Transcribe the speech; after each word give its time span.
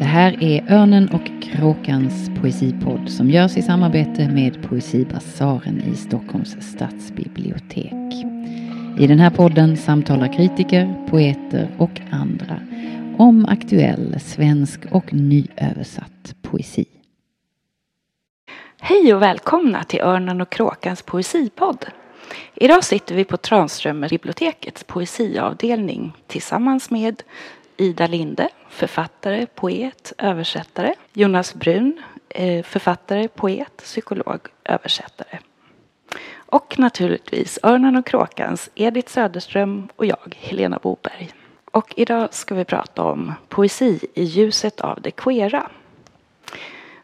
Det 0.00 0.06
här 0.06 0.42
är 0.42 0.72
Örnen 0.72 1.08
och 1.08 1.42
Kråkans 1.42 2.30
poesipodd 2.40 3.10
som 3.10 3.30
görs 3.30 3.56
i 3.56 3.62
samarbete 3.62 4.28
med 4.28 4.62
Poesibasaren 4.62 5.82
i 5.92 5.96
Stockholms 5.96 6.56
stadsbibliotek. 6.60 8.14
I 8.98 9.06
den 9.06 9.18
här 9.18 9.30
podden 9.30 9.76
samtalar 9.76 10.32
kritiker, 10.32 11.06
poeter 11.10 11.68
och 11.78 12.00
andra 12.10 12.60
om 13.18 13.46
aktuell 13.46 14.20
svensk 14.20 14.80
och 14.90 15.12
nyöversatt 15.12 16.34
poesi. 16.42 16.86
Hej 18.80 19.14
och 19.14 19.22
välkomna 19.22 19.84
till 19.84 20.00
Örnen 20.00 20.40
och 20.40 20.50
Kråkans 20.50 21.02
poesipodd. 21.02 21.86
Idag 22.54 22.84
sitter 22.84 23.14
vi 23.14 23.24
på 23.24 23.36
Tranströmer 23.36 24.08
bibliotekets 24.08 24.84
poesiavdelning 24.84 26.12
tillsammans 26.26 26.90
med 26.90 27.22
Ida 27.80 28.06
Linde, 28.06 28.48
författare, 28.68 29.46
poet, 29.46 30.12
översättare. 30.18 30.94
Jonas 31.12 31.54
Brun, 31.54 32.02
eh, 32.28 32.64
författare, 32.64 33.28
poet, 33.28 33.76
psykolog, 33.76 34.40
översättare. 34.64 35.38
Och 36.36 36.78
naturligtvis 36.78 37.58
Örnen 37.62 37.96
och 37.96 38.06
Kråkans 38.06 38.70
Edith 38.74 39.12
Söderström 39.12 39.88
och 39.96 40.06
jag, 40.06 40.36
Helena 40.40 40.78
Boberg. 40.82 41.30
Och 41.70 41.94
idag 41.96 42.34
ska 42.34 42.54
vi 42.54 42.64
prata 42.64 43.02
om 43.02 43.32
poesi 43.48 44.00
i 44.14 44.22
ljuset 44.22 44.80
av 44.80 45.00
det 45.00 45.10
queera. 45.10 45.70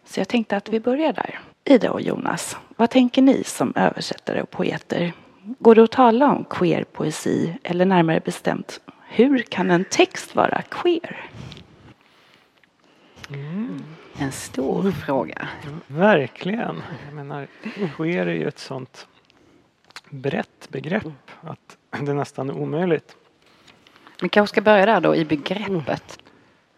Så 0.04 0.20
jag 0.20 0.28
tänkte 0.28 0.56
att 0.56 0.68
vi 0.68 0.80
börjar 0.80 1.12
där. 1.12 1.40
Ida 1.64 1.90
och 1.90 2.00
Jonas, 2.00 2.56
vad 2.76 2.90
tänker 2.90 3.22
ni 3.22 3.44
som 3.44 3.72
översättare 3.76 4.42
och 4.42 4.50
poeter? 4.50 5.12
Går 5.58 5.74
det 5.74 5.82
att 5.82 5.92
tala 5.92 6.30
om 6.32 6.44
queer 6.44 6.84
poesi 6.84 7.58
eller 7.62 7.84
närmare 7.84 8.20
bestämt 8.20 8.80
hur 9.16 9.38
kan 9.38 9.70
en 9.70 9.84
text 9.84 10.34
vara 10.34 10.62
queer? 10.62 11.30
Mm. 13.30 13.84
En 14.18 14.32
stor 14.32 14.90
fråga. 14.90 15.48
Verkligen. 15.86 16.82
Jag 17.04 17.14
menar, 17.14 17.46
queer 17.96 18.26
är 18.26 18.34
ju 18.34 18.48
ett 18.48 18.58
sånt 18.58 19.06
brett 20.10 20.68
begrepp 20.68 21.30
att 21.40 21.76
det 22.00 22.10
är 22.10 22.14
nästan 22.14 22.50
omöjligt. 22.50 23.16
Vi 24.22 24.28
kanske 24.28 24.54
ska 24.54 24.60
börja 24.60 24.86
där 24.86 25.00
då 25.00 25.16
i 25.16 25.24
begreppet. 25.24 26.18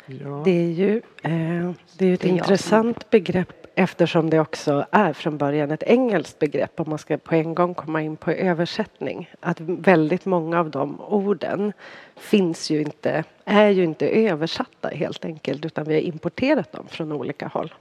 Ja. 0.07 0.43
Det 0.45 0.51
är 0.51 0.71
ju, 0.71 0.97
eh, 1.23 1.73
det 1.99 2.07
är 2.07 2.15
ett 2.15 2.21
det 2.21 2.29
intressant 2.29 3.11
begrepp 3.11 3.58
eftersom 3.79 4.31
det 4.31 4.41
också 4.41 4.87
är 4.91 5.13
från 5.13 5.39
början 5.39 5.71
ett 5.71 5.83
engelskt 5.83 6.39
begrepp 6.39 6.81
om 6.81 6.91
man 6.91 6.99
ska 6.99 7.19
på 7.19 7.35
en 7.35 7.55
gång 7.55 7.75
komma 7.75 8.03
in 8.03 8.17
på 8.17 8.31
översättning. 8.31 9.31
Att 9.41 9.61
väldigt 9.61 10.25
många 10.25 10.61
av 10.61 10.71
de 10.71 11.01
orden 11.01 11.73
finns 12.17 12.71
ju 12.71 12.81
inte, 12.81 13.25
är 13.45 13.69
ju 13.69 13.85
inte 13.85 14.09
översatta 14.09 14.89
helt 14.89 15.25
enkelt 15.25 15.65
utan 15.65 15.85
vi 15.85 15.95
har 15.95 16.01
importerat 16.01 16.73
dem 16.73 16.87
från 16.89 17.13
olika 17.13 17.47
håll. 17.47 17.75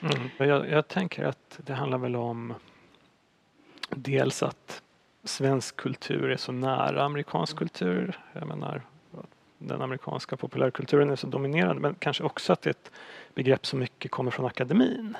Mm. 0.00 0.50
Jag, 0.50 0.70
jag 0.70 0.88
tänker 0.88 1.24
att 1.24 1.58
det 1.66 1.72
handlar 1.72 1.98
väl 1.98 2.16
om 2.16 2.54
dels 3.90 4.42
att 4.42 4.82
svensk 5.24 5.76
kultur 5.76 6.30
är 6.30 6.36
så 6.36 6.52
nära 6.52 7.04
amerikansk 7.04 7.56
kultur. 7.56 8.18
Jag 8.32 8.48
menar, 8.48 8.82
den 9.58 9.82
amerikanska 9.82 10.36
populärkulturen 10.36 11.10
är 11.10 11.16
så 11.16 11.26
dominerande 11.26 11.80
men 11.80 11.94
kanske 11.94 12.24
också 12.24 12.52
att 12.52 12.62
det 12.62 12.70
är 12.70 12.74
ett 12.74 12.90
begrepp 13.34 13.66
som 13.66 13.78
mycket 13.78 14.10
kommer 14.10 14.30
från 14.30 14.46
akademin. 14.46 15.16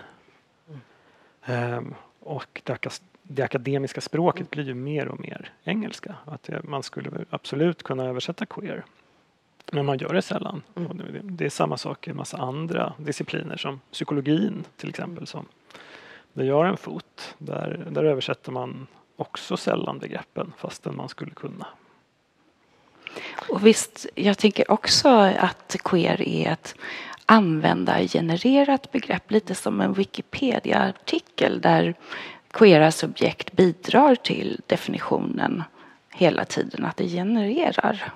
Mm. 1.47 1.75
Um, 1.79 1.95
och 2.21 2.63
det, 2.65 3.01
det, 3.23 3.43
akademiska 3.43 4.01
språket 4.01 4.51
blir 4.51 4.65
ju 4.65 4.75
mer 4.75 5.09
och 5.09 5.21
mer 5.21 5.53
engelska. 5.65 6.15
Att 6.25 6.43
det, 6.43 6.63
man 6.63 6.83
skulle 6.83 7.11
absolut 7.31 7.83
kunna 7.83 8.05
översätta 8.05 8.47
queer. 8.47 8.85
Men 9.73 9.87
man 9.87 9.99
gör 9.99 10.15
det 10.15 10.23
sällan. 10.23 10.63
Mm. 10.75 10.97
Det, 10.97 11.21
det, 11.23 11.45
är 11.45 11.51
samma 11.51 11.77
sak 11.77 12.09
i 12.09 12.11
en 12.11 12.17
massa 12.17 12.37
andra 12.37 12.93
discipliner 12.99 13.57
som 13.57 13.81
psykologin 13.93 14.65
till 14.77 14.89
exempel. 14.89 15.27
Som, 15.27 15.47
där 16.33 16.45
jag 16.45 16.55
har 16.55 16.65
en 16.65 16.77
fot. 16.77 17.35
Där, 17.39 17.87
där 17.91 18.05
översätter 18.05 18.53
man 18.53 18.87
också 19.17 19.57
sällan 19.57 19.99
begreppen 19.99 20.53
fastän 20.57 20.97
man 20.97 21.09
skulle 21.09 21.31
kunna. 21.31 21.67
Och 23.49 23.67
visst, 23.67 24.07
jag 24.15 24.39
tänker 24.39 24.71
också 24.71 25.09
att 25.39 25.77
queer 25.85 26.23
är 26.23 26.53
ett 26.53 26.75
användargenererat 27.27 28.93
begrepp, 28.93 29.31
lite 29.31 29.55
som 29.55 29.81
en 29.81 29.93
Wikipedia-artikel 29.93 31.61
där 31.61 31.95
queera 32.51 32.93
subjekt 32.93 33.53
bidrar 33.53 34.15
till 34.15 34.61
definitionen 34.67 35.63
hela 36.11 36.45
tiden, 36.45 36.85
att 36.85 36.97
det 36.97 37.09
genererar. 37.09 38.13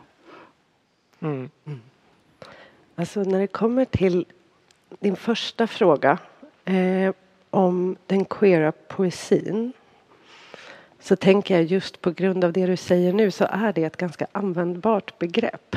Mm. 1.20 1.50
Mm. 1.66 1.80
Alltså 2.94 3.20
när 3.20 3.38
det 3.38 3.46
kommer 3.46 3.84
till 3.84 4.26
din 5.00 5.16
första 5.16 5.66
fråga 5.66 6.18
eh, 6.64 7.14
om 7.50 7.96
den 8.06 8.24
queera 8.24 8.72
poesin 8.72 9.72
så 11.02 11.16
tänker 11.16 11.54
jag 11.54 11.64
just 11.64 12.00
på 12.00 12.10
grund 12.10 12.44
av 12.44 12.52
det 12.52 12.66
du 12.66 12.76
säger 12.76 13.12
nu 13.12 13.30
så 13.30 13.44
är 13.50 13.72
det 13.72 13.84
ett 13.84 13.96
ganska 13.96 14.26
användbart 14.32 15.18
begrepp. 15.18 15.76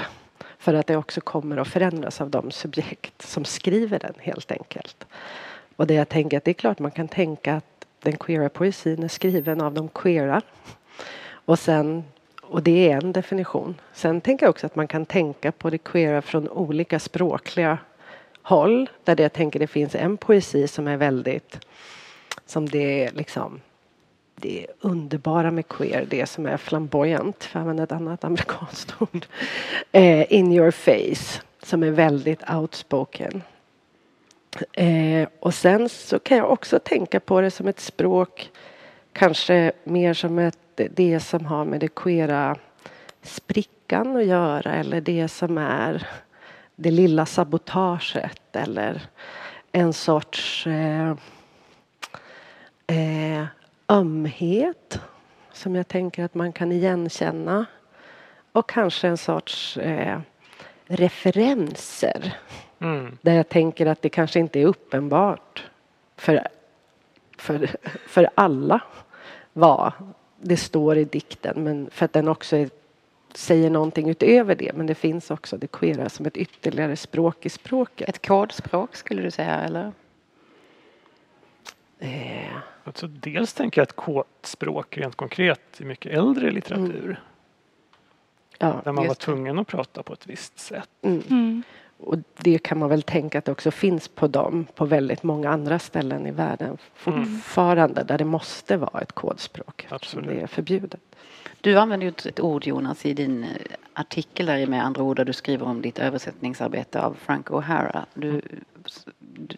För 0.57 0.73
att 0.73 0.87
det 0.87 0.97
också 0.97 1.21
kommer 1.21 1.57
att 1.57 1.67
förändras 1.67 2.21
av 2.21 2.29
de 2.29 2.51
subjekt 2.51 3.21
som 3.21 3.45
skriver 3.45 3.99
den 3.99 4.13
helt 4.17 4.51
enkelt. 4.51 5.05
Och 5.75 5.87
det 5.87 5.93
jag 5.93 6.09
tänker 6.09 6.37
att 6.37 6.43
det 6.43 6.51
är 6.51 6.53
klart 6.53 6.79
man 6.79 6.91
kan 6.91 7.07
tänka 7.07 7.55
att 7.55 7.85
den 8.01 8.17
queera 8.17 8.49
poesin 8.49 9.03
är 9.03 9.07
skriven 9.07 9.61
av 9.61 9.73
de 9.73 9.87
queera. 9.89 10.41
Och 11.27 11.59
sen 11.59 12.03
och 12.41 12.63
det 12.63 12.91
är 12.91 12.97
en 13.03 13.11
definition. 13.11 13.75
Sen 13.93 14.21
tänker 14.21 14.45
jag 14.45 14.49
också 14.49 14.65
att 14.65 14.75
man 14.75 14.87
kan 14.87 15.05
tänka 15.05 15.51
på 15.51 15.69
det 15.69 15.77
queera 15.77 16.21
från 16.21 16.49
olika 16.49 16.99
språkliga 16.99 17.77
håll. 18.41 18.89
Där 19.03 19.21
jag 19.21 19.33
tänker 19.33 19.59
det 19.59 19.67
finns 19.67 19.95
en 19.95 20.17
poesi 20.17 20.67
som 20.67 20.87
är 20.87 20.97
väldigt 20.97 21.59
som 22.45 22.69
det 22.69 23.03
är 23.03 23.11
liksom 23.11 23.61
det 24.35 24.67
underbara 24.79 25.51
med 25.51 25.67
queer, 25.67 26.05
det 26.09 26.25
som 26.25 26.45
är 26.45 26.57
flamboyant, 26.57 27.43
för 27.43 27.59
att 27.59 27.61
använda 27.61 27.83
ett 27.83 27.91
annat 27.91 28.23
amerikanskt 28.23 28.95
ord, 28.99 29.25
eh, 29.91 30.33
in 30.33 30.51
your 30.51 30.71
face, 30.71 31.41
som 31.63 31.83
är 31.83 31.91
väldigt 31.91 32.49
outspoken. 32.49 33.41
Eh, 34.73 35.27
och 35.39 35.53
sen 35.53 35.89
så 35.89 36.19
kan 36.19 36.37
jag 36.37 36.51
också 36.51 36.79
tänka 36.79 37.19
på 37.19 37.41
det 37.41 37.51
som 37.51 37.67
ett 37.67 37.79
språk, 37.79 38.51
kanske 39.13 39.71
mer 39.83 40.13
som 40.13 40.39
ett, 40.39 40.57
det 40.75 41.19
som 41.19 41.45
har 41.45 41.65
med 41.65 41.79
det 41.79 41.95
queera 41.95 42.55
sprickan 43.21 44.17
att 44.17 44.25
göra 44.25 44.75
eller 44.75 45.01
det 45.01 45.27
som 45.27 45.57
är 45.57 46.07
det 46.75 46.91
lilla 46.91 47.25
sabotaget 47.25 48.55
eller 48.55 49.01
en 49.71 49.93
sorts 49.93 50.67
eh, 50.67 51.15
eh, 52.87 53.45
ömhet 53.89 54.99
som 55.51 55.75
jag 55.75 55.87
tänker 55.87 56.23
att 56.23 56.33
man 56.33 56.53
kan 56.53 56.71
igenkänna. 56.71 57.65
Och 58.51 58.69
kanske 58.69 59.07
en 59.07 59.17
sorts 59.17 59.77
eh, 59.77 60.19
referenser. 60.85 62.37
Mm. 62.79 63.17
Där 63.21 63.33
jag 63.33 63.49
tänker 63.49 63.85
att 63.85 64.01
det 64.01 64.09
kanske 64.09 64.39
inte 64.39 64.59
är 64.59 64.65
uppenbart 64.65 65.65
för, 66.15 66.47
för, 67.37 67.69
för 68.07 68.29
alla 68.35 68.81
vad 69.53 69.91
det 70.41 70.57
står 70.57 70.97
i 70.97 71.03
dikten. 71.03 71.63
Men 71.63 71.89
för 71.89 72.05
att 72.05 72.13
den 72.13 72.27
också 72.27 72.55
är, 72.55 72.69
säger 73.33 73.69
någonting 73.69 74.09
utöver 74.09 74.55
det. 74.55 74.71
Men 74.75 74.87
det 74.87 74.95
finns 74.95 75.31
också 75.31 75.57
det 75.57 75.67
queera 75.67 76.09
som 76.09 76.25
ett 76.25 76.37
ytterligare 76.37 76.95
språk 76.95 77.45
i 77.45 77.49
språket. 77.49 78.09
Ett 78.09 78.27
kodspråk 78.27 78.95
skulle 78.95 79.21
du 79.21 79.31
säga 79.31 79.61
eller? 79.61 79.91
Eh. 81.99 82.57
Alltså 82.83 83.07
dels 83.07 83.53
tänker 83.53 83.81
jag 83.81 83.83
att 83.83 83.95
kodspråk 83.95 84.97
rent 84.97 85.15
konkret 85.15 85.81
i 85.81 85.85
mycket 85.85 86.11
äldre 86.11 86.51
litteratur. 86.51 87.05
Mm. 87.05 87.15
Ja, 88.57 88.81
där 88.83 88.91
man 88.91 89.07
var 89.07 89.13
tvungen 89.13 89.59
att 89.59 89.67
prata 89.67 90.03
på 90.03 90.13
ett 90.13 90.27
visst 90.27 90.59
sätt. 90.59 90.89
Mm. 91.01 91.23
Mm. 91.29 91.63
Och 91.97 92.17
det 92.37 92.57
kan 92.57 92.79
man 92.79 92.89
väl 92.89 93.01
tänka 93.01 93.37
att 93.37 93.45
det 93.45 93.51
också 93.51 93.71
finns 93.71 94.07
på 94.07 94.27
dem 94.27 94.67
på 94.75 94.85
väldigt 94.85 95.23
många 95.23 95.49
andra 95.49 95.79
ställen 95.79 96.27
i 96.27 96.31
världen 96.31 96.77
fortfarande 96.93 98.03
där 98.03 98.17
det 98.17 98.25
måste 98.25 98.77
vara 98.77 99.01
ett 99.01 99.11
kodspråk 99.11 99.87
Absolut. 99.89 100.29
det 100.29 100.41
är 100.41 100.47
förbjudet. 100.47 101.01
Du 101.61 101.79
använder 101.79 102.05
ju 102.07 102.09
ett 102.09 102.39
ord 102.39 102.67
Jonas 102.67 103.05
i 103.05 103.13
din 103.13 103.43
eh, 103.43 103.49
artikel 103.93 104.45
där 104.45 104.67
med 104.67 104.85
andra 104.85 105.03
ord 105.03 105.17
där 105.17 105.25
du 105.25 105.33
skriver 105.33 105.65
om 105.65 105.81
ditt 105.81 105.99
översättningsarbete 105.99 107.01
av 107.01 107.17
Frank 107.19 107.49
O'Hara. 107.49 108.05
Du, 108.13 108.41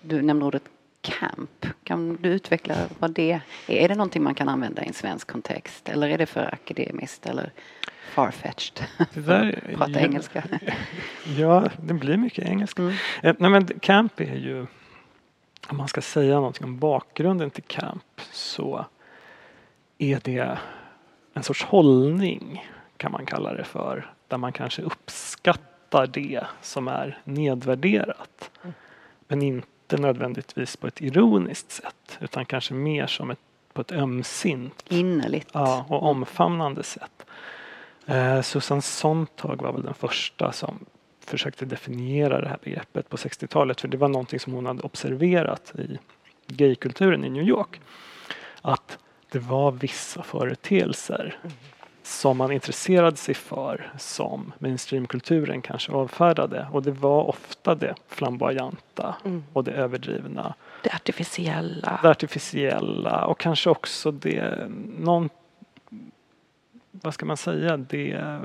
du 0.01 0.21
nämner 0.21 0.45
ordet 0.45 0.63
camp. 1.07 1.65
Kan 1.83 2.15
du 2.21 2.29
utveckla 2.29 2.75
vad 2.99 3.11
det 3.11 3.31
är? 3.31 3.41
Är 3.67 3.87
det 3.87 3.95
någonting 3.95 4.23
man 4.23 4.35
kan 4.35 4.49
använda 4.49 4.83
i 4.83 4.87
en 4.87 4.93
svensk 4.93 5.27
kontext 5.27 5.89
eller 5.89 6.09
är 6.09 6.17
det 6.17 6.25
för 6.25 6.53
akademiskt 6.53 7.25
eller 7.25 7.51
farfetched? 8.13 8.85
Det 9.13 9.21
där, 9.21 9.59
prata 9.75 9.91
ja, 9.91 9.99
engelska. 9.99 10.43
Ja, 11.37 11.69
det 11.81 11.93
blir 11.93 12.17
mycket 12.17 12.45
engelska. 12.45 12.81
Mm. 12.81 12.93
Eh, 13.23 13.35
nej, 13.39 13.51
men 13.51 13.67
camp 13.67 14.19
är 14.19 14.35
ju, 14.35 14.65
om 15.67 15.77
man 15.77 15.87
ska 15.87 16.01
säga 16.01 16.35
någonting 16.35 16.65
om 16.65 16.79
bakgrunden 16.79 17.49
till 17.49 17.63
camp 17.63 18.21
så 18.31 18.85
är 19.97 20.19
det 20.23 20.57
en 21.33 21.43
sorts 21.43 21.63
hållning 21.63 22.67
kan 22.97 23.11
man 23.11 23.25
kalla 23.25 23.53
det 23.53 23.63
för. 23.63 24.11
Där 24.27 24.37
man 24.37 24.53
kanske 24.53 24.81
uppskattar 24.81 26.07
det 26.07 26.43
som 26.61 26.87
är 26.87 27.17
nedvärderat. 27.23 28.51
Mm 28.63 28.73
Men 29.27 29.41
inte 29.41 29.67
nödvändigtvis 29.95 30.77
på 30.77 30.87
ett 30.87 31.01
ironiskt 31.01 31.71
sätt 31.71 32.17
utan 32.19 32.45
kanske 32.45 32.73
mer 32.73 33.07
som 33.07 33.31
ett, 33.31 33.39
på 33.73 33.81
ett 33.81 33.91
ömsint 33.91 34.83
Innerligt. 34.89 35.49
ja, 35.53 35.85
och 35.89 36.03
omfamnande 36.03 36.83
sätt. 36.83 37.25
Eh, 38.05 38.41
Susan 38.41 38.81
Sontag 38.81 39.61
var 39.61 39.73
väl 39.73 39.83
den 39.83 39.93
första 39.93 40.51
som 40.51 40.85
försökte 41.25 41.65
definiera 41.65 42.41
det 42.41 42.47
här 42.47 42.59
begreppet 42.63 43.09
på 43.09 43.17
60-talet 43.17 43.81
för 43.81 43.87
det 43.87 43.97
var 43.97 44.07
någonting 44.07 44.39
som 44.39 44.53
hon 44.53 44.65
hade 44.65 44.81
observerat 44.81 45.73
i 45.75 45.99
gaykulturen 46.47 47.25
i 47.25 47.29
New 47.29 47.47
York. 47.47 47.81
Att 48.61 48.97
det 49.31 49.39
var 49.39 49.71
vissa 49.71 50.23
företeelser 50.23 51.39
som 52.07 52.37
man 52.37 52.51
intresserade 52.51 53.17
sig 53.17 53.35
för 53.35 53.91
som 53.97 54.53
mainstreamkulturen 54.59 55.61
kanske 55.61 55.91
avfärdade 55.91 56.67
och 56.71 56.83
det 56.83 56.91
var 56.91 57.23
ofta 57.23 57.75
det 57.75 57.95
flamboyanta 58.07 59.15
Mm. 59.25 59.43
och 59.53 59.63
det 59.63 59.71
överdrivna 59.71 60.53
Det 60.83 60.93
artificiella. 60.93 61.99
det 62.03 62.09
artificiella 62.09 63.25
och 63.25 63.39
kanske 63.39 63.69
också 63.69 64.11
det 64.11 64.67
någon 64.97 65.29
vad 66.91 67.13
ska 67.13 67.25
man 67.25 67.37
säga 67.37 67.77
det 67.77 68.39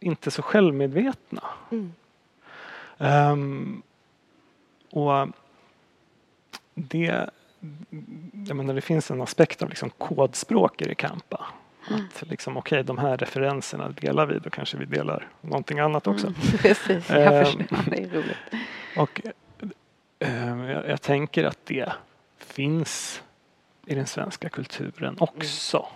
inte 0.00 0.30
så 0.30 0.42
självmedvetna. 0.42 1.42
Mm. 1.70 1.92
Ehm, 2.98 3.82
och 4.90 5.28
det 6.74 7.30
jag 8.48 8.56
menar, 8.56 8.74
det 8.74 8.80
finns 8.80 9.10
en 9.10 9.20
aspekt 9.22 9.62
av 9.62 9.68
liksom 9.68 9.90
kodspråk 9.90 10.82
i 10.82 10.84
det 10.84 10.94
Att 11.94 12.28
liksom, 12.28 12.56
okej, 12.56 12.84
de 12.84 12.98
här 12.98 13.16
referenserna 13.16 13.88
delar 13.88 14.26
vi, 14.26 14.38
då 14.38 14.50
kanske 14.50 14.76
vi 14.76 14.84
delar 14.84 15.28
någonting 15.40 15.78
annat 15.78 16.06
också. 16.06 16.26
Mm, 16.26 16.38
precis, 16.58 17.10
jag 17.10 17.22
Ehm. 17.36 17.44
förstår. 17.44 17.90
Det 17.90 18.02
är 18.02 18.08
roligt. 18.08 18.36
Och 18.96 19.20
eh, 20.18 20.70
jag, 20.70 20.88
jag 20.88 21.02
tänker 21.02 21.44
att 21.44 21.58
det 21.66 21.92
finns 22.38 23.22
i 23.86 23.94
den 23.94 24.06
svenska 24.06 24.48
kulturen 24.48 25.16
också. 25.18 25.86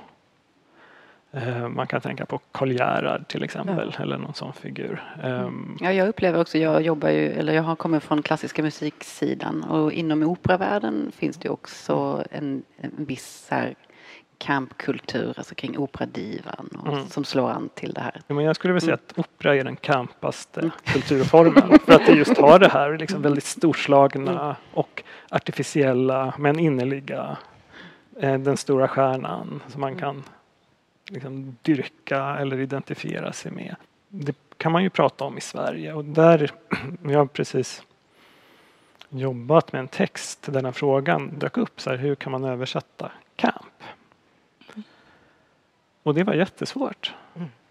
Eh, 1.33 1.69
man 1.69 1.87
kan 1.87 2.01
tänka 2.01 2.27
på 2.27 2.41
Karl 2.53 2.73
Gerhard 2.73 3.29
till 3.29 3.43
exempel 3.43 3.97
eller 3.99 4.19
någon 4.19 4.35
sån 4.35 4.53
figur. 4.53 5.03
Ehm, 5.23 5.79
Ja, 5.81 5.93
jag 5.93 6.09
upplever 6.09 6.41
också, 6.41 6.59
jag 6.59 6.83
jobbar 6.83 7.09
ju, 7.09 7.31
eller 7.33 7.53
jag 7.53 7.63
har 7.63 7.77
kommit 7.77 8.03
från 8.03 8.23
klassiska 8.23 8.63
musiksidan 8.63 9.63
och 9.65 9.93
inom 9.93 10.23
operavärlden 10.23 11.13
finns 11.17 11.37
det 11.37 11.49
också 11.49 12.25
en, 12.31 12.63
en 12.77 12.93
viss 12.97 13.47
här 13.51 13.75
campkultur, 14.45 15.35
alltså 15.37 15.55
kring 15.55 15.79
operadivan 15.79 16.69
och, 16.83 16.93
Mm. 16.93 17.07
som 17.09 17.25
slår 17.25 17.51
an 17.51 17.69
till 17.75 17.93
det 17.93 18.01
här. 18.01 18.21
Ja, 18.27 18.35
men 18.35 18.45
jag 18.45 18.57
skulle 18.57 18.75
vilja 18.75 18.85
säga 18.85 18.95
att 18.95 19.19
opera 19.19 19.57
är 19.57 19.65
den 19.65 19.77
campaste 19.77 20.71
kulturformen. 20.85 21.79
För 21.79 21.93
att 21.93 22.07
det 22.07 22.13
just 22.13 22.39
har 22.39 22.59
det 22.59 22.69
här 22.69 22.99
liksom 22.99 23.23
väldigt 23.23 23.45
storslagna 23.45 24.57
och 24.75 25.03
artificiella 25.31 26.35
men 26.39 26.59
innerliga. 26.59 27.37
Eh, 28.21 28.39
den 28.39 28.57
stora 28.57 28.89
stjärnan 28.89 29.63
som 29.69 29.81
man 29.81 29.97
kan 29.97 30.23
liksom 31.09 31.57
dyrka 31.63 32.37
eller 32.41 32.61
identifiera 32.61 33.33
sig 33.33 33.53
med. 33.53 33.77
Det 34.09 34.37
kan 34.57 34.73
man 34.73 34.83
ju 34.83 34.91
prata 34.91 35.25
om 35.25 35.39
i 35.39 35.41
Sverige 35.41 35.93
och 35.93 36.05
där, 36.05 36.51
jag 37.03 37.19
har 37.19 37.27
precis 37.27 37.83
jobbat 39.09 39.73
med 39.73 39.81
en 39.81 39.89
text 39.89 40.43
där 40.43 40.53
den 40.53 40.65
här 40.65 40.73
frågan 40.73 41.39
dök 41.39 41.57
upp. 41.59 41.81
Så 41.81 41.91
här, 41.91 41.97
hur 41.97 42.15
kan 42.15 42.33
man 42.33 42.45
översätta 42.45 43.13
camp? 43.37 43.67
Och 46.05 46.15
det 46.15 46.25
var 46.25 46.35
jättesvårt. 46.35 47.15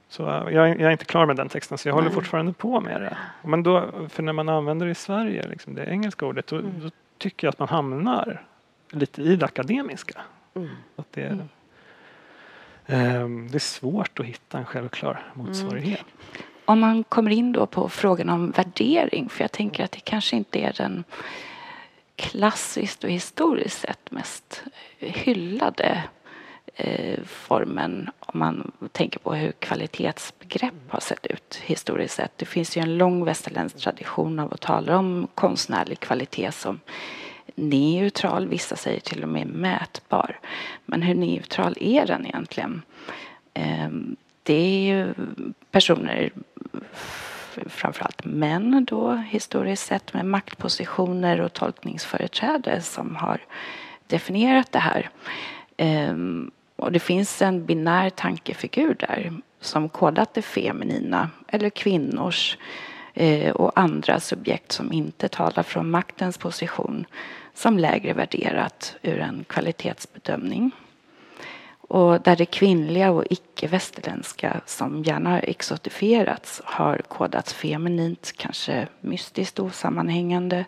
Så 0.09 0.23
jag, 0.23 0.53
jag 0.53 0.81
är 0.81 0.89
inte 0.89 1.05
klar 1.05 1.25
med 1.25 1.35
den 1.35 1.49
texten 1.49 1.77
så 1.77 1.87
jag 1.89 1.93
håller 1.93 2.07
Nej. 2.07 2.15
fortfarande 2.15 2.53
på 2.53 2.81
med 2.81 3.01
det. 3.01 3.17
Men 3.41 3.63
då, 3.63 3.89
för 4.09 4.23
när 4.23 4.33
man 4.33 4.49
använder 4.49 4.85
det 4.85 4.91
i 4.91 4.95
Sverige, 4.95 5.47
liksom 5.47 5.75
det 5.75 5.85
engelska 5.85 6.25
ordet, 6.25 6.47
då, 6.47 6.61
då 6.61 6.89
tycker 7.17 7.47
jag 7.47 7.51
att 7.51 7.59
man 7.59 7.67
hamnar 7.67 8.45
lite 8.91 9.21
i 9.21 9.35
det 9.35 9.45
akademiska. 9.45 10.21
Mm. 10.53 10.69
Att 10.95 11.11
det, 11.11 11.47
ehm, 12.85 13.47
det 13.51 13.57
är 13.57 13.59
svårt 13.59 14.19
att 14.19 14.25
hitta 14.25 14.57
en 14.57 14.65
självklar 14.65 15.31
motsvarighet. 15.33 16.05
Om 16.65 16.79
man 16.79 17.03
kommer 17.03 17.31
in 17.31 17.51
då 17.51 17.65
på 17.65 17.89
frågan 17.89 18.29
om 18.29 18.51
värdering, 18.51 19.29
för 19.29 19.43
jag 19.43 19.51
tänker 19.51 19.83
att 19.83 19.91
det 19.91 19.99
kanske 19.99 20.35
inte 20.35 20.59
är 20.59 20.73
den 20.77 21.03
klassiskt 22.15 23.03
och 23.03 23.09
historiskt 23.09 23.81
sett 23.81 24.11
mest 24.11 24.63
hyllade 24.99 26.03
Eh, 26.75 27.19
formen 27.25 28.09
om 28.19 28.39
man 28.39 28.71
tänker 28.91 29.19
på 29.19 29.33
hur 29.33 29.51
kvalitetsbegrepp 29.51 30.73
har 30.89 30.99
sett 30.99 31.25
ut 31.25 31.61
historiskt 31.65 32.15
sett. 32.15 32.37
Det 32.37 32.45
finns 32.45 32.77
ju 32.77 32.81
en 32.81 32.97
lång 32.97 33.25
västerländsk 33.25 33.77
tradition 33.77 34.39
av 34.39 34.53
att 34.53 34.61
tala 34.61 34.97
om 34.97 35.27
konstnärlig 35.35 35.99
kvalitet 35.99 36.51
som 36.51 36.79
neutral, 37.55 38.47
vissa 38.47 38.75
säger 38.75 38.99
till 38.99 39.23
och 39.23 39.29
med 39.29 39.47
mätbar. 39.47 40.39
Men 40.85 41.01
hur 41.01 41.15
neutral 41.15 41.75
är 41.79 42.05
den 42.05 42.25
egentligen? 42.25 42.81
Ehm, 43.53 44.15
det 44.43 44.53
är 44.53 44.79
ju 44.79 45.13
personer, 45.71 46.31
framförallt 47.67 48.25
män 48.25 48.85
då 48.89 49.15
historiskt 49.15 49.85
sett 49.85 50.13
med 50.13 50.25
maktpositioner 50.25 51.41
och 51.41 51.53
tolkningsföreträde 51.53 52.81
som 52.81 53.15
har 53.15 53.41
definierat 54.07 54.71
det 54.71 54.79
här. 54.79 55.09
Ehm, 55.77 56.51
och 56.83 56.91
det 56.91 56.99
finns 56.99 57.41
en 57.41 57.65
binär 57.65 58.09
tankefigur 58.09 58.95
där 58.99 59.33
som 59.61 59.89
kodat 59.89 60.33
det 60.33 60.41
feminina 60.41 61.29
eller 61.47 61.69
kvinnors 61.69 62.57
eh, 63.13 63.51
och 63.51 63.79
andra 63.79 64.19
subjekt 64.19 64.71
som 64.71 64.93
inte 64.93 65.27
talar 65.27 65.63
från 65.63 65.89
maktens 65.89 66.37
position 66.37 67.05
som 67.53 67.79
lägre 67.79 68.13
värderat 68.13 68.95
ur 69.01 69.19
en 69.19 69.45
kvalitetsbedömning. 69.49 70.71
Och 71.87 72.21
där 72.21 72.35
det 72.35 72.45
kvinnliga 72.45 73.11
och 73.11 73.25
icke-västerländska 73.29 74.61
som 74.65 75.03
gärna 75.03 75.29
har 75.29 75.49
exotifierats 75.49 76.61
har 76.65 76.97
kodats 77.07 77.53
feminint, 77.53 78.33
kanske 78.37 78.87
mystiskt 79.01 79.59
osammanhängande 79.59 80.65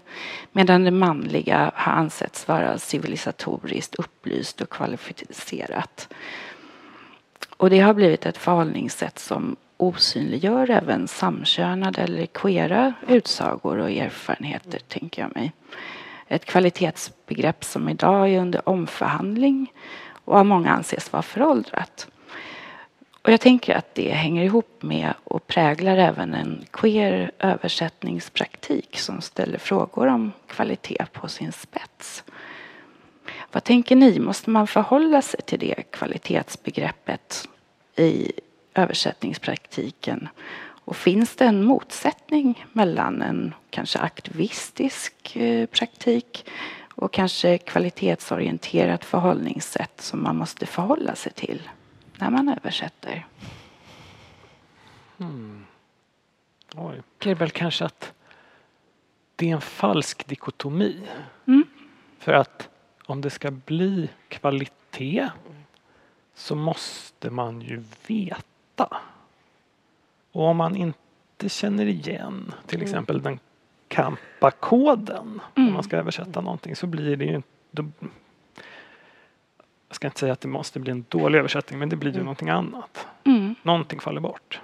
medan 0.51 0.83
det 0.83 0.91
manliga 0.91 1.71
har 1.75 1.94
ansetts 1.94 2.47
vara 2.47 2.77
civilisatoriskt 2.77 3.95
upplyst 3.95 4.62
och 4.62 4.69
kvalificerat. 4.69 6.09
Och 7.57 7.69
det 7.69 7.79
har 7.79 7.94
blivit 7.94 8.25
ett 8.25 8.38
förhållningssätt 8.38 9.19
som 9.19 9.56
osynliggör 9.77 10.69
även 10.69 11.07
samkönade 11.07 12.01
eller 12.01 12.25
queera 12.25 12.94
utsagor 13.07 13.77
och 13.77 13.91
erfarenheter, 13.91 14.79
tänker 14.88 15.22
jag 15.22 15.36
mig. 15.36 15.51
Ett 16.27 16.45
kvalitetsbegrepp 16.45 17.63
som 17.63 17.89
idag 17.89 18.29
är 18.29 18.39
under 18.39 18.69
omförhandling 18.69 19.72
och 20.25 20.38
av 20.38 20.46
många 20.46 20.72
anses 20.72 21.13
vara 21.13 21.24
föråldrat. 21.24 22.08
Och 23.22 23.32
jag 23.32 23.41
tänker 23.41 23.75
att 23.75 23.96
det 23.96 24.10
hänger 24.12 24.44
ihop 24.44 24.84
med 24.84 25.13
och 25.24 25.48
präglar 25.48 25.98
även 25.98 26.34
en 26.34 26.65
queer 26.72 27.32
översättningspraktik 27.39 29.00
som 29.00 29.22
ställer 29.22 29.58
frågor 29.58 30.08
om 30.08 30.32
kvalitet 30.48 31.05
på 31.13 31.27
sin 31.27 31.51
spets. 31.51 32.24
Vad 33.51 33.63
tänker 33.63 33.96
ni, 33.96 34.20
måste 34.20 34.50
man 34.50 34.67
förhålla 34.67 35.22
sig 35.22 35.41
till 35.41 35.60
det 35.60 35.84
kvalitetsbegreppet 35.91 37.50
i 37.96 38.32
översättningspraktiken? 38.74 40.29
Och 40.86 40.96
finns 40.96 41.36
det 41.36 41.46
en 41.46 41.63
motsättning 41.63 42.65
mellan 42.72 43.22
en 43.22 43.53
kanske 43.70 44.00
aktivistisk 44.00 45.36
eh, 45.36 45.65
praktik 45.65 46.46
och 46.96 47.14
kanske 47.14 47.58
kvalitetsorienterat 47.58 49.06
förhållningssätt 49.06 50.02
som 50.02 50.24
man 50.24 50.36
måste 50.36 50.66
förhålla 50.66 51.16
sig 51.16 51.32
till 51.32 51.70
när 52.18 52.30
man 52.30 52.50
översätter? 52.50 53.28
Oj. 56.75 57.02
Det 57.18 57.32
är 57.32 57.36
väl 57.36 57.50
kanske 57.50 57.86
att 57.86 58.14
det 59.36 59.50
är 59.50 59.56
en 59.56 59.62
falsk 59.62 60.28
dikotomi. 60.28 61.02
Mm. 61.48 61.64
För 62.20 62.34
att 62.34 62.70
om 63.06 63.22
det 63.22 63.30
ska 63.30 63.52
bli 63.52 64.10
kvalitet 64.28 65.30
så 66.34 66.56
måste 66.56 67.30
man 67.30 67.62
ju 67.62 67.84
veta. 68.08 69.02
Och 70.32 70.44
om 70.44 70.58
man 70.58 70.75
inte 70.75 71.50
känner 71.50 71.86
igen 71.86 72.54
till 72.68 72.82
exempel 72.82 73.22
den 73.22 73.40
Kampa-koden 73.88 75.42
om 75.56 75.74
man 75.74 75.84
ska 75.84 75.98
översätta 75.98 76.42
någonting 76.42 76.75
så 76.75 76.88
blir 76.88 77.15
det 77.18 77.25
ju 77.25 77.42
då, 77.72 77.86
Jag 79.88 79.96
ska 79.96 80.08
inte 80.08 80.20
säga 80.20 80.34
att 80.34 80.42
det 80.42 80.48
måste 80.48 80.80
bli 80.80 80.92
en 80.92 81.06
dålig 81.10 81.39
översättning 81.39 81.80
men 81.80 81.89
det 81.89 81.96
blir 81.96 82.13
ju 82.13 82.20
någonting 82.20 82.50
annat. 82.50 83.08
Mm. 83.24 83.56
Någonting 83.63 84.00
faller 84.00 84.22
bort. 84.22 84.62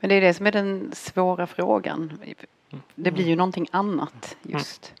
Men 0.00 0.08
det 0.08 0.14
är 0.14 0.20
det 0.20 0.34
som 0.34 0.46
är 0.46 0.52
den 0.52 0.90
svåra 0.94 1.46
frågan. 1.46 2.18
Det 2.94 3.10
blir 3.10 3.24
ju 3.28 3.36
någonting 3.36 3.66
annat 3.70 4.36
just. 4.42 4.94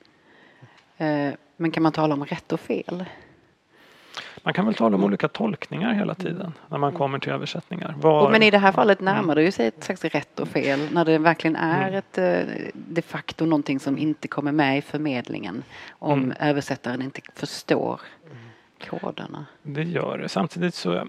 Eh, 0.96 1.32
Men 1.56 1.70
kan 1.70 1.82
man 1.82 1.92
tala 1.92 2.14
om 2.14 2.24
rätt 2.24 2.52
och 2.52 2.60
fel? 2.60 3.04
Man 4.46 4.54
kan 4.54 4.66
väl 4.66 4.74
tala 4.74 4.96
om 4.96 5.04
olika 5.04 5.28
tolkningar 5.28 5.92
hela 5.94 6.14
tiden 6.14 6.52
när 6.68 6.78
man 6.78 6.92
kommer 6.92 7.18
till 7.18 7.32
översättningar. 7.32 7.94
Var, 7.98 8.30
Men 8.30 8.42
i 8.42 8.50
det 8.50 8.58
här 8.58 8.72
fallet 8.72 9.00
närmar 9.00 9.34
det 9.34 9.42
ju 9.42 9.52
sig 9.52 9.66
ett 9.66 9.84
slags 9.84 10.04
rätt 10.04 10.40
och 10.40 10.48
fel 10.48 10.88
när 10.92 11.04
det 11.04 11.18
verkligen 11.18 11.56
är 11.56 11.92
ett 11.92 12.18
eh, 12.18 12.54
de 12.74 13.02
facto 13.02 13.44
någonting 13.44 13.80
som 13.80 13.98
inte 13.98 14.28
kommer 14.28 14.52
med 14.52 14.78
i 14.78 14.82
förmedlingen 14.82 15.62
om 15.90 16.22
Mm. 16.22 16.36
översättaren 16.40 17.02
inte 17.02 17.20
förstår 17.34 18.00
koderna. 18.90 19.46
Det 19.62 19.82
gör 19.82 20.18
det. 20.18 20.28
Samtidigt 20.28 20.74
så 20.74 21.06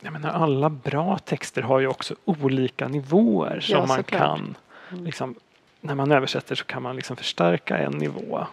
jag 0.00 0.12
menar, 0.12 0.30
alla 0.30 0.70
bra 0.70 1.18
texter 1.18 1.62
har 1.62 1.80
ju 1.80 1.86
också 1.86 2.14
olika 2.24 2.88
nivåer 2.88 3.60
som 3.60 3.76
Ja, 3.76 3.86
man 3.86 4.04
kan 4.04 4.56
liksom, 4.90 5.34
när 5.80 5.94
man 5.94 6.12
översätter 6.12 6.54
så 6.54 6.64
kan 6.64 6.82
man 6.82 6.96
liksom 6.96 7.16
förstärka 7.16 7.78
en 7.78 7.92
nivå 7.92 8.46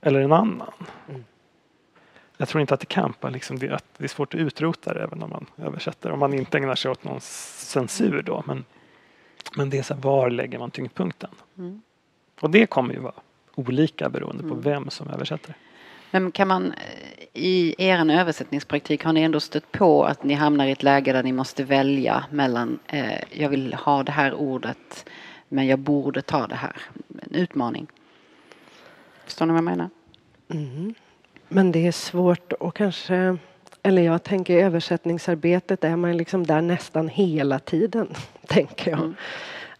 eller 0.00 0.20
en 0.20 0.32
annan. 0.32 0.70
Mm. 1.08 1.24
Jag 2.40 2.48
tror 2.48 2.60
inte 2.60 2.74
att 2.74 2.80
det 2.80 2.86
kampar 2.86 3.30
liksom 3.30 3.58
det, 3.58 3.70
att 3.70 3.84
det 3.98 4.04
är 4.04 4.08
svårt 4.08 4.34
att 4.34 4.40
utrota 4.40 4.94
det 4.94 5.00
även 5.02 5.22
om 5.22 5.30
man 5.30 5.46
översätter 5.56 6.10
om 6.10 6.18
man 6.18 6.34
inte 6.34 6.58
ägnar 6.58 6.74
sig 6.74 6.90
åt 6.90 7.04
någon 7.04 7.20
censur 7.20 8.22
då. 8.22 8.42
Men, 8.46 8.64
men 9.56 9.70
det 9.70 9.78
är 9.78 9.82
så 9.82 9.94
här, 9.94 10.00
var 10.00 10.30
lägger 10.30 10.58
man 10.58 10.70
tyngdpunkten? 10.70 11.30
Mm. 11.58 11.82
Och 12.40 12.50
det 12.50 12.66
kommer 12.66 12.94
ju 12.94 13.00
vara 13.00 13.14
olika 13.54 14.08
beroende 14.08 14.42
på 14.42 14.48
Mm. 14.48 14.60
vem 14.60 14.90
som 14.90 15.08
översätter. 15.08 15.54
Men 16.10 16.30
kan 16.32 16.48
man 16.48 16.72
eh, 16.72 17.24
i 17.32 17.74
er 17.78 18.10
översättningspraktik 18.10 19.04
har 19.04 19.12
ni 19.12 19.22
ändå 19.22 19.40
stött 19.40 19.72
på 19.72 20.04
att 20.04 20.24
ni 20.24 20.34
hamnar 20.34 20.66
i 20.66 20.70
ett 20.70 20.82
läge 20.82 21.12
där 21.12 21.22
ni 21.22 21.32
måste 21.32 21.64
välja 21.64 22.24
mellan 22.30 22.78
eh, 22.86 23.40
jag 23.40 23.48
vill 23.48 23.74
ha 23.74 24.02
det 24.02 24.12
här 24.12 24.34
ordet 24.34 25.08
men 25.48 25.66
jag 25.66 25.78
borde 25.78 26.22
ta 26.22 26.46
det 26.46 26.54
här. 26.54 26.76
En 27.22 27.34
utmaning. 27.34 27.86
Förstår 29.24 29.46
ni 29.46 29.52
vad 29.52 29.58
jag 29.58 29.64
menar? 29.64 29.90
Mm. 30.48 30.94
Men 31.48 31.72
det 31.72 31.86
är 31.86 31.92
svårt 31.92 32.52
och 32.52 32.76
kanske, 32.76 33.36
eller 33.82 34.02
jag 34.02 34.22
tänker 34.22 34.54
i 34.54 34.60
översättningsarbetet 34.60 35.84
är 35.84 35.96
man 35.96 36.16
liksom 36.16 36.46
där 36.46 36.60
nästan 36.60 37.08
hela 37.08 37.58
tiden, 37.58 38.08
tänker 38.46 38.90
jag. 38.90 39.00
Mm. 39.00 39.14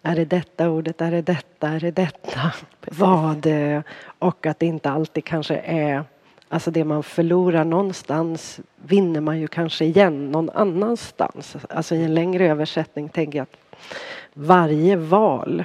Är 0.02 0.16
det 0.16 0.24
detta 0.24 0.70
ordet, 0.70 1.00
är 1.00 1.10
det 1.10 1.22
detta, 1.22 1.68
är 1.68 1.80
det 1.80 1.90
detta? 1.90 2.52
Vad? 2.80 3.46
eh, 3.46 3.82
Och 4.18 4.46
att 4.46 4.58
det 4.58 4.66
inte 4.66 4.90
alltid 4.90 5.24
kanske 5.24 5.56
är, 5.56 6.04
alltså 6.48 6.70
det 6.70 6.84
man 6.84 7.02
förlorar 7.02 7.64
någonstans 7.64 8.60
vinner 8.76 9.20
man 9.20 9.38
ju 9.40 9.48
kanske 9.48 9.84
igen 9.84 10.30
någon 10.30 10.50
annanstans. 10.50 11.56
Alltså 11.70 11.94
i 11.94 12.04
en 12.04 12.14
längre 12.14 12.46
översättning 12.46 13.08
tänker 13.08 13.38
jag 13.38 13.42
att 13.42 13.86
varje 14.34 14.96
val 14.96 15.64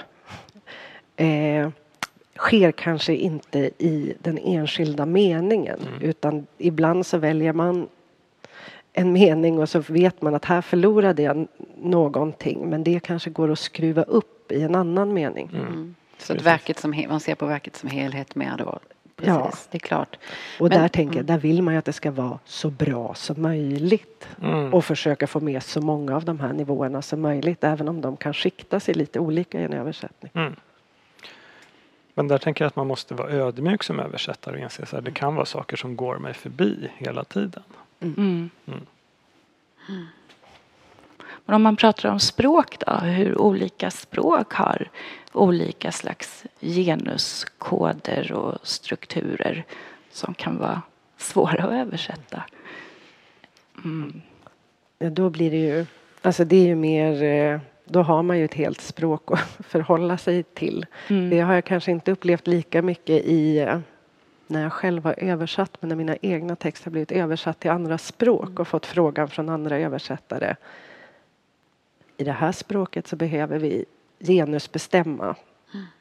eh, 1.15 1.69
sker 2.37 2.71
kanske 2.71 3.15
inte 3.15 3.59
i 3.77 4.13
den 4.19 4.37
enskilda 4.37 5.05
meningen 5.05 5.79
utan 6.01 6.47
ibland 6.57 7.05
så 7.05 7.17
väljer 7.17 7.53
man 7.53 7.87
en 8.93 9.13
mening 9.13 9.59
och 9.59 9.69
så 9.69 9.79
vet 9.79 10.21
man 10.21 10.35
att 10.35 10.45
här 10.45 10.61
förlorade 10.61 11.21
jag 11.21 11.47
någonting 11.77 12.69
men 12.69 12.83
det 12.83 12.99
kanske 12.99 13.29
går 13.29 13.51
att 13.51 13.59
skruva 13.59 14.03
upp 14.03 14.51
i 14.51 14.61
en 14.61 14.75
annan 14.75 15.13
mening. 15.13 15.49
Mm. 15.53 15.95
Så 16.17 16.33
att 16.33 16.41
verket 16.41 16.79
som, 16.79 17.03
man 17.09 17.19
ser 17.19 17.35
på 17.35 17.45
verket 17.45 17.75
som 17.75 17.89
helhet 17.89 18.35
mer 18.35 18.55
då? 18.57 18.79
Precis, 19.15 19.33
Ja. 19.33 19.51
det 19.71 19.77
är 19.77 19.79
klart. 19.79 20.17
Och 20.59 20.69
Men- 20.69 20.79
där 20.81 20.87
tänker 20.87 21.15
jag, 21.15 21.23
mm. 21.23 21.25
där 21.25 21.37
vill 21.37 21.61
man 21.61 21.73
ju 21.73 21.77
att 21.77 21.85
det 21.85 21.93
ska 21.93 22.11
vara 22.11 22.39
så 22.45 22.69
bra 22.69 23.13
som 23.15 23.41
möjligt 23.41 24.27
Mm. 24.41 24.73
och 24.73 24.85
försöka 24.85 25.27
få 25.27 25.39
med 25.39 25.63
så 25.63 25.81
många 25.81 26.15
av 26.15 26.25
de 26.25 26.39
här 26.39 26.53
nivåerna 26.53 27.01
som 27.01 27.21
möjligt 27.21 27.63
även 27.63 27.87
om 27.87 28.01
de 28.01 28.17
kan 28.17 28.33
skikta 28.33 28.79
sig 28.79 28.93
lite 28.93 29.19
olika 29.19 29.59
i 29.61 29.63
en 29.63 29.73
översättning. 29.73 30.31
Mm. 32.15 32.27
Men 32.27 32.27
där 32.27 32.37
tänker 32.37 32.65
jag 32.65 32.67
att 32.67 32.75
man 32.75 32.87
måste 32.87 33.13
vara 33.13 33.29
ödmjuk 33.29 33.83
som 33.83 33.99
översättare 33.99 34.55
och 34.55 34.61
inse 34.61 34.97
att 34.97 35.05
det 35.05 35.11
kan 35.11 35.35
vara 35.35 35.45
saker 35.45 35.77
som 35.77 35.95
går 35.95 36.17
mig 36.17 36.33
förbi 36.33 36.89
hela 36.97 37.23
tiden. 37.23 37.63
Mm. 38.01 38.49
Mm. 38.65 38.85
Men 41.45 41.55
om 41.55 41.61
man 41.61 41.75
pratar 41.75 42.09
om 42.09 42.19
språk 42.19 42.77
då, 42.79 42.93
hur 42.93 43.41
olika 43.41 43.91
språk 43.91 44.53
har 44.53 44.89
olika 45.31 45.91
slags 45.91 46.45
genuskoder 46.61 48.31
och 48.31 48.67
strukturer 48.67 49.65
som 50.11 50.33
kan 50.33 50.57
vara 50.57 50.81
svåra 51.17 51.63
att 51.63 51.71
översätta. 51.71 52.43
Mm. 53.83 54.21
Ja, 54.99 55.09
då 55.09 55.29
blir 55.29 55.51
det 55.51 55.57
ju, 55.57 55.85
alltså 56.21 56.45
det 56.45 56.55
är 56.55 56.65
ju 56.65 56.75
mer, 56.75 57.23
eh, 57.23 57.59
då 57.85 58.01
har 58.01 58.23
man 58.23 58.39
ju 58.39 58.45
ett 58.45 58.53
helt 58.53 58.81
språk 58.81 59.31
att 59.31 59.39
förhålla 59.67 60.17
sig 60.17 60.43
till. 60.43 60.85
Mm. 61.09 61.29
Det 61.29 61.39
har 61.39 61.53
jag 61.53 61.65
kanske 61.65 61.91
inte 61.91 62.11
upplevt 62.11 62.47
lika 62.47 62.81
mycket 62.81 63.25
i 63.25 63.59
eh, 63.59 63.79
när 64.47 64.63
jag 64.63 64.73
själv 64.73 65.03
har 65.03 65.15
översatt 65.17 65.77
men 65.79 65.89
när 65.89 65.95
mina 65.95 66.15
egna 66.21 66.55
texter 66.55 66.85
har 66.85 66.91
blivit 66.91 67.11
översatt 67.11 67.59
till 67.59 67.71
andra 67.71 67.97
språk 67.97 68.59
och 68.59 68.67
fått 68.67 68.85
frågan 68.85 69.27
från 69.27 69.49
andra 69.49 69.77
översättare. 69.77 70.55
I 72.17 72.23
det 72.23 72.31
här 72.31 72.51
språket 72.51 73.07
så 73.07 73.15
behöver 73.15 73.59
vi 73.59 73.85
genusbestämma 74.19 75.35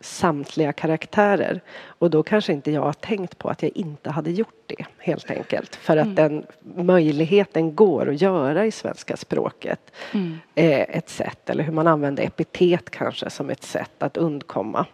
samtliga 0.01 0.73
karaktärer. 0.73 1.61
Och 1.85 2.11
då 2.11 2.23
kanske 2.23 2.53
inte 2.53 2.71
jag 2.71 2.83
har 2.83 2.93
tänkt 2.93 3.39
på 3.39 3.49
att 3.49 3.63
jag 3.63 3.73
inte 3.75 4.11
hade 4.11 4.31
gjort 4.31 4.63
det 4.67 4.85
helt 4.99 5.31
enkelt. 5.31 5.77
För 5.77 5.97
att 5.97 6.17
den 6.17 6.47
möjligheten 6.63 7.75
går 7.75 8.09
att 8.09 8.21
göra 8.21 8.67
i 8.67 8.71
svenska 8.71 9.17
språket. 9.17 9.93
Mm. 10.13 10.39
Eh, 10.55 10.97
ett 10.97 11.09
sätt, 11.09 11.51
eller 11.51 11.65
hur 11.65 11.73
man 11.73 11.87
använder 11.87 12.23
epitet 12.23 12.91
kanske 12.91 13.31
som 13.31 13.51
ett 13.51 13.65
sätt 13.65 14.03
att 14.03 14.17
undkomma. 14.17 14.87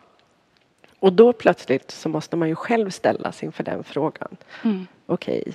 Och 1.01 1.13
då 1.13 1.33
plötsligt 1.33 1.91
så 1.91 2.09
måste 2.09 2.37
man 2.37 2.49
ju 2.49 2.55
själv 2.55 2.91
ställas 2.91 3.43
inför 3.43 3.65
den 3.65 3.85
frågan. 3.85 4.37
Mm. 4.65 4.87
Okej, 5.07 5.55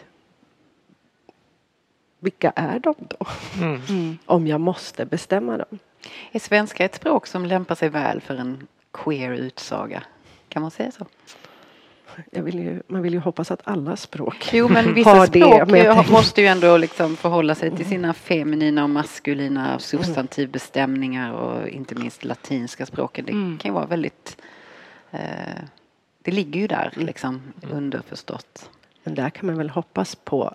vilka 2.24 2.52
är 2.56 2.80
de 2.80 2.96
då? 2.98 3.28
Mm. 3.58 3.82
Mm. 3.90 4.18
Om 4.26 4.48
jag 4.48 4.62
måste 4.62 5.06
bestämma 5.06 5.58
dem. 5.58 5.80
Är 6.32 6.40
svenska 6.40 6.86
ett 6.86 6.96
språk 6.96 7.28
som 7.28 7.46
lämpar 7.46 7.76
sig 7.76 7.90
väl 7.90 8.22
för 8.22 8.36
en 8.36 8.68
queer 8.94 9.32
utsaga? 9.32 10.04
Kan 10.50 10.62
man 10.62 10.72
säga 10.72 10.92
så? 10.92 11.06
Jag 12.32 12.44
vill 12.44 12.60
ju, 12.60 12.82
man 12.88 13.02
vill 13.02 13.14
ju 13.14 13.20
hoppas 13.20 13.52
att 13.52 13.62
alla 13.64 13.96
språk 13.96 14.50
Jo, 14.54 14.68
men 14.70 14.86
har 14.86 14.94
vissa 14.94 15.20
det, 15.20 15.28
språk 15.28 15.70
men 15.70 15.80
jag 15.80 16.06
ju- 16.06 16.12
måste 16.12 16.42
ju 16.42 16.48
ändå 16.48 16.78
liksom 16.78 17.16
förhålla 17.16 17.56
sig 17.56 17.72
till 17.78 17.86
sina 17.86 18.14
feminina 18.14 18.84
och 18.84 18.90
maskulina 18.90 19.80
substantivbestämningar 19.80 21.34
och 21.34 21.68
inte 21.70 21.96
minst 21.96 22.24
latinska 22.24 22.86
språken. 22.86 23.26
Det 23.26 23.32
Mm. 23.32 23.58
kan 23.58 23.70
ju 23.70 23.74
vara 23.76 23.86
väldigt... 23.86 24.38
Eh, 25.12 25.20
det 26.22 26.32
ligger 26.32 26.60
ju 26.62 26.68
där 26.68 26.92
Mm. 26.96 27.06
liksom 27.06 27.42
underförstått. 27.72 28.70
Men 29.04 29.16
där 29.16 29.30
kan 29.30 29.46
man 29.48 29.58
väl 29.58 29.70
hoppas 29.70 30.16
på 30.16 30.54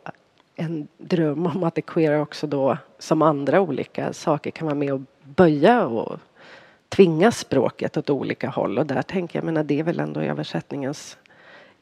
en 0.56 0.88
dröm 0.98 1.46
om 1.46 1.64
att 1.64 1.74
det 1.74 1.82
queera 1.82 2.20
också 2.20 2.46
då 2.46 2.78
som 2.98 3.22
andra 3.22 3.60
olika 3.60 4.12
saker 4.12 4.50
kan 4.50 4.66
vara 4.66 4.74
med 4.74 4.92
och 4.92 5.00
böja 5.24 5.86
och 5.86 6.18
tvinga 6.88 7.32
språket 7.32 7.96
åt 7.96 8.10
olika 8.10 8.48
håll. 8.48 8.78
Och 8.78 8.86
där 8.86 9.02
tänker 9.02 9.38
jag, 9.38 9.44
menar 9.44 9.64
det 9.64 9.78
är 9.78 9.82
väl 9.82 10.00
ändå 10.00 10.20
översättningens 10.20 11.18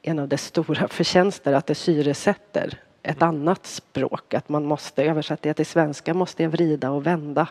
en 0.03 0.19
av 0.19 0.29
dess 0.29 0.45
stora 0.45 0.89
förtjänster 0.91 1.53
att 1.53 1.67
det 1.67 1.75
syresätter 1.75 2.81
ett 3.03 3.23
annat 3.23 3.67
språk. 3.67 4.35
Att 4.35 4.49
man 4.49 4.65
måste 4.65 5.05
översätta 5.05 5.49
det 5.49 5.55
till 5.55 5.67
svenska 5.67 6.15
måste 6.15 6.43
jag 6.43 6.51
vrida 6.51 6.91
och 6.91 7.07
vända 7.07 7.49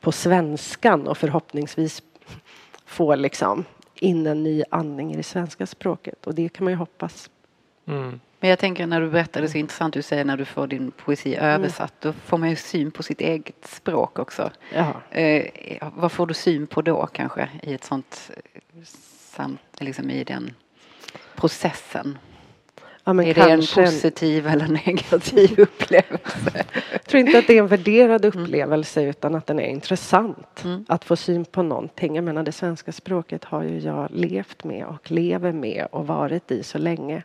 på 0.00 0.12
svenskan 0.12 1.08
och 1.08 1.18
förhoppningsvis 1.18 2.02
få 2.86 3.14
liksom 3.14 3.64
in 3.94 4.26
en 4.26 4.42
ny 4.42 4.62
andning 4.70 5.12
i 5.12 5.16
det 5.16 5.22
svenska 5.22 5.66
språket. 5.66 6.26
Och 6.26 6.34
det 6.34 6.48
kan 6.48 6.64
man 6.64 6.72
ju 6.72 6.76
hoppas 6.76 7.30
Mm. 7.88 8.20
Men 8.40 8.50
jag 8.50 8.58
tänker 8.58 8.86
när 8.86 9.00
du 9.00 9.10
berättar 9.10 9.40
det 9.42 9.48
så 9.48 9.58
intressant 9.58 9.94
du 9.94 10.02
säger 10.02 10.24
när 10.24 10.36
du 10.36 10.44
får 10.44 10.66
din 10.66 10.90
poesi 10.90 11.36
översatt. 11.36 11.94
Då 12.00 12.12
får 12.12 12.38
man 12.38 12.50
ju 12.50 12.56
syn 12.56 12.90
på 12.90 13.02
sitt 13.02 13.20
eget 13.20 13.68
språk 13.68 14.18
också. 14.18 14.50
Eh, 15.10 15.46
vad 15.94 16.12
får 16.12 16.26
du 16.26 16.34
syn 16.34 16.66
på 16.66 16.82
då 16.82 17.06
kanske 17.06 17.48
i 17.62 17.74
ett 17.74 17.84
sånt 17.84 18.30
eh, 18.36 18.82
samt, 18.84 19.60
liksom 19.78 20.10
i 20.10 20.24
den 20.24 20.54
processen? 21.36 22.18
Ja, 23.04 23.22
är 23.22 23.34
det 23.34 23.50
en 23.50 23.84
positiv 23.84 24.46
eller 24.46 24.68
negativ 24.68 25.60
upplevelse? 25.60 26.64
Jag 26.92 27.04
tror 27.04 27.20
inte 27.20 27.38
att 27.38 27.46
det 27.46 27.54
är 27.54 27.58
en 27.58 27.66
värderad 27.66 28.24
upplevelse 28.24 29.02
utan 29.02 29.34
att 29.34 29.46
den 29.46 29.60
är 29.60 29.68
intressant. 29.68 30.64
Mm. 30.64 30.84
Att 30.88 31.04
få 31.04 31.16
syn 31.16 31.44
på 31.44 31.62
någonting. 31.62 32.14
Jag 32.14 32.24
menar 32.24 32.42
det 32.42 32.52
svenska 32.52 32.92
språket 32.92 33.44
har 33.44 33.62
ju 33.62 33.78
jag 33.78 34.08
levt 34.10 34.64
med 34.64 34.86
och 34.86 35.10
lever 35.10 35.52
med 35.52 35.86
och 35.90 36.06
varit 36.06 36.50
i 36.50 36.62
så 36.62 36.78
länge. 36.78 37.22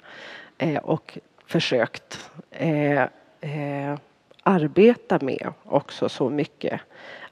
Eh, 0.57 0.77
och 0.77 1.17
försökt 1.45 2.31
eh, 2.51 3.01
eh, 3.41 3.97
arbeta 4.43 5.19
med 5.21 5.53
också 5.63 6.09
så 6.09 6.29
mycket. 6.29 6.81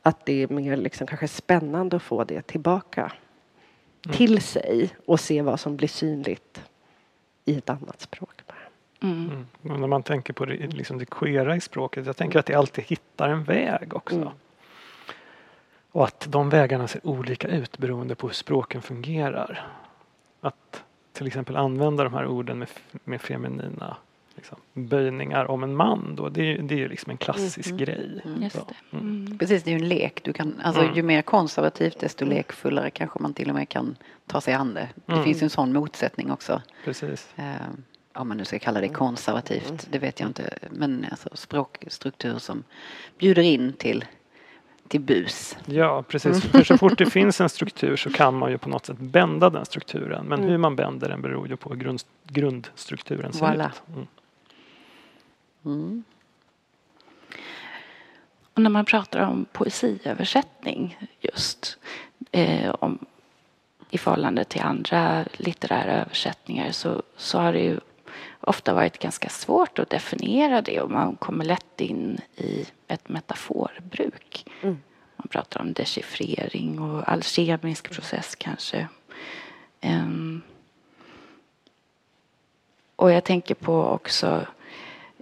Att 0.02 0.26
det 0.26 0.44
är 0.44 0.48
mer 0.48 0.78
liksom 0.78 1.08
kanske 1.08 1.28
spännande 1.28 1.96
att 1.96 2.04
få 2.04 2.24
det 2.24 2.42
tillbaka 2.42 3.12
till 4.12 4.42
sig 4.42 4.90
och 5.06 5.20
se 5.20 5.42
vad 5.42 5.60
som 5.60 5.78
blir 5.78 5.88
synligt 5.88 6.62
i 7.46 7.58
ett 7.58 7.70
annat 7.70 8.02
språk. 8.02 8.42
Mm. 9.04 9.46
Mm. 9.64 9.82
När 9.82 9.88
man 9.88 10.04
tänker 10.04 10.34
på 10.34 10.46
det, 10.46 10.68
liksom 10.68 10.98
det 10.98 11.06
queera 11.06 11.56
i 11.56 11.62
språket, 11.62 12.06
jag 12.06 12.18
tänker 12.18 12.40
att 12.40 12.46
det 12.46 12.56
alltid 12.56 12.84
hittar 12.84 13.30
en 13.30 13.44
väg 13.44 13.96
också. 13.96 14.16
Mm. 14.16 14.30
Och 15.92 16.04
att 16.04 16.26
de 16.30 16.50
vägarna 16.50 16.88
ser 16.88 17.08
olika 17.08 17.48
ut 17.48 17.78
beroende 17.78 18.16
på 18.16 18.28
hur 18.28 18.34
språken 18.34 18.82
fungerar. 18.82 19.68
Att 20.42 20.84
till 21.22 21.28
exempel 21.28 21.56
använda 21.58 22.04
de 22.04 22.14
här 22.14 22.26
orden 22.28 22.60
med, 22.60 22.68
med 23.04 23.22
feminina 23.22 23.98
liksom, 24.36 24.58
böjningar 24.74 25.52
om 25.52 25.64
en 25.64 25.76
man 25.76 26.16
då. 26.16 26.30
Det, 26.30 26.42
är- 26.54 26.62
det 26.62 26.74
är 26.76 26.78
ju 26.78 26.88
liksom 26.90 27.12
en 27.12 27.18
klassisk 27.18 27.68
Mm. 27.70 27.78
grej. 27.78 28.22
Just 28.40 28.56
Så, 28.56 28.62
det. 28.92 28.98
mm. 28.98 29.26
Mm. 29.26 29.38
Precis, 29.38 29.64
det 29.64 29.70
är 29.70 29.78
ju 29.78 29.82
en 29.82 29.88
lek. 29.90 30.24
Du 30.24 30.34
kan, 30.34 30.62
alltså, 30.64 30.82
Mm. 30.82 30.96
Ju 30.96 31.04
mer 31.04 31.22
konservativt 31.22 32.00
desto 32.00 32.26
lekfullare 32.26 32.90
kanske 32.90 33.20
man 33.20 33.34
till 33.34 33.50
och 33.50 33.56
med 33.56 33.70
kan 33.70 33.96
ta 34.28 34.42
sig 34.42 34.54
an 34.54 34.74
det. 34.74 34.90
Det 35.06 35.12
Mm. 35.12 35.24
finns 35.24 35.42
ju 35.42 35.44
en 35.44 35.50
sån 35.50 35.74
motsättning 35.74 36.32
också. 36.32 36.62
Precis. 36.86 37.34
Eh, 37.36 37.44
om 38.14 38.28
man 38.28 38.38
nu 38.38 38.46
ska 38.46 38.60
kalla 38.60 38.82
det 38.82 38.90
konservativt, 38.90 39.88
det 39.92 40.00
vet 40.00 40.20
jag 40.20 40.30
inte. 40.30 40.58
Men 40.70 41.06
alltså 41.12 41.30
språkstruktur 41.34 42.38
som 42.38 42.64
bjuder 43.20 43.42
in 43.44 43.74
till, 43.74 44.06
till 44.92 45.02
bus. 45.02 45.58
Ja, 45.66 46.04
precis. 46.04 46.38
Mm. 46.38 46.42
För 46.42 46.64
så 46.64 46.78
fort 46.78 46.98
det 46.98 47.06
finns 47.06 47.42
en 47.42 47.50
struktur 47.50 47.96
så 47.96 48.10
kan 48.12 48.38
man 48.38 48.52
ju 48.52 48.58
på 48.58 48.70
något 48.70 48.86
sätt 48.86 48.98
bända 48.98 49.50
den 49.50 49.66
strukturen. 49.66 50.26
Men 50.26 50.40
Mm. 50.40 50.50
hur 50.52 50.58
man 50.58 50.76
bänder 50.76 51.10
den 51.10 51.22
beror 51.22 51.48
ju 51.48 51.56
på 51.58 51.70
hur 51.70 51.78
grund, 51.78 52.02
grundstrukturen 52.28 53.34
ser 53.34 53.46
Voilà. 53.46 53.68
ut. 53.70 53.82
Mm. 53.96 54.08
Mm. 55.66 56.04
Och 58.54 58.62
när 58.62 58.70
man 58.70 58.86
pratar 58.86 59.20
om 59.20 59.46
poesiöversättning 59.52 60.98
just 61.20 61.78
eh, 62.32 62.70
om, 62.80 63.00
i 63.90 63.98
förhållande 63.98 64.44
till 64.44 64.62
andra 64.62 65.26
litterära 65.34 66.02
översättningar 66.02 66.72
så, 66.72 67.04
så 67.18 67.40
har 67.40 67.54
det 67.54 67.60
ju 67.60 67.80
ofta 68.42 68.74
varit 68.74 69.00
ganska 69.00 69.30
svårt 69.30 69.80
att 69.80 69.90
definiera 69.90 70.62
det 70.62 70.82
och 70.82 70.92
man 70.92 71.16
kommer 71.16 71.46
lätt 71.46 71.82
in 71.82 72.18
i 72.36 72.66
ett 72.88 73.10
metaforbruk. 73.10 74.46
Mm. 74.62 74.82
Man 75.16 75.28
pratar 75.28 75.62
om 75.62 75.74
dechiffrering 75.74 76.80
och 76.80 77.10
alkemisk 77.10 77.92
process 77.92 78.36
kanske. 78.36 78.88
Ehm, 79.82 80.42
och 82.96 83.12
jag 83.12 83.24
tänker 83.24 83.56
på 83.56 83.84
också 83.84 84.46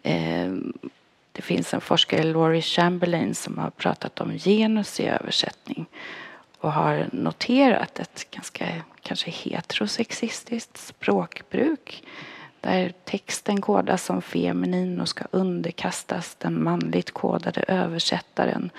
ehm, 0.04 0.74
det 1.32 1.42
finns 1.42 1.74
en 1.74 1.82
forskare, 1.82 2.24
Laurie 2.24 2.62
Chamberlain, 2.62 3.36
som 3.36 3.58
har 3.58 3.70
pratat 3.70 4.22
om 4.22 4.38
genus 4.38 5.00
i 5.00 5.08
översättning 5.08 5.86
och 6.60 6.72
har 6.72 7.10
noterat 7.12 8.00
ett 8.00 8.32
ganska 8.32 8.66
kanske 9.02 9.32
heterosexistiskt 9.32 10.78
språkbruk 10.78 12.04
där 12.62 12.94
texten 13.04 13.62
kodas 13.62 14.06
som 14.06 14.22
feminin 14.22 15.02
och 15.02 15.08
ska 15.08 15.26
underkastas 15.32 16.36
den 16.36 16.64
manligt 16.64 17.12
kodade 17.12 17.62
översättaren 17.68 18.70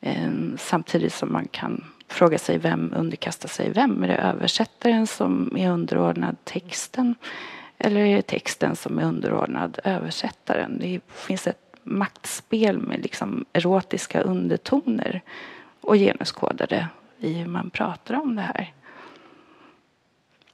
ehm, 0.00 0.56
samtidigt 0.60 1.14
som 1.14 1.32
man 1.32 1.48
kan 1.50 1.84
fråga 2.08 2.38
sig 2.38 2.58
vem 2.58 2.92
underkastar 2.96 3.48
sig 3.48 3.70
vem? 3.70 4.02
Är 4.02 4.08
det 4.08 4.14
översättaren 4.16 5.06
som 5.06 5.56
är 5.56 5.70
underordnad 5.70 6.36
texten 6.44 7.14
eller 7.78 8.00
är 8.00 8.16
det 8.16 8.22
texten 8.22 8.76
som 8.76 8.98
är 8.98 9.04
underordnad 9.04 9.78
översättaren? 9.84 10.78
Det 10.78 11.00
finns 11.08 11.46
ett 11.46 11.76
maktspel 11.82 12.78
med 12.78 13.02
liksom 13.02 13.44
erotiska 13.52 14.20
undertoner 14.20 15.20
och 15.80 15.94
genuskodade 15.94 16.88
i 17.18 17.32
hur 17.32 17.46
man 17.46 17.70
pratar 17.70 18.14
om 18.14 18.36
det 18.36 18.42
här. 18.42 18.72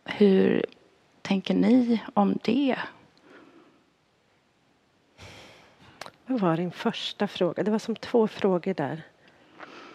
Hur 0.05 0.65
tänker 1.23 1.55
ni 1.55 2.01
om 2.15 2.39
det? 2.43 2.77
Vad 6.27 6.41
var 6.41 6.57
din 6.57 6.71
första 6.71 7.29
fråga? 7.29 7.63
Det 7.63 7.71
var 7.71 7.79
som 7.79 7.97
två 7.97 8.29
frågor 8.29 8.75
där. 8.75 9.03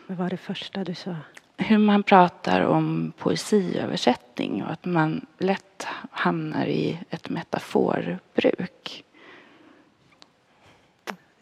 Vad 0.07 0.17
var 0.17 0.29
det 0.29 0.37
första 0.37 0.83
du 0.83 0.95
sa? 0.95 1.15
Hur 1.57 1.77
man 1.77 2.03
pratar 2.03 2.61
om 2.61 3.13
poesiöversättning 3.17 4.63
och 4.63 4.71
att 4.71 4.85
man 4.85 5.25
lätt 5.37 5.87
hamnar 6.11 6.65
i 6.65 6.99
ett 7.09 7.29
metaforbruk. 7.29 9.03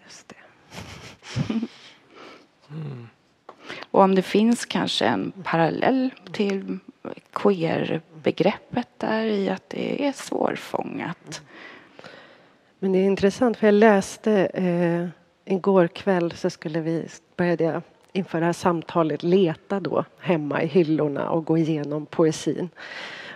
Just 0.03 0.27
det. 0.27 0.35
Och 3.91 4.01
om 4.01 4.15
det 4.15 4.21
finns 4.21 4.65
kanske 4.65 5.05
en 5.05 5.31
parallell 5.43 6.13
till 6.31 6.79
queer-begreppet 7.33 8.87
där 8.97 9.25
i 9.25 9.49
att 9.49 9.69
det 9.69 10.07
är 10.07 10.11
svårfångat. 10.11 11.41
Men 12.79 12.91
det 12.91 12.99
är 12.99 13.03
intressant 13.03 13.57
för 13.57 13.67
jag 13.67 13.73
läste 13.73 14.31
eh, 14.45 15.07
igår 15.53 15.87
kväll 15.87 16.31
så 16.31 16.49
skulle 16.49 16.81
vi 16.81 17.07
började 17.37 17.63
jag 17.63 17.81
inför 18.13 18.39
det 18.39 18.45
här 18.45 18.53
samtalet 18.53 19.23
leta 19.23 19.79
då 19.79 20.05
hemma 20.19 20.63
i 20.63 20.67
hyllorna 20.67 21.29
och 21.29 21.45
gå 21.45 21.57
igenom 21.57 22.05
poesin. 22.05 22.69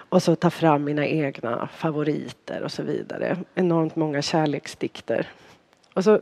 Och 0.10 0.23
så 0.23 0.36
ta 0.36 0.49
fram 0.49 0.84
mina 0.84 1.06
egna 1.06 1.67
favoriter 1.67 2.63
och 2.63 2.71
så 2.71 2.84
vidare. 2.84 3.38
Enormt 3.56 3.95
många 3.95 4.21
kärleksdikter. 4.21 5.27
Och 5.93 6.03
så 6.03 6.21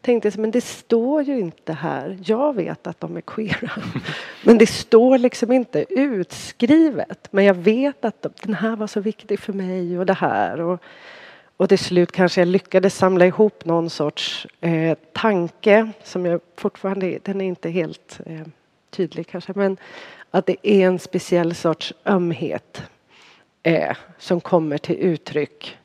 tänkte 0.00 0.28
jag, 0.28 0.38
men 0.38 0.50
det 0.50 0.60
står 0.60 1.22
ju 1.22 1.38
inte 1.38 1.72
här. 1.72 2.18
Jag 2.24 2.56
vet 2.56 2.86
att 2.86 3.00
de 3.00 3.16
är 3.16 3.20
queera. 3.20 3.70
Men 4.44 4.58
det 4.58 4.66
står 4.66 5.18
liksom 5.18 5.52
inte 5.52 5.86
utskrivet. 5.88 7.28
Men 7.30 7.44
jag 7.44 7.54
vet 7.54 8.04
att 8.04 8.22
de- 8.22 8.32
den 8.42 8.54
här 8.54 8.76
var 8.76 8.86
så 8.86 9.00
viktig 9.00 9.40
för 9.40 9.52
mig 9.52 9.98
och 9.98 10.06
det 10.06 10.12
här. 10.14 10.60
Och, 10.60 10.82
och 11.56 11.68
till 11.68 11.78
slut 11.78 12.12
kanske 12.12 12.40
jag 12.40 12.48
lyckades 12.48 12.96
samla 12.96 13.26
ihop 13.26 13.64
någon 13.64 13.90
sorts 13.90 14.46
eh, 14.60 14.98
tanke 15.12 15.90
som 16.04 16.26
jag 16.26 16.40
fortfarande, 16.56 17.18
den 17.22 17.40
är 17.40 17.44
inte 17.44 17.70
helt 17.70 18.20
eh, 18.26 18.40
tydlig 18.90 19.26
kanske, 19.26 19.52
men 19.56 19.76
att 20.30 20.46
det 20.46 20.56
är 20.62 20.86
en 20.86 20.98
speciell 20.98 21.54
sorts 21.54 21.94
ömhet 22.04 22.82
eh, 23.62 23.96
som 24.18 24.40
kommer 24.40 24.78
till 24.78 24.96
uttryck 24.96 25.78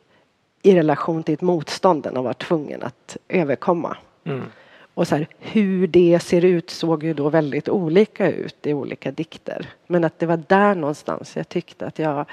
i 0.63 0.76
relation 0.76 1.23
till 1.23 1.34
ett 1.34 1.41
motstånd 1.41 2.04
den 2.04 2.15
har 2.15 2.23
varit 2.23 2.41
tvungen 2.41 2.84
att 2.84 3.17
överkomma. 3.28 3.97
Mm. 4.23 4.43
Och 4.93 5.08
så 5.08 5.15
här, 5.15 5.28
hur 5.39 5.88
det 5.88 6.19
ser 6.19 6.45
ut 6.45 6.69
såg 6.69 7.04
ju 7.04 7.13
då 7.13 7.30
väldigt 7.30 7.69
olika 7.69 8.32
ut 8.32 8.67
i 8.67 8.73
olika 8.73 9.12
dikter. 9.12 9.69
Men 9.88 10.04
att 10.04 10.19
det 10.19 10.26
var 10.26 10.43
där 10.47 10.76
någonstans 10.76 11.38
jag 11.38 11.49
tyckte 11.49 11.86
att 11.86 11.99
jag 11.99 12.26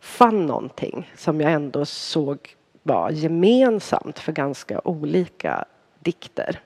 fann 0.00 0.46
någonting 0.46 1.12
som 1.16 1.40
jag 1.40 1.52
ändå 1.52 1.84
såg 1.84 2.38
var 2.82 3.10
gemensamt 3.10 4.18
för 4.18 4.32
ganska 4.32 4.80
olika 4.84 5.64
dikter. 6.00 6.60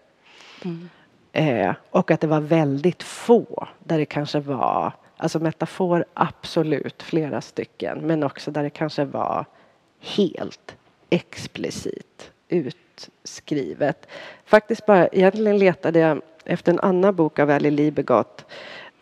Eh, 1.32 1.74
och 1.90 2.10
att 2.10 2.20
det 2.20 2.26
var 2.26 2.40
väldigt 2.40 3.02
få 3.02 3.68
där 3.78 3.98
det 3.98 4.04
kanske 4.04 4.40
var, 4.40 4.92
alltså 5.16 5.38
metafor 5.38 6.04
absolut 6.14 7.02
flera 7.02 7.40
stycken, 7.40 7.98
men 7.98 8.22
också 8.22 8.50
där 8.50 8.62
det 8.62 8.70
kanske 8.70 9.04
var 9.04 9.44
helt 10.00 10.76
explicit 11.10 12.30
utskrivet. 12.48 14.08
Faktiskt 14.44 14.86
bara, 14.86 15.08
egentligen 15.08 15.58
letade 15.58 15.98
jag 15.98 16.20
efter 16.44 16.72
en 16.72 16.80
annan 16.80 17.14
bok 17.14 17.38
av 17.38 17.50
Ellie 17.50 17.70
Libegott, 17.70 18.46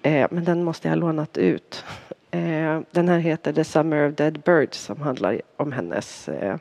eh, 0.03 0.27
men 0.31 0.45
den 0.45 0.65
måste 0.65 0.89
jag 0.89 0.93
ha 0.93 0.97
lånat 1.01 1.39
ut. 1.39 1.85
Eh, 2.31 2.81
den 2.91 3.09
här 3.09 3.19
heter 3.19 3.53
The 3.53 3.65
Summer 3.65 4.09
of 4.09 4.15
Dead 4.15 4.39
Birds 4.39 4.79
som 4.79 5.01
handlar 5.01 5.41
om 5.57 5.73
hennes, 5.73 6.29
eh, 6.29 6.57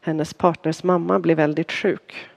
hennes 0.00 0.34
partners 0.34 0.82
mamma 0.82 1.18
blir 1.18 1.34
väldigt 1.34 1.72
sjuk. 1.72 2.28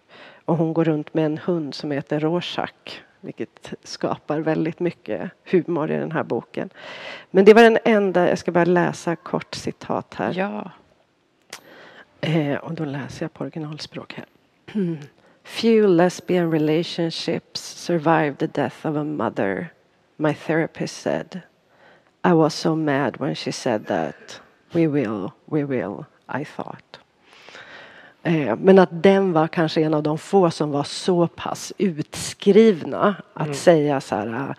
Och 0.45 0.57
hon 0.57 0.73
går 0.73 0.83
runt 0.83 1.13
med 1.13 1.25
en 1.25 1.37
hund 1.37 1.75
som 1.75 1.91
heter 1.91 2.19
Rorschach. 2.19 3.01
Vilket 3.21 3.73
skapar 3.83 4.39
väldigt 4.39 4.79
mycket 4.79 5.31
humor 5.51 5.91
i 5.91 5.95
den 5.95 6.11
här 6.11 6.23
boken. 6.23 6.69
Men 7.31 7.45
det 7.45 7.53
var 7.53 7.63
den 7.63 7.77
enda, 7.85 8.29
jag 8.29 8.37
ska 8.37 8.51
bara 8.51 8.65
läsa 8.65 9.15
kort 9.15 9.55
citat 9.55 10.13
här. 10.13 10.33
Ja. 10.37 10.71
Eh, 12.21 12.55
och 12.55 12.73
då 12.73 12.85
läser 12.85 13.23
jag 13.23 13.33
på 13.33 13.43
originalspråk 13.43 14.13
här. 14.13 14.25
Few 15.43 15.87
lesbian 15.87 16.51
relationships 16.51 17.61
survive 17.61 18.35
the 18.35 18.47
death 18.47 18.85
of 18.85 18.95
a 18.95 19.03
mother, 19.03 19.73
my 20.17 20.33
therapist 20.33 21.01
said. 21.01 21.41
I 22.23 22.33
was 22.33 22.53
so 22.53 22.75
mad 22.75 23.17
when 23.17 23.35
she 23.35 23.51
said 23.51 23.87
that. 23.87 24.41
We 24.71 24.87
will, 24.87 25.31
we 25.45 25.63
will, 25.63 26.05
I 26.27 26.45
thought. 26.45 26.99
Eh, 28.23 28.55
men 28.55 28.79
att 28.79 29.03
den 29.03 29.33
var 29.33 29.47
kanske 29.47 29.81
en 29.81 29.93
av 29.93 30.03
de 30.03 30.17
få 30.17 30.51
som 30.51 30.71
var 30.71 30.83
så 30.83 31.27
pass 31.27 31.73
utskrivna 31.77 33.15
att 33.33 33.55
säga 33.55 34.01
så 34.01 34.15
här 34.15 34.55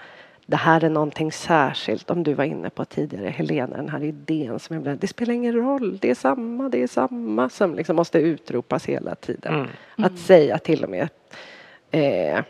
det 0.51 0.57
här 0.57 0.85
är 0.85 0.91
någonting 0.91 1.33
särskilt 1.33 2.11
om 2.11 2.23
du 2.23 2.35
var 2.35 2.45
inne 2.45 2.71
på 2.71 2.85
tidigare 2.85 3.29
Helena, 3.29 3.77
den 3.77 3.89
här 3.89 4.05
idén 4.05 4.59
som 4.59 4.77
ibland, 4.77 5.01
det 5.01 5.07
spelar 5.07 5.35
ingen 5.35 5.55
roll, 5.55 5.99
det 5.99 6.11
är 6.11 6.15
samma, 6.15 6.69
det 6.69 6.83
är 6.83 6.87
samma 6.87 7.49
som 7.49 7.75
liksom 7.75 7.97
måste 7.97 8.19
utropas 8.19 8.87
hela 8.87 9.15
tiden. 9.15 9.55
Mm. 9.55 9.69
Att 9.97 10.19
säga 10.19 10.59
till 10.59 10.85
och 10.85 10.91
med 10.91 11.09
eh, 11.91 12.45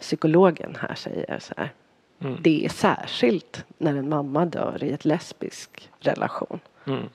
psykologen 0.00 0.76
här 0.80 0.94
säger 0.94 1.38
så 1.38 1.54
här, 1.56 1.70
Mm. 2.20 2.36
det 2.42 2.64
är 2.64 2.68
särskilt 2.68 3.64
när 3.78 3.94
en 3.94 4.08
mamma 4.08 4.46
dör 4.46 4.84
i 4.84 4.92
ett 4.92 5.04
lesbisk 5.04 5.90
relation. 6.00 6.60
Mm. 6.86 7.08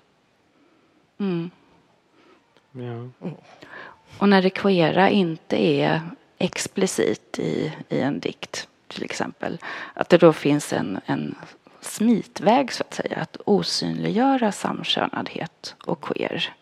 Mm. 1.17 1.51
Ja. 2.71 3.29
Och 4.17 4.29
när 4.29 4.41
det 4.41 4.49
queera 4.49 5.09
inte 5.09 5.65
är 5.65 6.01
explicit 6.37 7.39
i, 7.39 7.73
i 7.89 7.99
en 7.99 8.19
dikt 8.19 8.67
till 8.89 9.03
exempel. 9.03 9.57
Att 9.93 10.09
det 10.09 10.17
då 10.17 10.33
finns 10.33 10.73
en, 10.73 10.99
en 11.05 11.35
smitväg 11.81 12.71
så 12.71 12.83
att 12.83 12.93
säga. 12.93 13.17
Att 13.17 13.37
osynliggöra 13.45 14.51
samkönadhet 14.51 15.75
och 15.85 16.01
queer. 16.01 16.53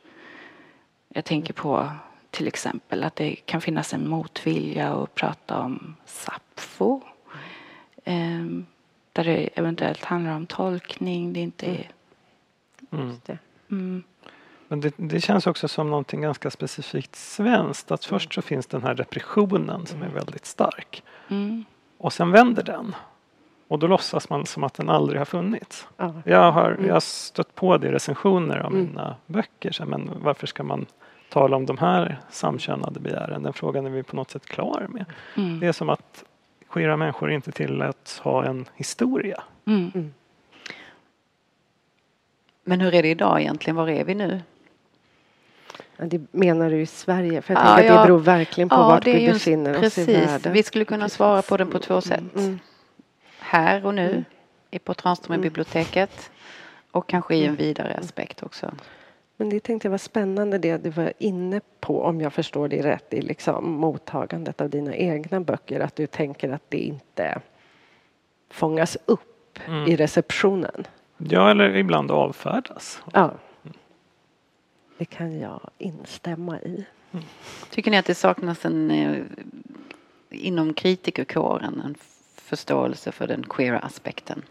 Jag 1.10 1.26
tänker 1.26 1.54
på 1.54 1.90
till 2.32 2.48
exempel. 2.48 3.04
Att 3.04 3.16
det 3.16 3.36
kan 3.36 3.62
finnas 3.62 3.94
en 3.94 4.10
motvilja 4.10 4.94
att 4.94 5.16
prata 5.16 5.60
om 5.60 5.96
Sappho. 6.06 7.02
Um, 8.06 8.66
där 9.14 9.24
det 9.24 9.50
eventuellt 9.56 10.04
handlar 10.04 10.36
om 10.36 10.46
tolkning. 10.46 11.34
Det 11.34 11.40
inte 11.40 11.66
är... 11.66 11.92
Mm. 12.92 13.22
Det. 13.26 13.38
Mm. 13.72 14.04
Men 14.68 14.82
det, 14.82 14.94
det 14.98 15.22
känns 15.22 15.48
också 15.48 15.68
som 15.68 15.90
någonting 15.90 16.22
ganska 16.22 16.52
specifikt 16.52 17.16
svenskt. 17.16 17.92
Att 17.92 18.06
först 18.06 18.34
så 18.34 18.42
finns 18.42 18.68
den 18.68 18.84
här 18.84 18.96
repressionen 18.96 19.86
som 19.86 20.02
är 20.02 20.10
väldigt 20.10 20.46
stark. 20.46 21.04
Mm. 22.00 22.06
Och 22.06 22.14
sen 22.14 22.32
vänder 22.32 22.64
den. 22.64 22.96
Och 23.68 23.80
då 23.80 23.88
låtsas 23.88 24.30
man 24.30 24.46
som 24.46 24.64
att 24.64 24.74
den 24.74 24.90
aldrig 24.90 25.20
har 25.20 25.26
funnits. 25.26 25.88
Ja. 25.98 26.14
Jag 26.26 26.52
har, 26.52 26.78
jag 26.88 26.94
har 26.94 27.00
stött 27.00 27.56
på 27.56 27.78
det 27.78 27.88
i 27.88 27.92
recensioner 27.92 28.58
av 28.58 28.72
Mm. 28.72 28.86
mina 28.86 29.16
böcker. 29.26 29.72
Så, 29.72 29.86
men 29.86 30.12
varför 30.22 30.48
ska 30.48 30.64
man 30.64 30.86
tala 31.30 31.58
om 31.58 31.66
de 31.66 31.78
här 31.78 32.20
samkönade 32.30 33.00
begären? 33.00 33.44
Den 33.44 33.54
frågan 33.54 33.86
är 33.86 33.90
vi 33.90 34.04
på 34.04 34.16
något 34.16 34.32
sätt 34.32 34.46
klar 34.46 34.86
med. 34.90 35.06
Mm. 35.38 35.60
Det 35.60 35.68
är 35.68 35.72
som 35.72 35.90
att 35.90 36.24
queera 36.70 36.98
människor 36.98 37.32
inte 37.32 37.52
tilläts 37.52 38.20
ha 38.20 38.46
en 38.46 38.66
historia. 38.76 39.44
Mm. 39.66 40.14
Men 42.64 42.82
hur 42.82 42.94
är 42.96 43.02
det 43.04 43.10
idag 43.10 43.42
egentligen? 43.42 43.76
Var 43.76 43.90
är 43.90 44.04
vi 44.04 44.16
nu? 44.16 44.42
Ja, 45.98 46.06
det 46.06 46.22
menar 46.32 46.70
du 46.70 46.82
i 46.82 46.86
Sverige? 46.86 47.42
För 47.42 47.54
jag 47.54 47.64
Ja, 47.64 47.76
tänker 47.76 47.90
att 47.92 47.96
ja. 47.96 48.02
det 48.02 48.08
beror 48.08 48.20
verkligen 48.20 48.70
på 48.70 48.76
vart 48.76 49.08
vi 49.08 49.28
befinner 49.28 49.74
oss 49.76 49.80
precis. 49.82 50.10
i 50.10 50.14
världen. 50.26 50.54
Vi 50.54 50.64
skulle 50.64 50.86
kunna 50.86 51.10
svara 51.10 51.42
på 51.42 51.58
den 51.58 51.70
på 51.70 51.80
två 51.80 52.02
sätt. 52.02 52.36
Mm. 52.36 52.60
Här 53.40 53.86
och 53.86 53.94
nu, 53.96 54.10
Mm. 54.10 54.24
i 54.72 54.80
på 54.80 54.94
Tranströmerbiblioteket 54.94 56.32
och 56.92 57.10
kanske 57.10 57.36
i 57.36 57.46
en 57.46 57.56
vidare 57.56 57.94
aspekt 58.04 58.44
också. 58.44 58.72
Men 59.38 59.50
det 59.50 59.60
tänkte 59.60 59.86
jag 59.86 59.92
var 59.92 59.98
spännande 59.98 60.58
det 60.58 60.78
du 60.78 60.90
var 60.90 61.14
inne 61.18 61.62
på, 61.80 62.04
om 62.04 62.22
jag 62.22 62.34
förstår 62.34 62.68
det 62.68 62.82
rätt, 62.84 63.14
i 63.14 63.22
liksom 63.22 63.72
mottagandet 63.72 64.62
av 64.62 64.70
dina 64.70 64.96
egna 64.96 65.40
böcker. 65.42 65.80
Att 65.80 65.96
du 65.96 66.08
tänker 66.08 66.50
att 66.54 66.64
det 66.70 66.78
inte 66.78 67.40
fångas 68.52 68.98
upp 69.06 69.34
Mm. 69.68 69.88
i 69.88 69.96
receptionen. 69.96 70.88
Ja, 71.18 71.52
eller 71.52 71.76
ibland 71.76 72.12
avfärdas. 72.12 73.02
Ja. 73.14 73.32
Det 74.98 75.06
kan 75.06 75.40
jag 75.40 75.70
instämma 75.78 76.60
i. 76.60 76.86
Tycker 77.70 77.92
ni 77.92 77.98
att 77.98 78.06
det 78.06 78.16
saknas 78.16 78.66
en 78.66 78.92
eh, 78.92 79.24
inom 80.30 80.74
kritikerkåren 80.74 81.82
en 81.86 81.96
förståelse 82.36 83.12
för 83.12 83.28
den 83.28 83.44
queera 83.44 83.80
aspekten? 83.80 84.42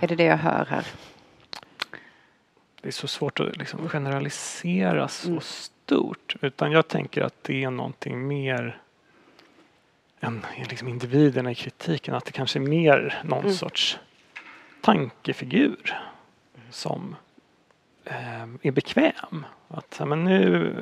Är 0.00 0.08
det 0.08 0.14
det 0.14 0.24
jag 0.24 0.36
hör 0.36 0.64
här? 0.70 0.86
Det 2.80 2.88
är 2.88 2.92
så 2.92 3.08
svårt 3.08 3.40
att 3.40 3.56
liksom 3.56 3.88
generalisera 3.88 5.08
så 5.08 5.28
Mm. 5.28 5.40
stort. 5.40 6.36
Utan 6.40 6.72
jag 6.72 6.88
tänker 6.88 7.22
att 7.22 7.44
det 7.44 7.64
är 7.64 7.70
någonting 7.70 8.26
mer 8.28 8.80
än 10.20 10.46
liksom 10.70 10.88
individerna 10.88 11.50
i 11.50 11.54
kritiken. 11.54 12.14
Att 12.14 12.24
det 12.24 12.32
kanske 12.32 12.58
är 12.58 12.60
mer 12.60 13.20
någon 13.24 13.38
Mm. 13.40 13.52
sorts 13.54 13.98
tankefigur 14.80 16.00
som 16.70 17.16
är 18.62 18.70
bekväm. 18.70 19.46
Att 19.68 20.00
men 20.06 20.24
nu, 20.24 20.74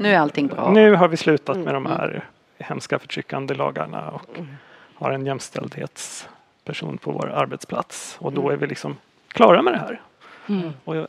Nu 0.00 0.08
är 0.08 0.18
allting 0.18 0.46
bra. 0.46 0.70
nu 0.72 0.94
har 0.94 1.08
vi 1.08 1.16
slutat 1.16 1.56
Mm, 1.56 1.64
med 1.64 1.74
de 1.74 1.86
mm. 1.86 1.98
här 1.98 2.24
hemska 2.58 2.98
förtryckande 2.98 3.54
lagarna 3.54 4.10
och 4.10 4.38
Mm. 4.38 4.54
har 4.94 5.10
en 5.10 5.26
jämställdhetsperson 5.26 6.98
på 6.98 7.12
vår 7.12 7.28
arbetsplats. 7.30 8.16
Och 8.20 8.32
då 8.32 8.40
Mm. 8.40 8.52
är 8.52 8.56
vi 8.56 8.66
liksom 8.66 8.96
klara 9.28 9.62
med 9.62 9.72
det 9.72 9.78
här. 9.78 10.00
Mm. 10.48 10.70
Och 10.84 10.96
jag, 10.96 11.06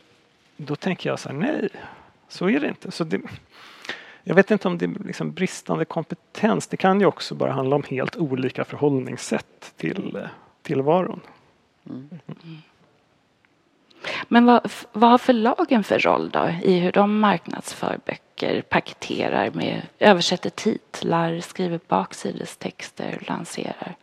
då 0.56 0.76
tänker 0.76 1.10
jag 1.10 1.18
så 1.18 1.28
här, 1.28 1.36
nej, 1.36 1.68
så 2.28 2.50
är 2.50 2.60
det 2.60 2.68
inte. 2.68 2.90
Så 2.90 3.04
det, 3.04 3.20
jag 4.22 4.34
vet 4.34 4.50
inte 4.50 4.68
om 4.68 4.78
det 4.78 4.84
är 4.84 4.90
liksom 5.06 5.32
bristande 5.32 5.84
kompetens. 5.84 6.66
Det 6.66 6.76
kan 6.76 7.00
ju 7.00 7.06
också 7.06 7.34
bara 7.34 7.52
handla 7.52 7.76
om 7.76 7.82
helt 7.82 8.16
olika 8.16 8.64
förhållningssätt 8.64 9.72
till 9.76 10.16
eh, 10.16 10.22
tillvaron. 10.62 11.20
Mm. 11.90 12.08
Men 14.28 14.46
vad, 14.46 14.70
vad 14.92 15.10
har 15.10 15.18
förlagen 15.18 15.84
för 15.84 15.98
roll 15.98 16.30
då 16.30 16.48
i 16.62 16.78
hur 16.78 16.92
de 16.92 17.20
marknadsför 17.20 17.98
böcker, 18.06 18.62
paketerar 18.62 19.50
med, 19.50 19.82
översätter 19.98 20.50
titlar, 20.50 21.40
skriver 21.40 21.80
baksidestexter, 21.88 23.22
lanserar? 23.28 23.96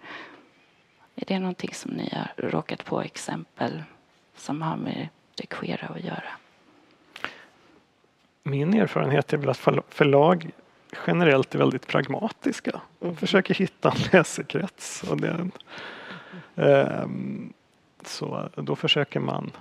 Är 1.16 1.24
det 1.28 1.39
någonting 1.39 1.74
som 1.74 1.92
ni 1.92 2.10
har 2.13 2.50
råkat 2.50 2.86
på 2.86 3.02
exempel 3.02 3.84
som 4.36 4.62
har 4.62 4.76
med 4.78 5.08
det 5.36 5.46
queera 5.46 5.88
att 5.88 6.04
göra? 6.04 6.24
Min 8.44 8.74
erfarenhet 8.74 9.34
är 9.34 9.38
väl 9.38 9.50
att 9.50 9.58
förla- 9.58 9.84
förlag 9.89 10.52
generellt 11.08 11.56
är 11.56 11.60
väldigt 11.60 11.88
pragmatiska. 11.88 12.82
De 13.00 13.16
försöker 13.16 13.54
hitta 13.54 13.89
en 13.92 13.98
läsekrets. 14.12 15.04
Och 15.04 15.18
det, 15.22 15.50
ehm, 16.56 17.54
så 18.06 18.50
då 18.56 18.76
försöker 18.76 19.20
man 19.20 19.52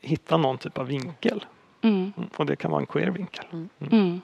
hitta 0.00 0.36
någon 0.36 0.58
typ 0.58 0.78
av 0.78 0.86
vinkel. 0.86 1.44
Mm. 1.82 2.12
Mm, 2.16 2.28
Och 2.36 2.46
det 2.46 2.56
kan 2.56 2.70
vara 2.70 2.80
en 2.80 2.86
queer 2.86 3.10
vinkel. 3.10 3.44
Mm. 3.90 4.20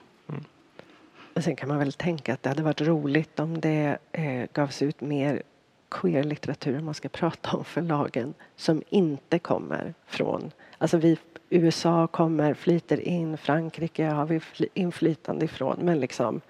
Men 1.33 1.43
sen 1.43 1.55
kan 1.55 1.69
man 1.69 1.79
väl 1.79 1.93
tänka 1.93 2.33
att 2.33 2.43
det 2.43 2.49
hade 2.49 2.63
varit 2.63 2.81
roligt 2.81 3.39
om 3.39 3.61
det 3.61 3.97
eh, 4.11 4.45
gavs 4.53 4.81
ut 4.81 5.01
mer 5.01 5.41
queer-litteratur, 5.89 6.79
om 6.79 6.85
man 6.85 6.93
ska 6.93 7.09
prata 7.09 7.57
om 7.57 7.65
förlagen, 7.65 8.33
som 8.55 8.83
inte 8.89 9.39
kommer 9.39 9.93
från... 10.05 10.51
Alltså 10.77 10.97
vi, 10.97 11.17
USA 11.49 12.07
kommer, 12.07 12.53
flyter 12.53 12.99
in, 12.99 13.37
Frankrike 13.37 14.05
har 14.05 14.25
vi 14.25 14.39
fly- 14.39 14.67
inflytande 14.73 15.45
ifrån, 15.45 15.77
men 15.81 15.99
liksom 15.99 16.41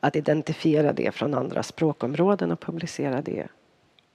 att 0.00 0.16
identifiera 0.16 0.92
det 0.92 1.12
från 1.14 1.34
andra 1.34 1.62
språkområden 1.62 2.50
och 2.52 2.60
publicera 2.60 3.22
det 3.22 3.46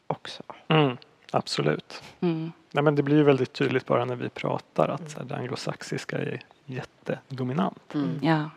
också. 0.08 0.43
Mm, 0.67 0.97
absolut. 1.31 2.03
Mm. 2.19 2.51
Nej, 2.71 2.83
men 2.83 2.95
det 2.95 3.03
blir 3.03 3.15
ju 3.15 3.23
väldigt 3.23 3.53
tydligt 3.53 3.85
bara 3.85 4.05
när 4.05 4.15
vi 4.15 4.29
pratar 4.29 4.89
att 4.89 5.17
här, 5.17 5.23
det 5.23 5.35
anglosaxiska 5.35 6.17
är 6.17 6.41
jättedominant. 6.65 7.93
Mm. 7.93 8.19
Ja. 8.21 8.49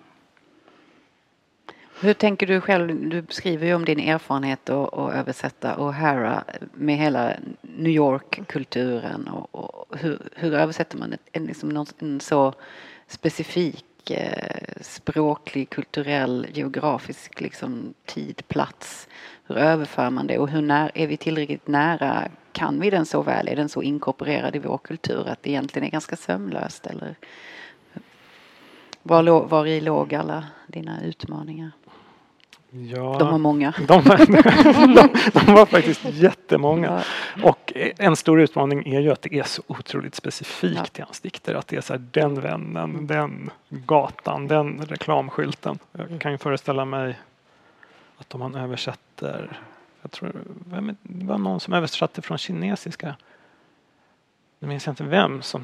Hur 2.00 2.14
tänker 2.14 2.46
du 2.46 2.60
själv? 2.60 3.08
Du 3.08 3.22
beskriver 3.22 3.66
ju 3.66 3.74
om 3.74 3.84
din 3.84 4.00
erfarenhet 4.00 4.70
att 4.70 4.94
att 4.94 5.14
översätta 5.14 5.76
O'Hara 5.76 6.42
med 6.72 6.96
hela 6.96 7.32
New 7.60 7.92
York-kulturen. 7.92 9.28
Och, 9.28 9.54
och 9.54 9.98
hur, 9.98 10.18
hur 10.34 10.54
översätter 10.54 10.98
man 10.98 11.12
ett, 11.12 11.20
en, 11.32 11.44
liksom 11.44 11.68
någon, 11.68 11.86
en 11.98 12.20
så 12.20 12.54
specifik 13.06 14.10
eh, 14.10 14.72
språklig, 14.80 15.70
kulturell, 15.70 16.46
geografisk 16.52 17.40
liksom, 17.40 17.94
tid, 18.04 18.42
plats? 18.48 19.08
Hur 19.44 19.56
överför 19.56 20.10
man 20.10 20.26
det 20.26 20.38
och 20.38 20.48
hur 20.48 20.62
när, 20.62 20.90
är 20.94 21.06
vi 21.06 21.16
tillräckligt 21.16 21.68
nära? 21.68 22.28
Kan 22.52 22.80
vi 22.80 22.90
den 22.90 23.06
så 23.06 23.22
väl? 23.22 23.48
Är 23.48 23.56
den 23.56 23.68
så 23.68 23.82
inkorporerad 23.82 24.56
i 24.56 24.58
vår 24.58 24.78
kultur 24.78 25.28
att 25.28 25.42
det 25.42 25.50
egentligen 25.50 25.86
är 25.86 25.90
ganska 25.90 26.16
sömlöst? 26.16 26.86
Eller 26.86 27.14
var, 29.02 29.22
var 29.22 29.66
i 29.66 29.80
låg 29.80 30.14
alla 30.14 30.44
dina 30.66 31.04
utmaningar? 31.04 31.70
Ja, 32.74 33.16
De 33.18 33.28
har 33.28 33.38
många. 33.38 33.74
de, 33.88 34.02
de, 34.94 35.08
de 35.32 35.54
var 35.54 35.66
faktiskt 35.66 36.04
jättemånga. 36.04 37.02
Och 37.42 37.72
en 37.74 38.16
stor 38.16 38.40
utmaning 38.40 38.94
är 38.94 39.00
ju 39.00 39.12
att 39.12 39.22
det 39.22 39.34
är 39.38 39.42
så 39.42 39.62
otroligt 39.66 40.14
specifikt 40.14 40.98
i 40.98 41.02
hans 41.02 41.20
dikter. 41.20 41.54
Att 41.54 41.68
det 41.68 41.76
är 41.76 41.80
så 41.80 41.92
här, 41.92 42.04
den 42.10 42.40
vännen, 42.40 43.06
den 43.06 43.50
gatan, 43.68 44.48
den 44.48 44.86
reklamskylten. 44.86 45.78
Jag 45.92 46.20
kan 46.20 46.32
ju 46.32 46.38
föreställa 46.38 46.84
mig 46.84 47.18
att 48.18 48.34
om 48.34 48.40
man 48.40 48.54
översätter, 48.54 49.60
jag 50.02 50.10
tror 50.10 50.32
vem, 50.70 50.96
det 51.02 51.24
var 51.26 51.38
någon 51.38 51.60
som 51.60 51.74
översatte 51.74 52.22
från 52.22 52.38
kinesiska. 52.38 53.16
Nu 54.58 54.68
minns 54.68 54.86
jag 54.86 54.92
inte 54.92 55.04
vem 55.04 55.42
som 55.42 55.62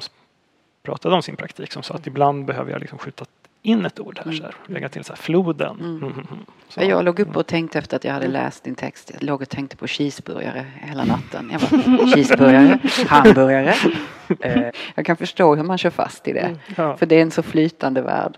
pratade 0.83 1.15
om 1.15 1.21
sin 1.21 1.35
praktik 1.35 1.71
som 1.71 1.83
sa 1.83 1.93
att 1.93 2.07
ibland 2.07 2.45
behöver 2.45 2.71
jag 2.71 2.79
liksom 2.81 2.97
skjuta 2.99 3.25
in 3.61 3.85
ett 3.85 3.99
ord 3.99 4.19
här, 4.25 4.31
så 4.31 4.43
här 4.43 4.55
lägga 4.67 4.89
till 4.89 5.03
så 5.03 5.13
här, 5.13 5.17
floden. 5.17 5.79
Mm. 5.79 5.97
Mm, 5.97 6.03
mm, 6.03 6.27
mm. 6.31 6.45
Så. 6.69 6.79
Ja, 6.79 6.83
Jag 6.83 7.05
låg 7.05 7.19
upp 7.19 7.37
och 7.37 7.47
tänkte 7.47 7.79
efter 7.79 7.97
att 7.97 8.03
jag 8.03 8.13
hade 8.13 8.27
läst 8.27 8.63
din 8.63 8.75
text. 8.75 9.11
Jag 9.13 9.23
låg 9.23 9.41
och 9.41 9.49
tänkte 9.49 9.77
på 9.77 9.87
cheeseburgare 9.87 10.65
hela 10.81 11.03
natten. 11.05 11.49
Jag 11.51 11.61
bara, 11.61 12.07
cheeseburgare, 12.07 12.79
hamburgare. 13.07 13.75
Eh, 14.39 14.71
jag 14.95 15.05
kan 15.05 15.17
förstå 15.17 15.55
hur 15.55 15.63
man 15.63 15.77
kör 15.77 15.89
fast 15.89 16.27
i 16.27 16.33
det. 16.33 16.55
Ja. 16.77 16.97
För 16.97 17.05
det 17.05 17.15
är 17.15 17.21
en 17.21 17.31
så 17.31 17.43
flytande 17.43 18.01
värld. 18.01 18.37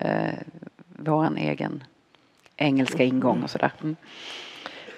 Eh, 0.00 0.34
våran 0.88 1.36
egen 1.36 1.84
engelska 2.56 3.04
ingång 3.04 3.42
och 3.42 3.50
sådär. 3.50 3.72
Mm. 3.82 3.96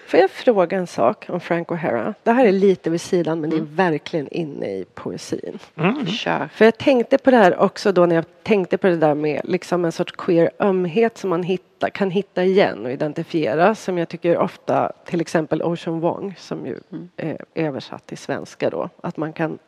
Får 0.09 0.21
jag 0.21 0.31
fråga 0.31 0.79
en 0.79 0.87
sak 0.87 1.27
om 1.29 1.41
Frank 1.41 1.69
O'Hara? 1.69 2.15
Det 2.23 2.33
här 2.33 2.47
är 2.47 2.53
lite 2.53 2.91
vid 2.91 3.01
sidan 3.01 3.41
men 3.41 3.51
det 3.51 3.57
är 3.57 3.61
verkligen 3.61 4.29
inne 4.29 4.67
i 4.67 4.85
poesin. 4.95 5.59
Mm. 5.77 6.07
Kör. 6.07 6.49
För 6.53 6.65
jag 6.65 6.79
tänkte 6.79 7.19
på 7.19 7.31
det 7.31 7.37
här 7.37 7.59
också 7.59 7.93
då 7.93 8.07
när 8.07 8.15
jag 8.15 8.25
tänkte 8.43 8.79
på 8.79 8.87
det 8.87 8.97
där 8.97 9.15
med 9.15 9.41
liksom 9.45 9.85
en 9.85 9.93
sorts 9.93 10.13
queer 10.13 10.51
ömhet 10.59 11.19
som 11.19 11.31
man 11.31 11.43
hitta, 11.43 11.91
kan 11.91 12.11
hitta 12.11 12.45
igen 12.45 12.87
och 12.87 12.93
identifiera 12.93 13.75
som 13.75 13.99
jag 13.99 14.09
tycker 14.09 14.39
ofta 14.39 14.93
till 15.05 15.21
exempel 15.21 15.63
Ocean 15.63 16.01
Wong 16.01 16.35
som 16.39 16.67
ju 16.67 16.81
är 17.17 17.45
översatt 17.55 18.07
till 18.07 18.19
svenska 18.19 18.71
då 18.71 18.91
att 19.01 19.17
man 19.17 19.33
kan 19.33 19.59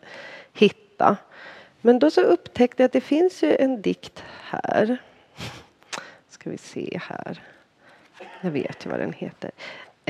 hitta. 0.52 1.16
Men 1.80 1.98
då 1.98 2.10
så 2.10 2.20
upptäckte 2.20 2.82
jag 2.82 2.86
att 2.86 2.92
det 2.92 3.00
finns 3.00 3.42
ju 3.42 3.56
en 3.56 3.82
dikt 3.82 4.24
här 4.42 4.98
Ska 6.28 6.50
vi 6.50 6.58
se 6.58 7.00
här. 7.02 7.42
Jag 8.40 8.50
vet 8.50 8.86
ju 8.86 8.90
vad 8.90 9.00
den 9.00 9.12
heter. 9.12 9.50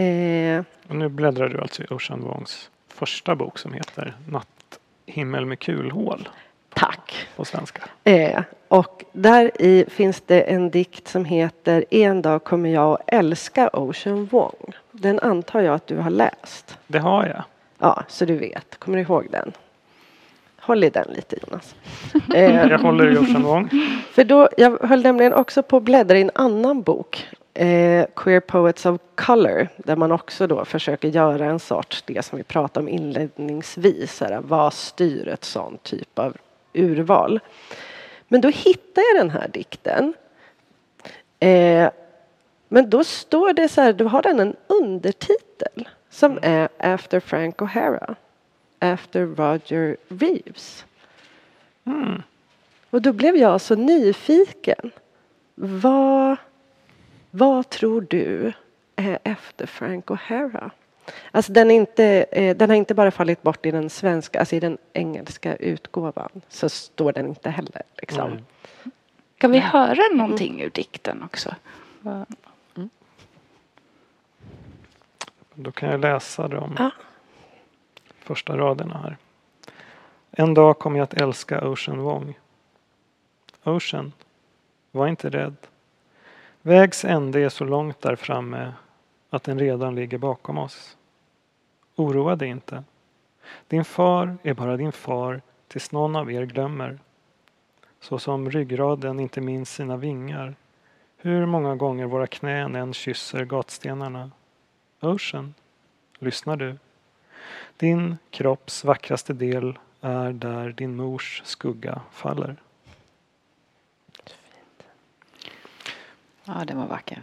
Eh, 0.05 0.63
Och 0.89 0.97
nu 0.97 1.09
bläddrar 1.09 1.49
du 1.49 1.61
alltså 1.61 1.83
i 1.83 1.87
Ocean 1.91 2.21
Wongs 2.21 2.71
första 2.89 3.35
bok 3.35 3.59
som 3.59 3.73
heter 3.73 4.15
Natthimmel 4.29 5.47
med 5.47 5.59
kulhål 5.59 6.29
tack. 6.75 7.27
på 7.37 7.45
svenska. 7.45 7.83
Eh, 8.05 8.43
och 8.69 9.05
där 9.13 9.63
i 9.63 9.85
finns 9.89 10.21
det 10.27 10.41
en 10.41 10.71
dikt 10.71 11.09
som 11.09 11.25
heter 11.25 11.85
En 11.91 12.23
dag 12.23 12.45
kommer 12.45 12.71
jag 12.71 12.93
att 12.93 13.01
älska 13.07 13.69
Ocean 13.73 14.25
Wong. 14.27 14.73
Den 14.93 15.21
antar 15.21 15.61
jag 15.61 15.75
att 15.75 15.87
du 15.87 15.97
har 15.97 16.11
läst. 16.11 16.79
Det 16.87 16.99
har 16.99 17.27
jag. 17.27 17.43
Ja, 17.79 18.03
så 18.09 18.25
du 18.25 18.37
vet. 18.37 18.79
Kommer 18.79 18.97
du 18.99 19.03
ihåg 19.03 19.27
den? 19.31 19.53
Håll 20.61 20.85
i 20.85 20.91
den 20.91 21.07
lite 21.15 21.37
Jonas. 21.47 21.75
Eh, 22.35 22.69
Jag 22.69 22.79
håller 22.79 23.11
i 23.13 23.17
Ocean 23.19 23.43
Wong. 23.43 23.69
för 24.13 24.25
då, 24.25 24.49
jag 24.57 24.79
höll 24.83 25.03
nämligen 25.03 25.33
också 25.35 25.63
på 25.63 25.77
att 25.77 25.83
bläddra 25.83 26.19
i 26.19 26.23
en 26.23 26.31
annan 26.35 26.83
bok. 26.83 27.27
Eh, 27.55 28.07
Queer 28.17 28.41
Poets 28.41 28.87
of 28.87 29.01
Color. 29.15 29.69
Där 29.77 29.97
man 29.97 30.13
också 30.13 30.47
då 30.47 30.65
försöker 30.65 31.09
göra 31.09 31.45
en 31.45 31.61
sorts, 31.61 32.03
det 32.07 32.25
som 32.25 32.39
vi 32.39 32.45
pratade 32.45 32.81
om 32.81 32.89
inledningsvis. 32.89 34.21
Här, 34.21 34.41
vad 34.41 34.73
styr 34.73 35.29
ett 35.29 35.45
sånt 35.45 35.83
typ 35.83 36.19
av 36.19 36.37
urval? 36.73 37.41
Men 38.29 38.41
då 38.41 38.49
hittade 38.49 39.07
jag 39.15 39.27
den 39.27 39.31
här 39.31 39.49
dikten. 39.49 40.15
Eh, 41.39 41.91
men 42.69 42.91
då 42.91 43.05
står 43.05 43.53
det 43.53 43.69
så 43.69 43.81
här, 43.81 43.93
då 43.93 44.09
har 44.09 44.23
den 44.23 44.41
en 44.41 44.57
undertitel 44.67 45.89
som 46.11 46.39
är 46.43 46.69
After 46.79 47.21
Frank 47.21 47.57
O'Hara. 47.57 48.15
After 48.79 49.27
Roger 49.27 49.97
Reeves. 50.09 50.85
Mm. 51.85 52.23
Och 52.91 53.03
då 53.03 53.13
blev 53.13 53.37
jag 53.37 53.61
så 53.61 53.75
nyfiken. 53.75 54.91
Vad, 55.55 56.37
vad 57.31 57.69
tror 57.71 58.01
du 58.11 58.53
är 58.97 59.19
efter 59.25 59.67
Frank 59.67 60.07
O'Hara? 60.07 60.71
Alltså 61.31 61.53
den, 61.53 61.71
är 61.71 61.75
inte, 61.75 62.05
eh, 62.33 62.57
den 62.57 62.71
har 62.71 62.77
inte 62.77 62.95
bara 62.95 63.11
fallit 63.11 63.43
bort 63.43 63.67
i 63.67 63.71
den 63.71 63.91
svenska, 63.91 64.39
alltså 64.39 64.57
i 64.57 64.61
den 64.61 64.79
engelska 64.93 65.57
utgåvan 65.57 66.31
så 66.49 66.69
står 66.69 67.13
den 67.13 67.27
inte 67.27 67.51
heller. 67.51 67.83
Liksom. 67.99 68.31
Nej. 68.31 68.43
Kan 69.39 69.51
vi 69.53 69.59
höra 69.59 70.03
någonting 70.15 70.61
ur 70.63 70.71
dikten 70.71 71.23
också? 71.23 71.55
Vad- 72.01 72.27
Då 75.55 75.73
kan 75.73 75.89
jag 75.91 76.01
läsa 76.01 76.49
de 76.49 76.75
Ja. 76.79 76.91
första 78.19 78.57
raderna 78.57 78.99
här. 78.99 79.17
En 80.31 80.55
dag 80.55 80.79
kommer 80.79 80.99
jag 80.99 81.05
att 81.05 81.15
älska 81.21 81.69
Ocean 81.69 81.99
Wong. 81.99 82.39
Ocean, 83.65 84.13
var 84.91 85.09
inte 85.09 85.29
rädd. 85.31 85.57
Vägs 86.63 87.05
ände 87.05 87.41
är 87.41 87.49
så 87.49 87.65
långt 87.65 88.01
där 88.01 88.17
framme 88.17 88.73
att 89.31 89.43
den 89.43 89.59
redan 89.59 89.95
ligger 89.95 90.19
bakom 90.19 90.59
oss. 90.59 90.97
Oroa 91.97 92.37
dig 92.37 92.49
inte. 92.49 92.85
Din 93.69 93.85
far 93.85 94.39
är 94.43 94.55
bara 94.55 94.77
din 94.77 94.93
far 94.93 95.41
tills 95.69 95.93
någon 95.93 96.17
av 96.17 96.33
er 96.33 96.45
glömmer. 96.45 96.99
Så 98.01 98.19
som 98.19 98.51
ryggraden 98.51 99.21
inte 99.21 99.41
minns 99.41 99.75
sina 99.75 99.97
vingar. 99.97 100.55
Hur 101.17 101.47
många 101.47 101.77
gånger 101.77 102.07
våra 102.07 102.27
knän 102.27 102.75
än 102.75 102.95
kysser 102.95 103.45
gatstenarna. 103.45 104.31
Ocean, 105.01 105.55
lyssnar 106.19 106.57
du? 106.57 106.77
Din 107.77 108.17
kropps 108.31 108.85
vackraste 108.85 109.33
del 109.33 109.79
är 110.01 110.33
där 110.33 110.69
din 110.73 110.97
mors 110.97 111.43
skugga 111.45 112.01
faller. 112.11 112.57
Ja, 116.59 116.65
den 116.65 116.79
var 116.79 116.87
vacker. 116.87 117.23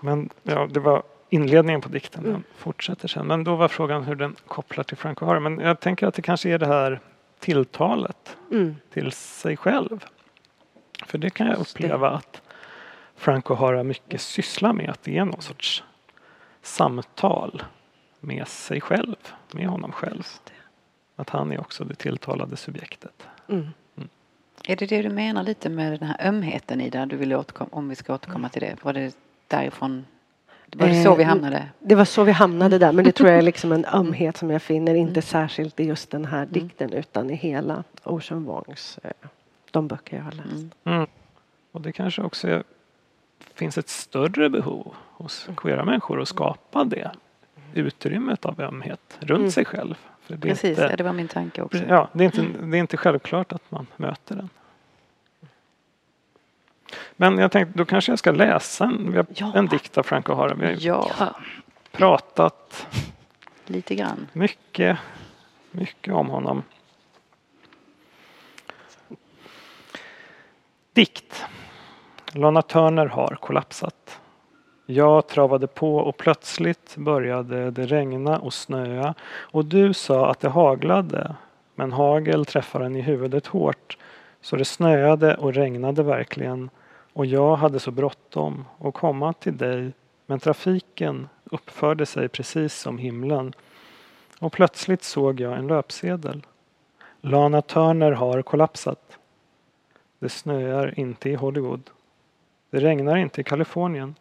Men 0.00 0.30
ja, 0.42 0.68
det 0.70 0.80
var 0.80 1.02
inledningen 1.28 1.80
på 1.80 1.88
dikten. 1.88 2.24
Den 2.24 2.44
fortsätter 2.56 3.08
sen. 3.08 3.26
Men 3.26 3.44
då 3.44 3.56
var 3.56 3.68
frågan 3.68 4.04
hur 4.04 4.14
den 4.14 4.36
kopplar 4.46 4.84
till 4.84 4.96
Frank 4.96 5.18
O'Hara. 5.20 5.40
Men 5.40 5.58
jag 5.58 5.80
tänker 5.80 6.06
att 6.06 6.14
det 6.14 6.22
kanske 6.22 6.50
är 6.50 6.58
det 6.58 6.66
här 6.66 7.00
tilltalet 7.38 8.36
Mm. 8.50 8.76
till 8.92 9.12
sig 9.12 9.56
själv. 9.56 10.04
För 11.06 11.18
det 11.18 11.30
kan 11.30 11.46
jag 11.46 11.58
uppleva 11.58 12.10
att 12.10 12.42
Frank 13.16 13.44
O'Hara 13.46 13.82
mycket 13.82 14.20
sysslar 14.20 14.72
med. 14.72 14.90
Att 14.90 15.02
det 15.02 15.18
är 15.18 15.24
någon 15.24 15.42
sorts 15.42 15.84
samtal 16.62 17.62
med 18.20 18.48
sig 18.48 18.80
själv, 18.80 19.16
med 19.52 19.66
honom 19.68 19.92
själv. 19.92 20.22
Att 21.16 21.30
han 21.30 21.52
är 21.52 21.60
också 21.60 21.84
det 21.84 21.94
tilltalade 21.94 22.56
subjektet. 22.56 23.28
Mm. 23.48 23.68
Är 24.68 24.76
det 24.76 24.86
det 24.86 25.02
du 25.02 25.08
menar 25.08 25.42
lite 25.42 25.68
med 25.68 25.92
den 26.00 26.08
här 26.08 26.28
ömheten 26.28 26.80
i 26.80 26.90
där 26.90 27.06
du 27.06 27.16
vill 27.16 27.34
återkomma, 27.34 27.68
om 27.72 27.88
vi 27.88 27.94
ska 27.96 28.14
återkomma 28.14 28.48
till 28.48 28.60
det? 28.62 28.76
Var 28.82 28.92
det 28.92 29.16
därifrån? 29.48 30.04
Var 30.76 30.86
det 30.86 31.02
så 31.02 31.14
vi 31.14 31.22
Eh, 31.22 31.28
hamnade? 31.28 31.68
Det 31.78 31.94
var 31.94 32.04
så 32.04 32.24
vi 32.24 32.32
hamnade 32.32 32.78
där, 32.78 32.92
men 32.92 33.04
det 33.04 33.12
tror 33.12 33.28
jag 33.28 33.38
är 33.38 33.42
liksom 33.52 33.72
en 33.72 33.84
ömhet 33.84 34.36
som 34.36 34.50
jag 34.50 34.62
finner 34.62 34.94
inte 34.94 35.22
särskilt 35.22 35.80
i 35.80 35.84
just 35.84 36.10
den 36.10 36.24
här 36.24 36.46
dikten 36.46 36.92
utan 36.92 37.30
i 37.30 37.34
hela 37.34 37.84
Ocean 38.04 38.44
Wongs, 38.44 38.98
eh, 39.02 39.10
de 39.70 39.88
böcker 39.88 40.16
jag 40.16 40.24
har 40.24 40.32
läst. 40.32 40.52
Mm. 40.52 40.70
Mm. 40.84 41.06
Och 41.72 41.80
det 41.80 41.92
kanske 41.92 42.22
också 42.22 42.48
är, 42.48 42.62
finns 43.54 43.78
ett 43.78 43.88
större 43.88 44.50
behov 44.50 44.94
hos 45.12 45.48
queera 45.56 45.84
människor 45.84 46.20
att 46.22 46.28
skapa 46.28 46.84
det 46.84 47.10
utrymmet 47.74 48.44
av 48.44 48.60
ömhet 48.60 49.18
runt 49.20 49.38
Mm. 49.40 49.50
sig 49.50 49.64
själv. 49.64 49.94
Det 50.28 50.38
Precis, 50.38 50.64
inte, 50.70 50.82
ja, 50.82 50.96
det 50.96 51.04
var 51.04 51.12
min 51.12 51.28
tanke 51.28 51.62
också. 51.62 51.78
Ja, 51.88 52.08
det 52.12 52.24
är, 52.24 52.26
inte, 52.26 52.60
det 52.66 52.76
är 52.76 52.80
inte 52.80 52.96
självklart 52.96 53.52
att 53.52 53.70
man 53.70 53.86
möter 53.96 54.36
den. 54.36 54.48
Men 57.16 57.38
jag 57.38 57.52
tänkte, 57.52 57.78
då 57.78 57.84
kanske 57.84 58.12
jag 58.12 58.18
ska 58.18 58.30
läsa 58.32 58.84
en, 58.84 59.24
Ja. 59.34 59.52
en 59.54 59.66
dikt 59.66 59.98
av 59.98 60.02
Frank 60.02 60.28
O'Hara. 60.28 60.54
Vi 60.54 60.88
har 60.88 61.12
Ja. 61.18 61.34
pratat 61.92 62.86
lite 63.66 63.94
grann. 63.94 64.26
mycket, 64.32 64.98
mycket 65.70 66.14
om 66.14 66.28
honom. 66.28 66.62
Dikt. 70.92 71.44
Lana 72.32 72.62
Turner 72.62 73.06
har 73.06 73.38
kollapsat. 73.40 74.20
Jag 74.86 75.26
travade 75.26 75.66
på 75.66 75.96
och 75.96 76.16
plötsligt 76.16 76.96
började 76.96 77.70
det 77.70 77.86
regna 77.86 78.38
och 78.38 78.54
snöa 78.54 79.14
och 79.28 79.64
du 79.64 79.94
sa 79.94 80.30
att 80.30 80.40
det 80.40 80.48
haglade 80.48 81.34
men 81.74 81.92
hagel 81.92 82.46
träffade 82.46 82.86
en 82.86 82.96
i 82.96 83.00
huvudet 83.00 83.46
hårt 83.46 83.98
så 84.40 84.56
det 84.56 84.64
snöade 84.64 85.34
och 85.34 85.54
regnade 85.54 86.02
verkligen 86.02 86.70
och 87.12 87.26
jag 87.26 87.56
hade 87.56 87.80
så 87.80 87.90
bråttom 87.90 88.64
att 88.78 88.94
komma 88.94 89.32
till 89.32 89.56
dig 89.56 89.92
men 90.26 90.38
trafiken 90.38 91.28
uppförde 91.44 92.06
sig 92.06 92.28
precis 92.28 92.74
som 92.74 92.98
himlen 92.98 93.52
och 94.38 94.52
plötsligt 94.52 95.02
såg 95.02 95.40
jag 95.40 95.58
en 95.58 95.66
löpsedel. 95.66 96.46
Lana 97.20 97.62
Turner 97.62 98.12
har 98.12 98.42
kollapsat. 98.42 99.18
Det 100.18 100.28
snöar 100.28 101.00
inte 101.00 101.30
i 101.30 101.34
Hollywood. 101.34 101.90
Det 102.70 102.78
regnar 102.78 103.16
inte 103.16 103.40
i 103.40 103.44
Kalifornien. 103.44 104.14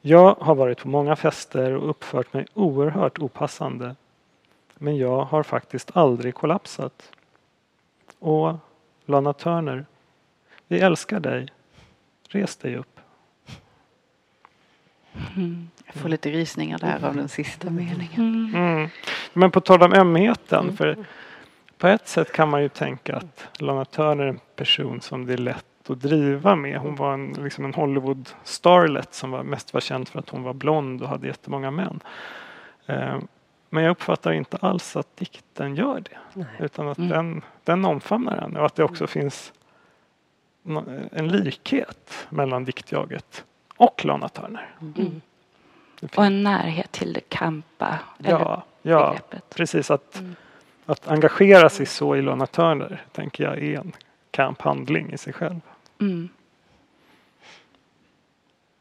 Jag 0.00 0.34
har 0.40 0.54
varit 0.54 0.78
på 0.78 0.88
många 0.88 1.16
fester 1.16 1.72
och 1.72 1.90
uppfört 1.90 2.32
mig 2.32 2.46
oerhört 2.54 3.18
opassande. 3.18 3.96
Men 4.74 4.96
jag 4.96 5.24
har 5.24 5.42
faktiskt 5.42 5.96
aldrig 5.96 6.34
kollapsat. 6.34 7.12
Och 8.18 8.54
Lana 9.06 9.32
Turner, 9.32 9.86
vi 10.68 10.80
älskar 10.80 11.20
dig. 11.20 11.48
Res 12.28 12.56
dig 12.56 12.76
upp. 12.76 13.00
Jag 15.86 15.94
får 15.94 16.08
lite 16.08 16.30
rysningar 16.30 16.78
där 16.78 17.04
av 17.04 17.16
den 17.16 17.28
sista 17.28 17.70
meningen. 17.70 18.54
Mm. 18.54 18.88
Men 19.32 19.50
på 19.50 19.60
tal 19.60 19.82
om 19.82 19.92
ömheten. 19.92 20.76
För 20.76 20.96
på 21.78 21.86
ett 21.86 22.08
sätt 22.08 22.32
kan 22.32 22.48
man 22.48 22.62
ju 22.62 22.68
tänka 22.68 23.16
att 23.16 23.48
Lana 23.58 23.84
Turner 23.84 24.24
är 24.24 24.28
en 24.28 24.40
person 24.56 25.00
som 25.00 25.26
det 25.26 25.32
är 25.32 25.38
lätt 25.38 25.66
att 25.90 26.00
driva 26.00 26.56
med. 26.56 26.78
Hon 26.78 26.94
var 26.96 27.12
en, 27.14 27.32
liksom 27.32 27.64
en 27.64 27.74
Hollywood 27.74 28.28
starlet 28.44 29.14
som 29.14 29.30
var, 29.30 29.42
mest 29.42 29.74
var 29.74 29.80
känd 29.80 30.08
för 30.08 30.18
att 30.18 30.28
hon 30.28 30.42
var 30.42 30.52
blond 30.52 31.02
och 31.02 31.08
hade 31.08 31.26
jättemånga 31.26 31.70
män. 31.70 32.00
Eh, 32.86 33.18
men 33.70 33.84
jag 33.84 33.90
uppfattar 33.90 34.32
inte 34.32 34.56
alls 34.56 34.96
att 34.96 35.16
dikten 35.16 35.74
gör 35.76 36.00
det. 36.00 36.18
Nej. 36.34 36.46
Utan 36.58 36.88
att 36.88 36.98
Mm. 36.98 37.10
den, 37.10 37.42
den 37.64 37.84
omfamnar 37.84 38.40
henne 38.40 38.60
och 38.60 38.66
att 38.66 38.74
det 38.74 38.84
också 38.84 39.06
finns 39.06 39.52
en 41.12 41.28
likhet 41.28 42.26
mellan 42.30 42.64
diktjaget 42.64 43.44
och 43.76 44.04
Lana 44.04 44.28
Turner. 44.28 44.74
Mm. 44.80 45.20
Det 46.00 46.18
Och 46.18 46.24
en 46.24 46.42
närhet 46.42 46.92
till 46.92 47.12
det 47.12 47.20
kampa 47.28 47.98
eller 48.18 48.30
Ja, 48.30 48.62
ja 48.82 49.06
begreppet. 49.10 49.54
precis. 49.54 49.90
Att, 49.90 50.18
Mm. 50.18 50.34
att 50.86 51.08
engagera 51.08 51.68
sig 51.68 51.86
så 51.86 52.16
i 52.16 52.22
Lana 52.22 52.46
Turner 52.46 53.04
tänker 53.12 53.44
jag 53.44 53.58
är 53.58 53.78
en 53.78 53.92
kamphandling 54.30 55.12
i 55.12 55.18
sig 55.18 55.32
själv. 55.32 55.60
Mm. 56.00 56.28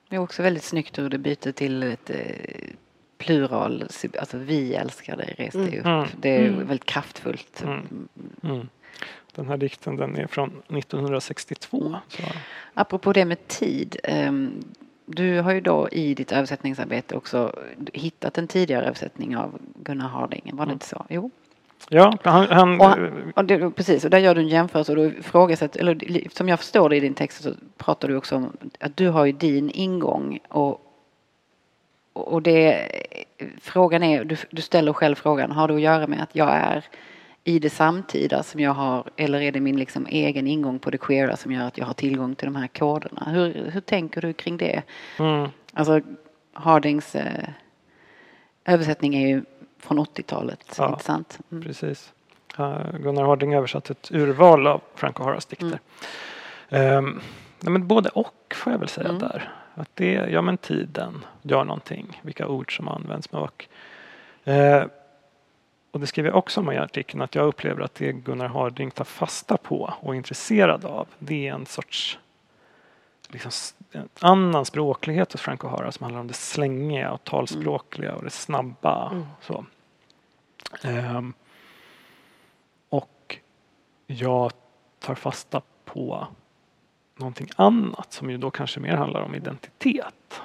Det 0.10 0.16
är 0.16 0.20
också 0.20 0.44
väldigt 0.44 0.64
snyggt 0.64 1.00
hur 1.00 1.10
det 1.10 1.18
byter 1.18 1.52
till 1.52 1.84
ett 1.84 2.10
eh, 2.10 2.70
plural, 3.18 3.84
alltså 4.20 4.38
vi 4.38 4.74
älskar 4.74 5.18
dig, 5.18 5.36
res 5.38 5.54
dig 5.54 5.80
upp. 5.80 5.86
Mm. 5.86 6.08
Det 6.22 6.30
är 6.30 6.48
Mm. 6.48 6.58
väldigt 6.68 6.86
kraftfullt. 6.86 7.64
Mm. 7.64 8.08
Mm. 8.44 8.68
Den 9.36 9.48
här 9.48 9.58
dikten 9.58 9.96
den 9.96 10.16
är 10.18 10.28
från 10.28 10.50
1962. 10.68 11.86
Mm. 11.88 12.00
Så. 12.08 12.24
Apropå 12.74 13.14
det 13.14 13.26
med 13.26 13.48
tid. 13.48 13.98
ehm, 14.04 14.64
Du 15.12 15.40
har 15.42 15.52
ju 15.52 15.62
då 15.62 15.90
i 15.90 16.14
ditt 16.14 16.32
översättningsarbete 16.32 17.16
också 17.16 17.56
hittat 17.94 18.38
en 18.38 18.48
tidigare 18.48 18.86
översättning 18.86 19.38
av 19.38 19.60
Gunnar 19.84 20.08
Harding. 20.08 20.50
Var 20.54 20.66
det 20.66 20.74
inte 20.74 20.86
så? 20.88 21.06
Jo. 21.10 21.32
Ja, 21.90 22.18
han, 22.24 22.48
han, 22.50 22.82
Och, 22.82 22.86
han- 22.88 23.34
och 23.36 23.46
det, 23.46 23.72
precis, 23.72 24.04
och 24.06 24.10
där 24.10 24.18
gör 24.20 24.36
du 24.36 24.42
en 24.42 24.48
jämförelse 24.48 24.92
och 24.92 24.96
då 24.96 25.06
ifrågasätter, 25.06 25.80
eller 25.80 26.30
som 26.36 26.50
jag 26.50 26.60
förstår 26.60 26.90
det 26.90 26.96
i 26.96 27.00
din 27.00 27.14
text 27.14 27.44
så 27.44 27.54
pratar 27.78 28.08
du 28.08 28.16
också 28.16 28.36
om 28.36 28.58
att 28.80 28.98
du 28.98 29.08
har 29.10 29.26
ju 29.26 29.32
din 29.32 29.70
ingång 29.70 30.40
och, 30.48 30.82
och 32.14 32.42
det, 32.42 32.92
frågan 33.62 34.04
är, 34.04 34.24
du, 34.24 34.36
du 34.52 34.62
ställer 34.62 34.94
själv 34.94 35.16
frågan, 35.16 35.52
har 35.52 35.68
det 35.68 35.74
att 35.76 35.82
göra 35.82 36.08
med 36.08 36.24
att 36.24 36.36
jag 36.36 36.50
är 36.50 36.86
i 37.44 37.60
det 37.60 37.70
samtida 37.70 38.44
som 38.44 38.60
jag 38.60 38.72
har 38.74 39.04
eller 39.18 39.42
är 39.42 39.52
det 39.52 39.60
min 39.60 39.78
liksom 39.80 40.06
egen 40.10 40.48
ingång 40.48 40.80
på 40.80 40.90
det 40.90 40.98
queera 40.98 41.38
som 41.38 41.52
gör 41.52 41.64
att 41.68 41.78
jag 41.78 41.86
har 41.86 41.94
tillgång 41.94 42.36
till 42.36 42.46
de 42.46 42.56
här 42.56 42.68
koderna? 42.68 43.24
Hur, 43.32 43.70
hur 43.72 43.82
tänker 43.82 44.22
du 44.22 44.34
kring 44.34 44.58
det? 44.58 44.82
mm, 45.20 45.50
Alltså 45.74 46.02
Hardings 46.54 47.16
eh, 47.16 47.50
översättning 48.66 49.16
är 49.16 49.28
ju 49.28 49.44
från 49.80 50.00
80-talet, 50.00 50.76
Ja. 50.78 50.90
inte 50.90 51.04
sant? 51.04 51.40
Mm. 51.52 51.64
precis. 51.64 52.14
Uh, 52.60 52.98
Gunnar 53.00 53.24
Harding 53.24 53.54
översatt 53.54 53.90
ett 53.90 54.12
urval 54.12 54.68
av 54.68 54.82
Frank 54.96 55.18
O'Haras 55.20 55.50
dikter. 55.50 55.80
Ehm, 56.70 57.22
nej, 57.60 57.72
men 57.72 57.88
både 57.88 58.10
och 58.10 58.56
får 58.56 58.72
jag 58.74 58.80
väl 58.80 58.90
säga 58.90 59.08
Mm. 59.10 59.20
där. 59.20 59.52
Att 59.76 59.90
det, 59.94 60.12
ja 60.14 60.42
men 60.42 60.58
tiden 60.58 61.26
gör 61.42 61.64
någonting, 61.64 62.20
vilka 62.24 62.48
ord 62.48 62.78
som 62.78 62.88
används 62.88 63.32
med 63.32 63.42
och. 63.42 63.68
Eh, 64.44 64.84
och 65.92 66.00
det 66.00 66.08
skriver 66.08 66.30
jag 66.30 66.38
också 66.38 66.60
om 66.60 66.72
i 66.72 66.78
artikeln 66.78 67.22
att 67.22 67.36
jag 67.36 67.48
upplever 67.48 67.82
att 67.84 67.96
det 67.96 68.12
Gunnar 68.12 68.48
Harding 68.48 68.92
tar 68.92 69.04
fasta 69.06 69.58
på 69.58 69.94
och 70.00 70.14
är 70.14 70.18
intresserad 70.18 70.86
av 70.86 71.08
det 71.20 71.48
är 71.48 71.54
en 71.54 71.66
sorts 71.66 72.20
liksom, 73.30 73.52
en 73.92 74.10
annan 74.20 74.66
språklighet 74.66 75.32
hos 75.32 75.42
Frank 75.42 75.64
O'Hara 75.64 75.92
som 75.92 76.04
handlar 76.04 76.22
om 76.22 76.28
det 76.28 76.34
slängiga 76.34 77.12
och 77.12 77.24
talspråkliga 77.24 78.16
och 78.16 78.24
det 78.24 78.30
snabba. 78.30 79.10
Mm. 79.12 79.26
Så. 79.42 79.66
Ehm, 80.84 81.34
och 82.90 83.38
jag 84.08 84.52
tar 85.00 85.16
fasta 85.16 85.62
på 85.86 86.28
någonting 87.16 87.50
annat 87.56 88.14
som 88.14 88.30
ju 88.30 88.38
då 88.38 88.52
kanske 88.52 88.80
mer 88.80 88.96
handlar 88.96 89.22
om 89.22 89.36
identitet. 89.36 90.42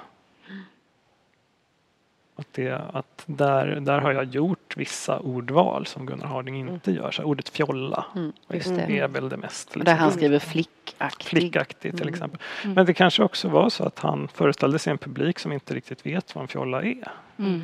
Att, 2.35 2.53
det, 2.53 2.71
att 2.93 3.23
där, 3.25 3.67
där 3.67 4.01
har 4.01 4.11
jag 4.11 4.25
gjort 4.25 4.54
vissa 4.77 5.19
ordval 5.19 5.85
som 5.85 6.05
Gunnar 6.05 6.27
Harding 6.27 6.55
inte 6.59 6.91
gör. 6.91 7.11
Så 7.11 7.23
ordet 7.23 7.49
fjolla 7.49 8.05
Mm, 8.15 8.33
just 8.49 8.75
det. 8.75 8.99
är 8.99 9.07
väl 9.07 9.29
det 9.29 9.37
mest 9.37 9.75
Och 9.75 9.83
där 9.83 9.95
han 9.95 10.07
liksom, 10.07 10.19
skriver 10.19 10.39
flickaktig. 10.39 11.27
flickaktigt 11.27 11.95
till 11.97 12.01
Mm. 12.07 12.13
exempel. 12.13 12.39
Men 12.63 12.85
det 12.85 12.93
kanske 12.93 13.23
också 13.23 13.47
var 13.49 13.69
så 13.69 13.83
att 13.83 13.99
han 13.99 14.27
föreställde 14.27 14.79
sig 14.79 14.91
en 14.91 14.97
publik 14.97 15.39
som 15.39 15.51
inte 15.51 15.73
riktigt 15.75 16.05
vet 16.05 16.35
vad 16.35 16.41
en 16.41 16.47
fjolla 16.47 16.83
är. 16.83 17.11
Mm. 17.39 17.61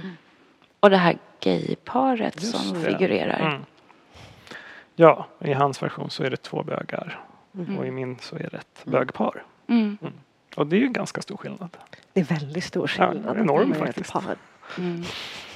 Och 0.80 0.89
det 0.89 0.97
här 0.97 1.17
gayparet 1.39 2.36
Just 2.43 2.58
som 2.67 2.74
det. 2.74 2.86
figurerar. 2.91 3.39
Mm. 3.39 3.62
Ja, 4.95 5.26
i 5.39 5.54
hans 5.54 5.84
version 5.84 6.10
så 6.10 6.24
är 6.24 6.30
det 6.30 6.38
två 6.38 6.63
bögar 6.63 7.19
Mm. 7.56 7.78
och 7.78 7.88
i 7.88 7.91
min 7.91 8.19
så 8.19 8.36
är 8.36 8.50
det 8.52 8.58
ett 8.58 8.84
Mm. 8.86 8.91
bögpar. 9.00 9.43
Mm. 9.67 9.97
Och 10.56 10.67
det 10.67 10.76
är 10.76 10.80
ju 10.80 10.86
en 10.86 10.93
ganska 10.93 11.21
stor 11.21 11.38
skillnad. 11.38 11.78
Det 12.13 12.19
är 12.19 12.24
väldigt 12.26 12.63
stor 12.63 12.91
Ja, 12.97 13.12
skillnad. 13.12 13.38
enorm 13.38 13.71
är 13.71 13.76
ett 13.76 13.80
faktiskt. 13.82 14.13
par. 14.13 14.36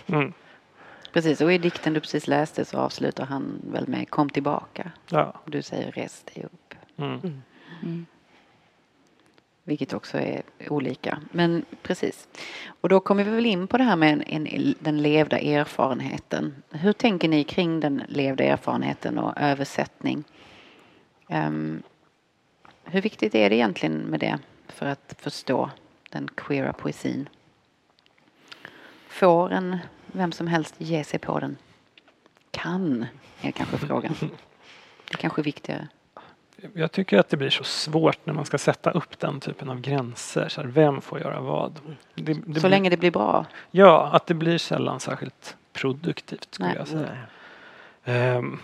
Mm. 0.07 0.33
Mm. 1.15 1.23
Precis, 1.23 1.41
och 1.41 1.53
i 1.53 1.57
dikten 1.57 1.93
du 1.93 1.99
precis 1.99 2.27
läste 2.27 2.65
så 2.65 2.77
avslutar 2.77 3.25
han 3.25 3.61
väl 3.71 3.87
med 3.87 4.09
kom 4.09 4.29
tillbaka. 4.29 4.91
Ja. 5.09 5.33
Du 5.45 5.61
säger 5.61 5.91
res 5.91 6.23
dig 6.23 6.43
upp. 6.43 6.75
Mm. 6.97 7.19
Mm. 7.83 8.05
Vilket 9.63 9.93
också 9.93 10.17
är 10.17 10.41
olika. 10.69 11.19
Men 11.31 11.65
precis. 11.81 12.27
Och 12.81 12.89
då 12.89 12.99
kommer 12.99 13.23
vi 13.23 13.31
väl 13.31 13.45
in 13.45 13.67
på 13.67 13.77
det 13.77 13.83
här 13.83 13.95
med 13.95 14.23
en, 14.27 14.47
en, 14.47 14.75
den 14.79 15.01
levda 15.01 15.39
erfarenheten. 15.39 16.63
Hur 16.71 16.93
tänker 16.93 17.29
ni 17.29 17.43
kring 17.43 17.79
den 17.79 18.03
levda 18.07 18.43
erfarenheten 18.43 19.17
och 19.17 19.33
översättning? 19.37 20.23
Ehm, 21.29 21.83
hur 22.83 23.01
viktigt 23.01 23.35
är 23.35 23.49
det 23.49 23.55
egentligen 23.55 23.97
med 23.97 24.19
det 24.19 24.39
för 24.67 24.85
att 24.85 25.15
förstå 25.19 25.69
den 26.09 26.27
queera 26.35 26.73
poesin? 26.73 27.29
Får 29.07 29.51
en 29.51 29.77
vem 30.17 30.31
som 30.31 30.47
helst 30.47 30.75
ge 30.77 31.03
sig 31.03 31.19
på 31.19 31.39
den? 31.39 31.57
Kan, 32.51 33.05
är 33.41 33.51
kanske 33.51 33.77
frågan. 33.77 34.15
Det 34.19 35.13
är 35.13 35.17
kanske 35.17 35.41
är 35.41 35.43
viktigare. 35.43 35.87
Jag 36.73 36.91
tycker 36.91 37.19
att 37.19 37.29
det 37.29 37.37
blir 37.37 37.49
så 37.49 37.63
svårt 37.63 38.25
när 38.25 38.33
man 38.33 38.45
ska 38.45 38.57
sätta 38.57 38.91
upp 38.91 39.19
den 39.19 39.39
typen 39.39 39.69
av 39.69 39.81
gränser. 39.81 40.49
Så 40.49 40.61
här, 40.61 40.67
vem 40.67 41.01
får 41.01 41.19
göra 41.19 41.41
vad? 41.41 41.79
Det, 42.15 42.23
det 42.23 42.33
Så 42.33 42.41
blir, 42.41 42.69
länge 42.69 42.89
det 42.89 42.97
blir 42.97 43.11
bra. 43.11 43.45
Ja, 43.71 44.09
att 44.13 44.27
det 44.27 44.33
blir 44.33 44.57
sällan 44.57 44.99
särskilt 44.99 45.57
produktivt 45.73 46.53
skulle 46.53 46.69
Nej. 46.69 46.77
jag 46.77 46.87
säga. 46.87 47.17
Ehm, 48.03 48.59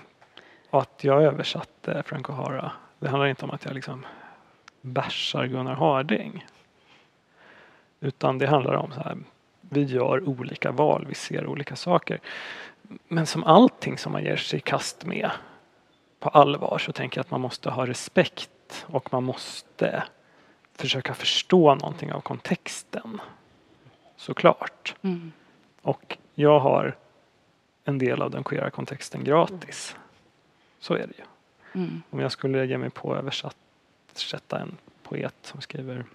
och 0.69 0.81
att 0.81 1.03
jag 1.03 1.23
översatte 1.23 2.03
Frank 2.05 2.27
O'Hara. 2.27 2.69
Det 2.99 3.09
handlar 3.09 3.27
inte 3.27 3.45
om 3.45 3.51
att 3.51 3.65
jag 3.65 3.73
liksom 3.73 4.05
bärsar 4.81 5.45
Gunnar 5.45 5.75
Harding. 5.75 6.45
Utan 7.99 8.37
det 8.37 8.47
handlar 8.47 8.73
om 8.73 8.91
så 8.91 8.99
här. 8.99 9.17
Vi 9.73 9.83
gör 9.83 10.29
olika 10.29 10.71
val, 10.71 11.05
vi 11.09 11.15
ser 11.15 11.47
olika 11.47 11.75
saker. 11.75 12.19
Men 13.07 13.25
som 13.25 13.43
allting 13.43 13.97
som 13.97 14.11
man 14.11 14.23
ger 14.23 14.35
sig 14.35 14.57
i 14.57 14.61
kast 14.61 15.05
med 15.05 15.31
på 16.19 16.29
allvar 16.29 16.77
så 16.77 16.91
tänker 16.91 17.17
jag 17.17 17.23
att 17.23 17.31
man 17.31 17.41
måste 17.41 17.69
ha 17.69 17.87
respekt 17.87 18.85
och 18.87 19.13
man 19.13 19.23
måste 19.23 20.03
försöka 20.75 21.13
förstå 21.13 21.75
någonting 21.75 22.13
av 22.13 22.21
kontexten. 22.21 23.21
Såklart. 24.15 24.95
Mm. 25.01 25.31
Och 25.81 26.17
jag 26.35 26.59
har 26.59 26.97
en 27.83 27.97
del 27.97 28.21
av 28.21 28.31
den 28.31 28.43
queera 28.43 28.69
kontexten 28.69 29.23
gratis. 29.23 29.95
Så 30.79 30.93
är 30.93 31.07
det 31.07 31.13
ju. 31.17 31.23
Mm. 31.81 32.01
Om 32.09 32.19
jag 32.19 32.31
skulle 32.31 32.65
ge 32.65 32.77
mig 32.77 32.89
på 32.89 33.13
att 33.13 33.19
översätta 33.19 34.59
en 34.59 34.77
poet 35.03 35.35
som 35.41 35.61
skriver 35.61 36.05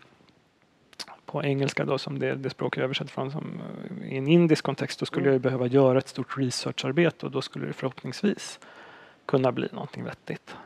på 1.37 1.45
engelska 1.45 1.85
då 1.85 1.99
som 1.99 2.19
det, 2.19 2.35
det 2.35 2.51
språk 2.51 2.77
jag 2.77 2.85
översätter 2.85 3.11
från 3.11 3.31
som 3.31 3.61
eh, 4.01 4.13
i 4.13 4.17
en 4.17 4.29
indisk 4.29 4.65
kontext 4.65 5.01
då 5.01 5.07
skulle 5.07 5.23
Mm. 5.25 5.33
jag 5.33 5.41
behöva 5.41 5.67
göra 5.67 5.99
ett 5.99 6.09
stort 6.09 6.39
researcharbete 6.39 7.27
och 7.27 7.33
då 7.33 7.43
skulle 7.43 7.67
det 7.67 7.73
förhoppningsvis 7.73 8.61
kunna 9.27 9.53
bli 9.53 9.69
någonting 9.73 10.05
vettigt. 10.05 10.57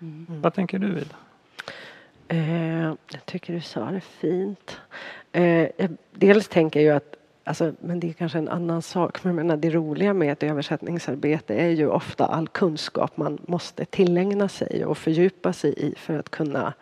Mm. 0.00 0.26
Vad 0.42 0.54
tänker 0.54 0.78
du 0.78 0.88
Ida? 0.88 1.16
Eh, 2.28 2.82
jag 2.84 3.24
tycker 3.24 3.54
du 3.54 3.60
sa 3.60 3.90
det 3.90 4.00
fint. 4.00 4.80
Eh, 5.32 5.68
jag, 5.76 5.96
dels 6.12 6.48
tänker 6.48 6.80
jag 6.80 6.84
ju 6.84 6.96
att 6.96 7.14
Alltså, 7.44 7.72
men 7.80 8.00
det 8.00 8.08
är 8.08 8.12
kanske 8.12 8.38
en 8.38 8.48
annan 8.48 8.82
sak. 8.82 9.24
Men 9.24 9.30
jag 9.30 9.46
menar, 9.46 9.56
det 9.56 9.70
roliga 9.70 10.14
med 10.14 10.32
ett 10.32 10.42
översättningsarbete 10.42 11.54
är 11.54 11.70
ju 11.70 11.88
ofta 11.88 12.26
all 12.26 12.48
kunskap 12.48 13.16
man 13.16 13.38
måste 13.46 13.84
tillägna 13.84 14.48
sig 14.48 14.84
och 14.84 14.98
fördjupa 14.98 15.52
sig 15.52 15.74
i 15.76 15.94
för 15.96 16.18
att 16.18 16.28
kunna 16.30 16.72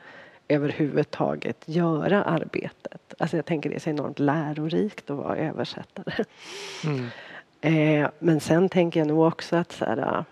överhuvudtaget 0.49 1.65
göra 1.67 2.25
arbetet. 2.25 3.15
Alltså 3.19 3.37
jag 3.37 3.47
tänker 3.47 3.71
det 3.71 3.77
är 3.77 3.81
så 3.81 3.91
enormt 3.91 4.19
lärorikt 4.19 5.11
att 5.11 5.17
vara 5.17 5.37
översättare. 5.37 6.25
Mm. 6.85 7.07
Eh, 7.61 8.11
men 8.19 8.41
sen 8.41 8.69
tänker 8.69 9.01
jag 9.01 9.07
nog 9.07 9.27
också 9.27 9.57
att 9.57 9.73
så 9.73 9.85
här, 9.85 9.99
äh, 9.99 10.25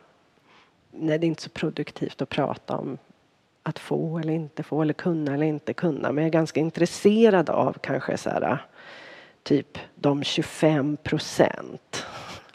nej, 0.90 1.18
det 1.18 1.26
är 1.26 1.28
inte 1.28 1.42
så 1.42 1.50
produktivt 1.50 2.22
att 2.22 2.28
prata 2.28 2.76
om 2.76 2.98
att 3.62 3.78
få 3.78 4.18
eller 4.18 4.32
inte 4.32 4.62
få 4.62 4.82
eller 4.82 4.94
kunna 4.94 5.34
eller 5.34 5.46
inte 5.46 5.74
kunna. 5.74 6.12
Men 6.12 6.24
jag 6.24 6.28
är 6.28 6.32
ganska 6.32 6.60
intresserad 6.60 7.50
av 7.50 7.76
kanske 7.80 8.16
så 8.16 8.30
här, 8.30 8.42
äh, 8.42 8.58
typ 9.42 9.78
de 9.94 10.22
25 10.22 10.96
procent 10.96 12.06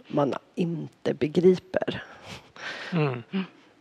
man 0.07 0.33
inte 0.55 1.13
begriper. 1.13 2.03
Mm. 2.93 3.23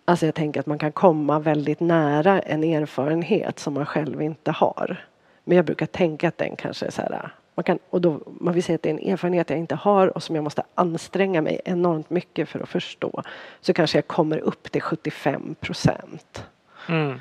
Alltså 0.08 0.26
jag 0.26 0.34
tänker 0.34 0.60
att 0.60 0.66
man 0.66 0.78
kan 0.78 0.92
komma 0.92 1.38
väldigt 1.38 1.80
nära 1.80 2.40
en 2.40 2.64
erfarenhet 2.64 3.58
som 3.58 3.74
man 3.74 3.86
själv 3.86 4.22
inte 4.22 4.50
har. 4.50 5.06
Men 5.44 5.56
jag 5.56 5.64
brukar 5.64 5.86
tänka 5.86 6.28
att 6.28 6.38
den 6.38 6.56
kanske 6.56 6.86
är 6.86 6.90
så 6.90 7.02
här, 7.02 7.30
man 7.54 7.64
kan, 7.64 7.78
och 7.90 8.00
då, 8.00 8.20
man 8.40 8.54
vill 8.54 8.62
säga 8.62 8.76
att 8.76 8.82
det 8.82 8.88
är 8.90 8.94
en 8.94 9.12
erfarenhet 9.12 9.50
jag 9.50 9.58
inte 9.58 9.74
har 9.74 10.06
och 10.06 10.22
som 10.22 10.34
jag 10.34 10.44
måste 10.44 10.62
anstränga 10.74 11.42
mig 11.42 11.60
enormt 11.64 12.10
mycket 12.10 12.48
för 12.48 12.60
att 12.60 12.68
förstå. 12.68 13.22
Så 13.60 13.72
kanske 13.72 13.98
jag 13.98 14.06
kommer 14.06 14.38
upp 14.38 14.72
till 14.72 14.82
75 14.82 15.54
procent. 15.60 16.44
Mm. 16.88 17.20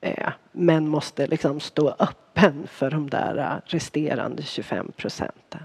Eh, 0.00 0.32
men 0.52 0.88
måste 0.88 1.26
liksom 1.26 1.60
stå 1.60 1.94
öppen 1.98 2.66
för 2.66 2.90
de 2.90 3.10
där 3.10 3.38
eh, 3.38 3.70
resterande 3.70 4.42
25 4.42 4.92
procenten. 4.96 5.62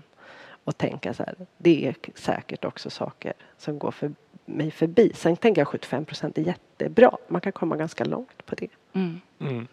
Och 0.64 0.78
tänka 0.78 1.14
så 1.14 1.24
här, 1.24 1.36
det 1.58 1.88
är 1.88 1.96
säkert 2.16 2.66
också 2.66 2.90
saker 2.90 3.34
som 3.58 3.80
går 3.80 3.92
för 3.92 4.12
mig 4.48 4.72
förbi. 4.72 5.12
Sen 5.16 5.38
tänker 5.38 5.62
jag 5.62 5.68
75 5.68 6.06
procent 6.06 6.38
är 6.38 6.42
jättebra. 6.42 7.18
Man 7.28 7.42
kan 7.42 7.52
komma 7.52 7.76
ganska 7.76 8.06
långt 8.06 8.46
på 8.46 8.56
det. 8.56 8.68
Mm. 8.94 9.22
Mm. 9.40 9.68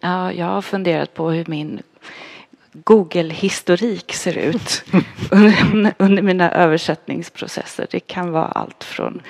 Ja, 0.00 0.32
jag 0.32 0.46
har 0.46 0.62
funderat 0.62 1.14
på 1.14 1.30
hur 1.30 1.44
min 1.48 1.82
Google-historik 2.72 4.12
ser 4.14 4.38
ut 4.38 4.84
under, 5.30 5.94
under 5.98 6.22
mina 6.22 6.50
översättningsprocesser. 6.50 7.86
Det 7.90 8.00
kan 8.00 8.30
vara 8.30 8.46
allt 8.46 8.84
från 8.84 9.22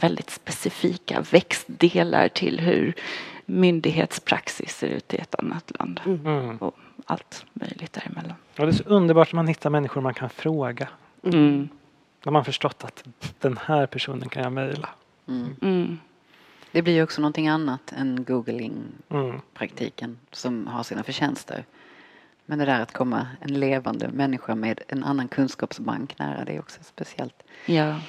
väldigt 0.00 0.30
specifika 0.30 1.24
växtdelar 1.30 2.28
till 2.28 2.60
hur 2.60 2.94
myndighetspraxis 3.46 4.76
ser 4.76 4.88
ut 4.88 5.14
i 5.14 5.16
ett 5.16 5.34
annat 5.38 5.72
land. 5.78 6.00
Mm. 6.06 6.56
Och 6.56 6.76
allt 7.04 7.44
möjligt 7.52 7.92
däremellan. 7.92 8.34
Och 8.58 8.66
det 8.66 8.72
är 8.72 8.76
så 8.76 8.84
underbart 8.86 9.28
att 9.28 9.34
man 9.34 9.46
hittar 9.46 9.70
människor 9.70 10.00
man 10.00 10.14
kan 10.14 10.30
fråga. 10.30 10.88
Mm. 11.24 11.68
När 12.26 12.32
man 12.32 12.44
förstått 12.44 12.84
att 12.84 13.04
den 13.38 13.56
här 13.64 13.86
personen 13.86 14.28
kan 14.28 14.42
jag 14.42 14.52
mejla. 14.52 14.88
Mm. 15.28 15.56
Mm. 15.62 15.98
Det 16.72 16.82
blir 16.82 16.94
ju 16.94 17.02
också 17.02 17.20
någonting 17.20 17.48
annat 17.48 17.92
än 17.96 18.24
googling-praktiken 18.24 20.08
Mm. 20.10 20.18
som 20.32 20.66
har 20.66 20.82
sina 20.82 21.02
förtjänster. 21.02 21.64
Men 22.46 22.58
det 22.58 22.64
där 22.64 22.80
att 22.80 22.92
komma 22.92 23.26
en 23.40 23.60
levande 23.60 24.08
människa 24.08 24.54
med 24.54 24.80
en 24.88 25.04
annan 25.04 25.28
kunskapsbank 25.28 26.18
nära, 26.18 26.44
det 26.44 26.52
är 26.54 26.58
också 26.58 26.80
speciellt. 26.82 27.42
Ja, 27.66 28.00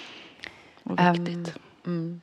och 0.84 1.00
Ehm, 1.00 1.24
viktigt. 1.24 1.58
mm. 1.86 2.22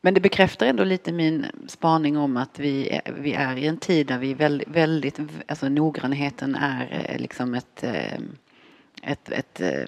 Men 0.00 0.14
det 0.14 0.20
bekräftar 0.20 0.66
ändå 0.66 0.84
lite 0.84 1.12
min 1.12 1.46
spaning 1.68 2.16
om 2.16 2.36
att 2.36 2.58
vi 2.58 2.88
är, 2.90 3.12
vi 3.12 3.32
är 3.32 3.56
i 3.56 3.66
en 3.66 3.76
tid 3.78 4.06
där 4.06 4.18
vi 4.18 4.34
väldigt, 4.34 4.68
väldigt 4.68 5.20
alltså 5.48 5.68
noggrannheten 5.68 6.54
är 6.54 7.04
eh, 7.10 7.18
liksom 7.20 7.54
ett, 7.54 7.84
eh, 7.84 8.18
ett, 9.02 9.30
ett 9.30 9.60
eh, 9.60 9.84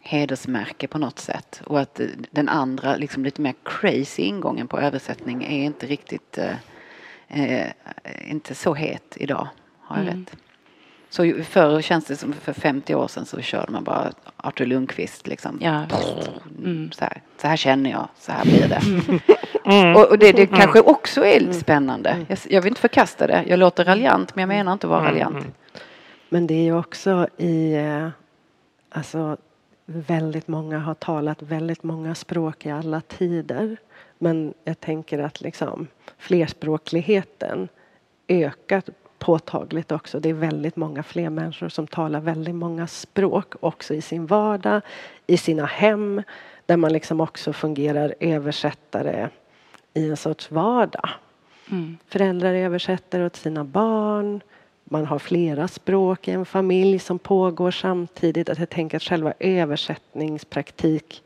hedersmärke 0.00 0.88
på 0.88 0.98
något 0.98 1.18
sätt. 1.18 1.62
Och 1.66 1.80
att 1.80 2.00
den 2.30 2.48
andra, 2.48 2.96
liksom 2.96 3.24
lite 3.24 3.40
mer 3.40 3.54
crazy 3.64 4.22
ingången 4.22 4.68
på 4.68 4.78
översättning 4.80 5.44
är 5.44 5.64
inte 5.64 5.86
riktigt, 5.86 6.38
eh, 6.38 6.54
eh, 7.28 7.70
inte 8.30 8.54
så 8.54 8.74
het 8.74 9.16
idag. 9.16 9.48
Har 9.80 9.96
jag 9.96 10.06
Mm. 10.06 10.18
rätt? 10.20 10.36
Så 11.12 11.42
förr 11.44 11.80
känns 11.82 12.04
det 12.04 12.16
som 12.16 12.32
för 12.32 12.52
50 12.52 12.94
år 12.94 13.08
sedan 13.08 13.26
så 13.26 13.40
körde 13.40 13.72
man 13.72 13.84
bara 13.84 14.12
Artur 14.36 14.66
Lundqvist 14.66 15.26
liksom. 15.26 15.58
Ja. 15.60 15.84
Mm. 16.64 16.92
Så, 16.92 17.04
här, 17.04 17.22
så 17.40 17.48
här 17.48 17.56
känner 17.56 17.90
jag, 17.90 18.08
så 18.18 18.32
här 18.32 18.44
blir 18.44 18.68
det. 18.68 18.80
Och, 19.96 20.08
och 20.10 20.18
det, 20.18 20.32
det 20.32 20.46
kanske 20.46 20.80
också 20.80 21.24
är 21.24 21.40
lite 21.40 21.52
spännande. 21.54 22.24
Jag, 22.28 22.38
jag 22.50 22.62
vill 22.62 22.68
inte 22.70 22.80
förkasta 22.80 23.26
det. 23.26 23.44
Jag 23.46 23.58
låter 23.58 23.84
raljant 23.84 24.34
men 24.36 24.42
jag 24.42 24.48
menar 24.48 24.72
inte 24.72 24.86
att 24.86 24.90
vara 24.90 25.04
raljant. 25.08 25.46
Men 26.28 26.46
det 26.46 26.54
är 26.54 26.62
ju 26.62 26.76
också 26.78 27.28
i... 27.36 27.74
eh, 27.74 28.08
Alltså, 28.92 29.36
väldigt 29.92 30.48
många 30.48 30.78
har 30.78 30.94
talat 30.94 31.42
väldigt 31.42 31.82
många 31.82 32.14
språk 32.14 32.66
i 32.66 32.70
alla 32.70 33.00
tider. 33.00 33.76
Men 34.18 34.54
jag 34.64 34.80
tänker 34.80 35.18
att 35.18 35.40
liksom 35.40 35.86
flerspråkligheten 36.18 37.68
ökar 38.28 38.82
påtagligt 39.18 39.92
också. 39.92 40.20
Det 40.20 40.28
är 40.28 40.34
väldigt 40.34 40.76
många 40.76 41.02
fler 41.02 41.30
människor 41.30 41.68
som 41.68 41.86
talar 41.86 42.20
väldigt 42.20 42.54
många 42.54 42.86
språk 42.86 43.54
också 43.60 43.94
i 43.94 44.00
sin 44.00 44.26
vardag, 44.26 44.82
i 45.26 45.36
sina 45.36 45.66
hem 45.66 46.22
där 46.66 46.76
man 46.76 46.92
liksom 46.92 47.20
också 47.20 47.52
fungerar 47.52 48.14
översättare 48.20 49.28
i 49.94 50.10
en 50.10 50.16
sorts 50.16 50.50
vardag. 50.50 51.10
Mm. 51.70 51.98
Föräldrar 52.06 52.54
översätter 52.54 53.24
åt 53.24 53.36
sina 53.36 53.64
barn. 53.64 54.40
Man 54.92 55.06
har 55.06 55.18
flera 55.18 55.68
språk 55.68 56.28
i 56.28 56.30
en 56.30 56.46
familj 56.46 56.98
som 56.98 57.18
pågår 57.18 57.70
samtidigt. 57.70 58.48
Att 58.48 58.58
jag 58.58 58.68
tänker 58.70 58.96
att 58.96 59.02
själva 59.02 59.32
översättningspraktik, 59.38 61.22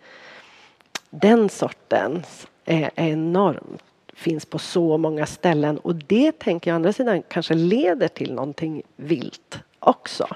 den 1.10 1.48
sortens, 1.48 2.46
är 2.64 2.90
enormt. 2.94 3.82
Finns 4.14 4.46
på 4.46 4.58
så 4.58 4.98
många 4.98 5.26
ställen. 5.26 5.78
Och 5.78 5.94
det 5.94 6.38
tänker 6.38 6.70
jag 6.70 6.74
å 6.74 6.76
andra 6.76 6.92
sidan 6.92 7.22
kanske 7.28 7.54
leder 7.54 8.08
till 8.08 8.34
någonting 8.34 8.82
vilt 8.96 9.58
också. 9.78 10.26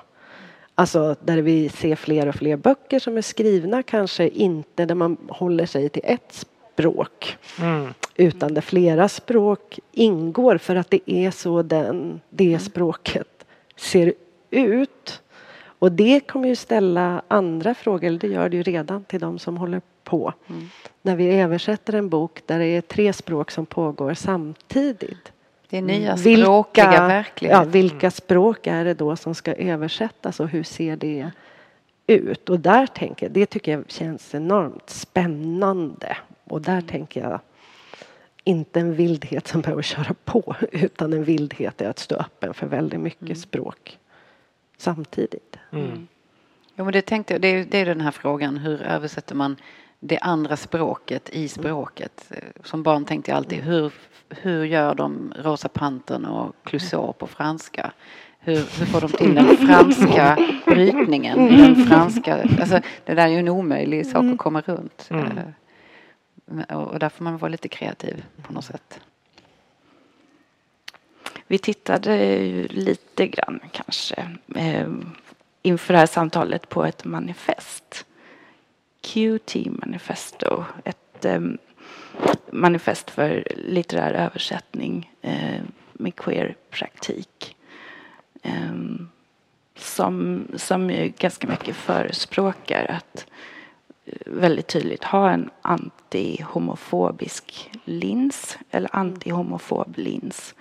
Alltså 0.74 1.16
där 1.24 1.38
vi 1.38 1.68
ser 1.68 1.96
fler 1.96 2.28
och 2.28 2.34
fler 2.34 2.56
böcker 2.56 2.98
som 2.98 3.16
är 3.16 3.22
skrivna 3.22 3.82
kanske 3.82 4.28
inte 4.28 4.84
där 4.84 4.94
man 4.94 5.16
håller 5.28 5.66
sig 5.66 5.88
till 5.88 6.02
ett 6.04 6.32
språk 6.32 6.57
Mm. 7.60 7.94
utan 8.16 8.54
där 8.54 8.60
flera 8.62 9.08
språk 9.08 9.78
ingår 9.92 10.58
för 10.58 10.76
att 10.76 10.90
det 10.90 11.10
är 11.10 11.30
så 11.30 11.62
den, 11.62 12.20
det 12.30 12.58
språket 12.58 13.44
ser 13.76 14.12
ut. 14.50 15.22
Och 15.80 15.92
det 15.92 16.20
kommer 16.20 16.48
ju 16.48 16.56
ställa 16.56 17.22
andra 17.28 17.74
frågor, 17.74 18.04
eller 18.06 18.18
det 18.18 18.26
gör 18.28 18.48
det 18.48 18.56
ju 18.56 18.62
redan 18.62 19.04
till 19.04 19.20
de 19.20 19.38
som 19.38 19.56
håller 19.56 19.80
på. 20.04 20.32
När 21.02 21.16
vi 21.16 21.40
översätter 21.40 21.92
en 21.92 22.08
bok 22.08 22.40
där 22.46 22.58
det 22.58 22.66
är 22.66 22.80
tre 22.80 23.12
språk 23.12 23.50
som 23.50 23.66
pågår 23.66 24.14
samtidigt. 24.14 25.32
Det 25.70 25.78
är 25.78 25.82
nya 25.82 26.16
Vilka- 26.16 26.42
språkliga 26.44 27.06
verkligheter. 27.08 27.60
Ja, 27.62 27.64
vilka 27.70 28.10
språk 28.10 28.66
är 28.66 28.84
det 28.84 28.94
då 28.94 29.16
som 29.16 29.34
ska 29.34 29.52
översättas 29.54 30.40
och 30.40 30.48
hur 30.48 30.62
ser 30.62 30.96
det 30.96 31.30
ut? 32.06 32.48
Och 32.48 32.60
där 32.60 32.86
tänker 32.86 33.28
det 33.28 33.46
tycker 33.46 33.72
jag 33.72 33.84
känns 33.88 34.34
enormt 34.34 34.90
spännande. 34.90 36.16
Och 36.48 36.62
där 36.62 36.80
tänker 36.80 37.20
jag 37.20 37.40
inte 38.44 38.80
en 38.80 38.94
vildhet 38.94 39.48
som 39.48 39.60
behöver 39.60 39.82
köra 39.82 40.14
på 40.24 40.56
utan 40.72 41.12
en 41.12 41.24
vildhet 41.24 41.80
är 41.80 41.90
att 41.90 41.98
stå 41.98 42.16
öppen 42.16 42.54
för 42.54 42.66
väldigt 42.66 43.00
mycket 43.00 43.38
språk 43.38 43.98
samtidigt. 44.76 45.56
Mm. 45.72 46.08
Jo, 46.76 46.84
men 46.84 46.92
det, 46.92 47.02
tänkte 47.02 47.34
jag, 47.34 47.40
det, 47.40 47.48
är, 47.48 47.64
det 47.64 47.78
är 47.78 47.86
den 47.86 48.00
här 48.00 48.10
frågan, 48.10 48.56
hur 48.56 48.82
översätter 48.82 49.34
man 49.34 49.56
det 50.00 50.18
andra 50.18 50.56
språket 50.56 51.30
i 51.30 51.48
språket? 51.48 52.26
Eh, 52.30 52.38
Som 52.64 52.82
barn 52.82 53.04
tänkte 53.04 53.30
jag 53.30 53.36
alltid, 53.36 53.58
hur, 53.62 53.92
hur 54.28 54.64
gör 54.64 54.94
de 54.94 55.34
Rosa 55.36 55.68
Pantern 55.68 56.24
och 56.24 56.56
Clouseau 56.64 57.12
på 57.12 57.26
franska? 57.26 57.92
Hur, 58.38 58.56
hur 58.56 58.86
får 58.86 59.00
de 59.00 59.10
till 59.10 59.34
den 59.34 59.56
franska 59.56 60.38
brytningen? 60.66 61.56
Den 61.56 61.74
franska, 61.88 62.42
alltså, 62.60 62.80
det 63.04 63.14
där 63.14 63.24
är 63.24 63.28
ju 63.28 63.38
en 63.38 63.48
omöjlig 63.48 64.06
sak 64.06 64.24
att 64.24 64.38
komma 64.38 64.60
runt. 64.60 65.08
Mm. 65.10 65.38
Och, 66.68 66.98
där 66.98 67.08
får 67.08 67.24
man 67.24 67.38
vara 67.38 67.48
lite 67.48 67.68
kreativ 67.68 68.24
på 68.42 68.52
något 68.52 68.64
sätt. 68.64 69.00
Vi 71.46 71.58
tittade 71.58 72.16
ju 72.44 72.68
lite 72.68 73.26
grann 73.26 73.60
kanske 73.72 74.28
eh, 74.54 74.88
inför 75.62 75.92
det 75.94 75.98
här 75.98 76.06
samtalet 76.06 76.68
på 76.68 76.84
ett 76.84 77.04
manifest. 77.04 78.06
QT 79.00 79.54
Manifesto. 79.66 80.64
Ett 80.84 81.24
eh, 81.24 81.40
manifest 82.52 83.10
för 83.10 83.44
litterär 83.56 84.12
översättning 84.12 85.12
eh, 85.22 85.60
med 85.92 86.16
queer-praktik. 86.16 87.54
Som, 89.76 90.46
som 90.56 90.90
ju 90.90 91.12
ganska 91.18 91.46
mycket 91.46 91.76
förespråkar 91.76 92.84
att 92.84 93.26
väldigt 94.26 94.66
tydligt 94.66 95.04
ha 95.04 95.30
en 95.30 95.50
antihomofobisk 95.62 97.70
lins 97.84 98.58
eller 98.70 98.96
antihomofob 98.96 99.98
lins 99.98 100.54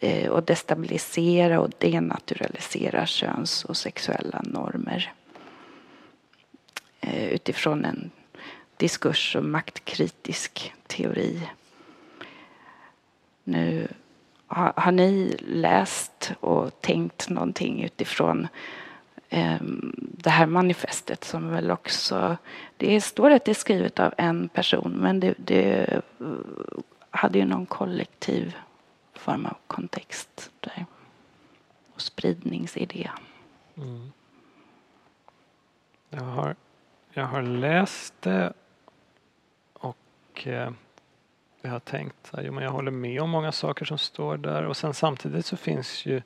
eh, 0.00 0.30
och 0.30 0.42
destabilisera 0.42 1.60
och 1.60 1.70
denaturalisera 1.78 3.06
köns 3.06 3.64
och 3.64 3.76
sexuella 3.76 4.42
normer 4.44 5.12
eh, 7.00 7.28
utifrån 7.28 7.84
en 7.84 8.10
diskurs 8.76 9.36
och 9.36 9.44
maktkritisk 9.44 10.74
teori. 10.86 11.48
Nu 13.44 13.88
har, 14.46 14.72
har 14.76 14.92
ni 14.92 15.36
läst 15.40 16.32
och 16.40 16.80
tänkt 16.80 17.28
någonting 17.28 17.82
utifrån 17.82 18.48
Ehm, 19.30 19.92
det 19.98 20.30
här 20.30 20.46
manifestet 20.46 21.24
som 21.24 21.50
väl 21.50 21.70
också, 21.70 22.36
det 22.76 23.00
står 23.00 23.30
att 23.30 23.44
det 23.44 23.52
är 23.52 23.54
skrivet 23.54 23.98
av 23.98 24.14
en 24.16 24.48
person 24.48 24.92
men 24.92 25.20
det, 25.20 25.34
det 25.38 25.84
eh, 25.84 26.00
hade 27.10 27.38
ju 27.38 27.44
någon 27.44 27.66
kollektiv 27.66 28.56
form 29.12 29.46
av 29.46 29.56
kontext 29.66 30.50
där. 30.60 30.86
Och 31.94 32.00
spridningsidé. 32.00 33.10
Mm. 33.76 34.12
Jag, 36.10 36.22
har, 36.22 36.56
jag 37.12 37.26
har 37.26 37.42
läst 37.42 38.14
det 38.20 38.52
och 39.72 40.46
eh, 40.46 40.70
jag 41.60 41.70
har 41.70 41.80
tänkt 41.80 42.28
att 42.30 42.44
jag 42.44 42.70
håller 42.70 42.90
med 42.90 43.20
om 43.22 43.30
många 43.30 43.52
saker 43.52 43.84
som 43.84 43.98
står 43.98 44.36
där 44.36 44.62
och 44.62 44.76
sen 44.76 44.94
samtidigt 44.94 45.46
så 45.46 45.56
finns 45.56 46.06
ju 46.06 46.22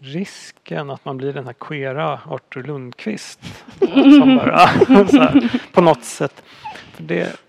risken 0.00 0.90
att 0.90 1.04
man 1.04 1.16
blir 1.16 1.32
den 1.32 1.46
här 1.46 1.52
queera 1.52 2.20
Artur 2.26 2.62
Lundqvist. 2.62 3.40
som 3.78 4.36
bara, 4.36 4.56
här, 4.66 5.62
på 5.72 5.80
något 5.80 6.04
sätt. 6.04 6.42
För 6.92 7.02
det, 7.02 7.40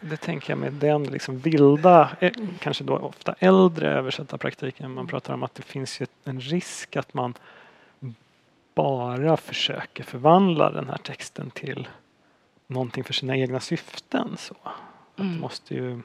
det 0.00 0.16
tänker 0.16 0.50
jag 0.52 0.58
med 0.58 0.72
den 0.72 1.04
liksom 1.04 1.38
vilda, 1.38 2.10
eh, 2.20 2.32
kanske 2.60 2.84
då 2.84 2.96
ofta 2.96 3.34
äldre 3.38 3.88
översättarpraktiken. 3.92 4.94
Man 4.94 5.06
pratar 5.06 5.34
om 5.34 5.42
att 5.42 5.54
det 5.54 5.62
finns 5.62 6.00
ju 6.00 6.06
en 6.24 6.40
risk 6.40 6.96
att 6.96 7.14
man 7.14 7.34
bara 8.74 9.36
försöker 9.36 10.04
förvandla 10.04 10.70
den 10.70 10.88
här 10.88 10.96
texten 10.98 11.50
till 11.50 11.88
någonting 12.66 13.04
för 13.04 13.12
sina 13.12 13.36
egna 13.36 13.60
syften. 13.60 14.36
Så. 14.38 14.54
Att 14.62 14.72
det 15.16 15.22
Mm. 15.22 15.40
måste 15.40 15.74
ju, 15.74 16.00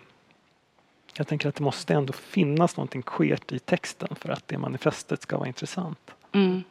jag 1.18 1.28
tänker 1.28 1.50
att 1.50 1.56
det 1.56 1.64
måste 1.64 1.94
ändå 1.94 2.14
finnas 2.14 2.78
någonting 2.78 3.02
queert 3.02 3.52
i 3.52 3.60
texten 3.60 4.08
för 4.16 4.30
att 4.30 4.48
det 4.48 4.58
manifestet 4.58 5.22
ska 5.22 5.38
vara 5.38 5.48
intressant. 5.48 6.12
Mm. 6.32 6.64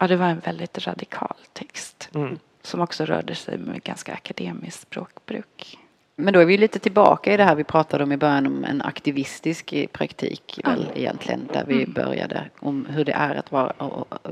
ja, 0.00 0.06
det 0.06 0.16
var 0.16 0.26
en 0.26 0.38
väldigt 0.38 0.86
radikal 0.86 1.36
text 1.52 2.08
Mm. 2.14 2.38
som 2.62 2.80
också 2.80 3.04
rörde 3.04 3.34
sig 3.34 3.58
med 3.58 3.82
ganska 3.82 4.12
akademiskt 4.12 4.80
språkbruk. 4.80 5.78
Men 6.16 6.34
då 6.34 6.40
är 6.40 6.44
vi 6.44 6.58
lite 6.58 6.78
tillbaka 6.78 7.34
i 7.34 7.36
det 7.36 7.44
här 7.44 7.54
vi 7.54 7.64
pratade 7.64 8.04
om 8.04 8.12
i 8.12 8.16
början 8.16 8.46
om 8.46 8.64
en 8.64 8.82
aktivistisk 8.82 9.74
praktik 9.92 10.60
väl 10.64 10.86
egentligen. 10.94 11.48
Där 11.52 11.64
vi 11.66 11.74
Mm. 11.74 11.92
började 11.92 12.50
om 12.58 12.86
hur 12.90 13.04
det 13.04 13.12
är 13.12 13.34
att 13.34 13.52
vara 13.52 13.72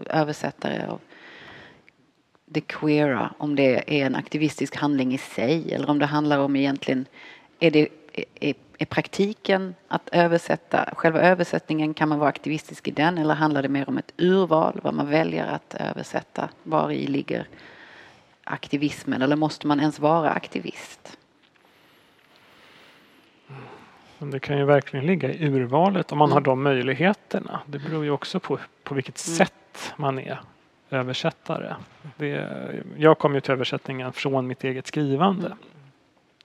översättare 0.06 0.86
av 0.86 1.00
det 2.46 2.60
queera. 2.60 3.34
Om 3.38 3.56
det 3.56 4.00
är 4.00 4.06
en 4.06 4.14
aktivistisk 4.14 4.76
handling 4.76 5.14
i 5.14 5.18
sig 5.18 5.72
eller 5.74 5.90
om 5.90 5.98
det 5.98 6.06
handlar 6.06 6.38
om 6.38 6.56
egentligen 6.56 7.06
är 7.60 7.70
det 7.70 7.88
är, 8.40 8.54
är 8.78 8.86
praktiken 8.86 9.74
att 9.88 10.08
översätta, 10.12 10.94
själva 10.96 11.20
översättningen, 11.20 11.94
kan 11.94 12.08
man 12.08 12.18
vara 12.18 12.28
aktivistisk 12.28 12.88
i 12.88 12.90
den 12.90 13.18
eller 13.18 13.34
handlar 13.34 13.62
det 13.62 13.68
mer 13.68 13.88
om 13.88 13.98
ett 13.98 14.12
urval, 14.16 14.80
vad 14.82 14.94
man 14.94 15.10
väljer 15.10 15.46
att 15.46 15.74
översätta? 15.74 16.48
Var 16.62 16.90
i 16.90 17.06
ligger 17.06 17.46
aktivismen 18.44 19.22
eller 19.22 19.36
måste 19.36 19.66
man 19.66 19.80
ens 19.80 19.98
vara 19.98 20.30
aktivist? 20.30 21.18
Men 24.18 24.30
det 24.30 24.40
kan 24.40 24.58
ju 24.58 24.64
verkligen 24.64 25.06
ligga 25.06 25.32
i 25.32 25.46
urvalet 25.46 26.12
om 26.12 26.18
man 26.18 26.28
Mm. 26.28 26.32
har 26.34 26.40
de 26.40 26.62
möjligheterna. 26.62 27.60
Det 27.66 27.78
beror 27.78 28.04
ju 28.04 28.10
också 28.10 28.40
på 28.40 28.58
på 28.84 28.94
vilket 28.94 29.26
Mm. 29.26 29.36
sätt 29.36 29.92
man 29.96 30.18
är 30.18 30.40
översättare. 30.90 31.74
Det, 32.16 32.48
jag 32.96 33.18
kom 33.18 33.34
ju 33.34 33.40
till 33.40 33.52
översättningen 33.52 34.12
från 34.12 34.46
mitt 34.46 34.64
eget 34.64 34.86
skrivande. 34.86 35.46
Mm. 35.46 35.58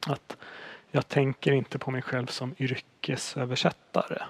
Att 0.08 0.38
jag 0.92 1.08
tänker 1.08 1.52
inte 1.52 1.80
på 1.80 1.92
mig 1.92 2.02
själv 2.02 2.28
som 2.28 2.56
yrkesöversättare. 2.60 4.22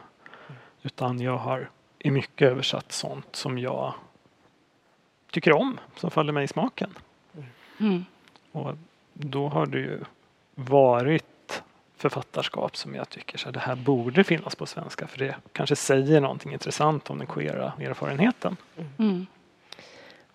Utan 0.82 1.20
jag 1.20 1.38
har 1.38 1.70
i 2.00 2.12
mycket 2.12 2.48
översatt 2.52 2.92
sånt 2.92 3.36
som 3.36 3.58
jag 3.58 3.94
tycker 5.32 5.54
om, 5.54 5.80
som 5.96 6.12
faller 6.12 6.34
mig 6.34 6.44
i 6.44 6.48
smaken. 6.48 6.90
Mm. 7.80 8.06
Och 8.52 8.76
då 9.14 9.48
har 9.48 9.66
det 9.66 9.80
ju 9.80 10.00
varit 10.56 11.64
författarskap 11.98 12.78
som 12.78 12.96
jag 12.96 13.10
tycker 13.10 13.38
så 13.38 13.46
här, 13.46 13.54
det 13.54 13.60
här 13.60 13.76
borde 13.76 14.24
finnas 14.24 14.56
på 14.56 14.66
svenska 14.66 15.08
för 15.08 15.20
det 15.20 15.36
kanske 15.52 15.76
säger 15.76 16.22
någonting 16.22 16.54
intressant 16.54 17.10
om 17.10 17.18
den 17.18 17.28
queera 17.28 17.74
erfarenheten. 17.80 18.58
Mm. 18.98 19.28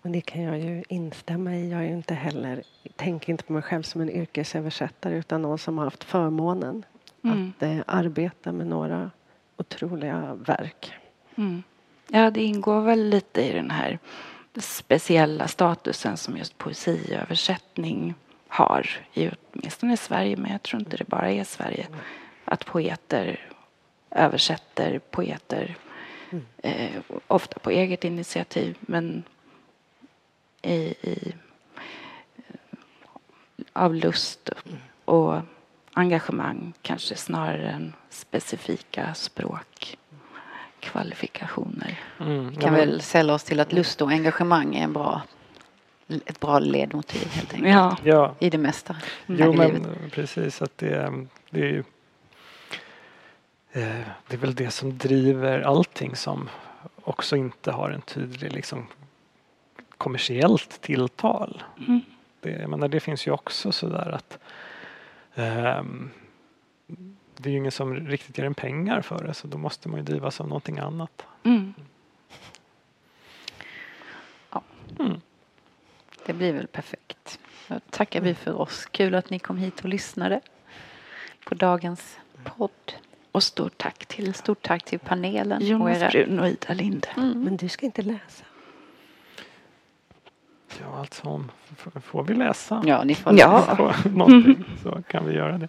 Och 0.07 0.13
det 0.13 0.21
kan 0.21 0.41
jag 0.41 0.59
ju 0.59 0.83
instämma 0.89 1.55
i. 1.55 1.71
Jag 1.71 1.79
är 1.79 1.85
ju 1.85 1.93
inte 1.93 2.13
heller, 2.13 2.63
tänker 2.95 3.31
inte 3.31 3.43
på 3.43 3.53
mig 3.53 3.61
själv 3.61 3.83
som 3.83 4.01
en 4.01 4.09
yrkesöversättare 4.09 5.15
utan 5.17 5.41
någon 5.41 5.57
som 5.57 5.77
har 5.77 5.85
haft 5.85 6.03
förmånen 6.03 6.85
Mm. 7.23 7.53
att 7.57 7.63
eh, 7.63 7.77
arbeta 7.87 8.51
med 8.51 8.67
några 8.67 9.11
otroliga 9.57 10.35
verk. 10.35 10.93
Mm. 11.35 11.63
Ja, 12.07 12.31
det 12.31 12.43
ingår 12.43 12.81
väl 12.81 13.09
lite 13.09 13.41
i 13.41 13.53
den 13.53 13.71
här 13.71 13.99
speciella 14.59 15.47
statusen 15.47 16.17
som 16.17 16.37
just 16.37 16.57
poesiöversättning 16.57 18.13
har, 18.47 18.89
i 19.13 19.29
åtminstone 19.53 19.93
i 19.93 19.97
Sverige, 19.97 20.37
men 20.37 20.51
jag 20.51 20.63
tror 20.63 20.79
inte 20.79 20.97
det 20.97 21.07
bara 21.07 21.31
är 21.31 21.43
Sverige. 21.43 21.87
Att 22.45 22.65
poeter 22.65 23.49
översätter 24.11 24.99
poeter, 24.99 25.77
eh, 26.57 27.01
ofta 27.27 27.59
på 27.59 27.69
eget 27.69 28.03
initiativ, 28.03 28.77
men 28.81 29.23
i, 30.67 30.93
i, 31.01 31.33
av 33.73 33.95
lust 33.95 34.49
och 35.05 35.39
engagemang 35.93 36.73
kanske 36.81 37.15
snarare 37.15 37.69
än 37.71 37.93
specifika 38.09 39.13
språkkvalifikationer. 39.13 41.99
Mm. 42.19 42.55
kan 42.55 42.73
väl 42.73 43.01
sälja 43.01 43.33
oss 43.33 43.43
till 43.43 43.59
att 43.59 43.73
lust 43.73 44.01
och 44.01 44.11
engagemang 44.11 44.75
är 44.75 44.83
en 44.83 44.93
bra, 44.93 45.21
ett 46.25 46.39
bra 46.39 46.59
ledmotiv 46.59 47.27
helt 47.31 47.53
enkelt. 47.53 47.73
Ja, 47.73 47.97
Ja, 48.03 48.35
I 48.39 48.49
det 48.49 48.57
mesta 48.57 48.95
jo 49.25 49.53
men 49.53 49.73
livet. 49.73 50.11
precis 50.11 50.61
att 50.61 50.77
det, 50.77 51.11
det 51.49 51.59
är 51.61 51.65
ju 51.71 51.83
eh, 53.71 53.99
det 54.27 54.35
är 54.35 54.37
väl 54.37 54.55
det 54.55 54.71
som 54.71 54.97
driver 54.97 55.61
allting 55.61 56.15
som 56.15 56.49
också 57.03 57.35
inte 57.35 57.71
har 57.71 57.89
en 57.89 58.01
tydlig 58.01 58.53
liksom 58.53 58.87
kommersiellt 59.97 60.81
tilltal. 60.81 61.63
Mm. 61.87 62.01
Det, 62.39 62.51
jag 62.51 62.69
menar, 62.69 62.87
det 62.87 62.99
finns 62.99 63.27
ju 63.27 63.31
också 63.31 63.71
sådär 63.71 64.11
att 64.11 64.39
ehm, 65.35 66.09
det 67.37 67.49
är 67.49 67.51
ju 67.51 67.57
ingen 67.57 67.71
som 67.71 67.95
riktigt 67.95 68.37
ger 68.37 68.45
en 68.45 68.53
pengar 68.53 69.01
för 69.01 69.23
det 69.23 69.33
så 69.33 69.47
då 69.47 69.57
måste 69.57 69.89
man 69.89 69.99
ju 69.99 70.03
drivas 70.03 70.41
av 70.41 70.47
någonting 70.47 70.79
annat. 70.79 71.25
Mm. 71.43 71.73
Mm. 74.99 75.21
Det 76.25 76.33
blir 76.33 76.53
väl 76.53 76.67
perfekt. 76.67 77.39
Då 77.67 77.79
tackar 77.89 78.21
vi 78.21 78.33
för 78.33 78.53
oss. 78.53 78.85
Kul 78.85 79.15
att 79.15 79.29
ni 79.29 79.39
kom 79.39 79.57
hit 79.57 79.79
och 79.79 79.89
lyssnade 79.89 80.41
på 81.45 81.55
dagens 81.55 82.19
podd. 82.43 82.93
Och 83.31 83.43
stort 83.43 83.77
tack 83.77 84.05
till 84.05 84.33
Stort 84.33 84.61
tack 84.61 84.83
till 84.83 84.99
panelen 84.99 85.61
och 85.61 85.67
Jonas 85.67 85.97
era... 85.97 86.09
Brun 86.09 86.39
och 86.39 86.47
Ida 86.47 86.73
Linde. 86.73 87.07
Mm. 87.17 87.43
Men 87.43 87.57
du 87.57 87.69
ska 87.69 87.85
inte 87.85 88.01
läsa. 88.01 88.45
Ja, 90.81 90.99
alltså 90.99 91.43
f- 91.71 92.03
får 92.03 92.23
vi 92.23 92.33
läsa 92.33 92.83
Ja, 92.85 93.03
ni 93.03 93.15
får 93.15 93.33
Ja. 93.39 93.59
läsa. 93.59 93.75
på 93.75 94.09
någonting 94.09 94.63
så 94.83 95.01
kan 95.07 95.25
vi 95.25 95.33
göra 95.33 95.57
det. 95.57 95.67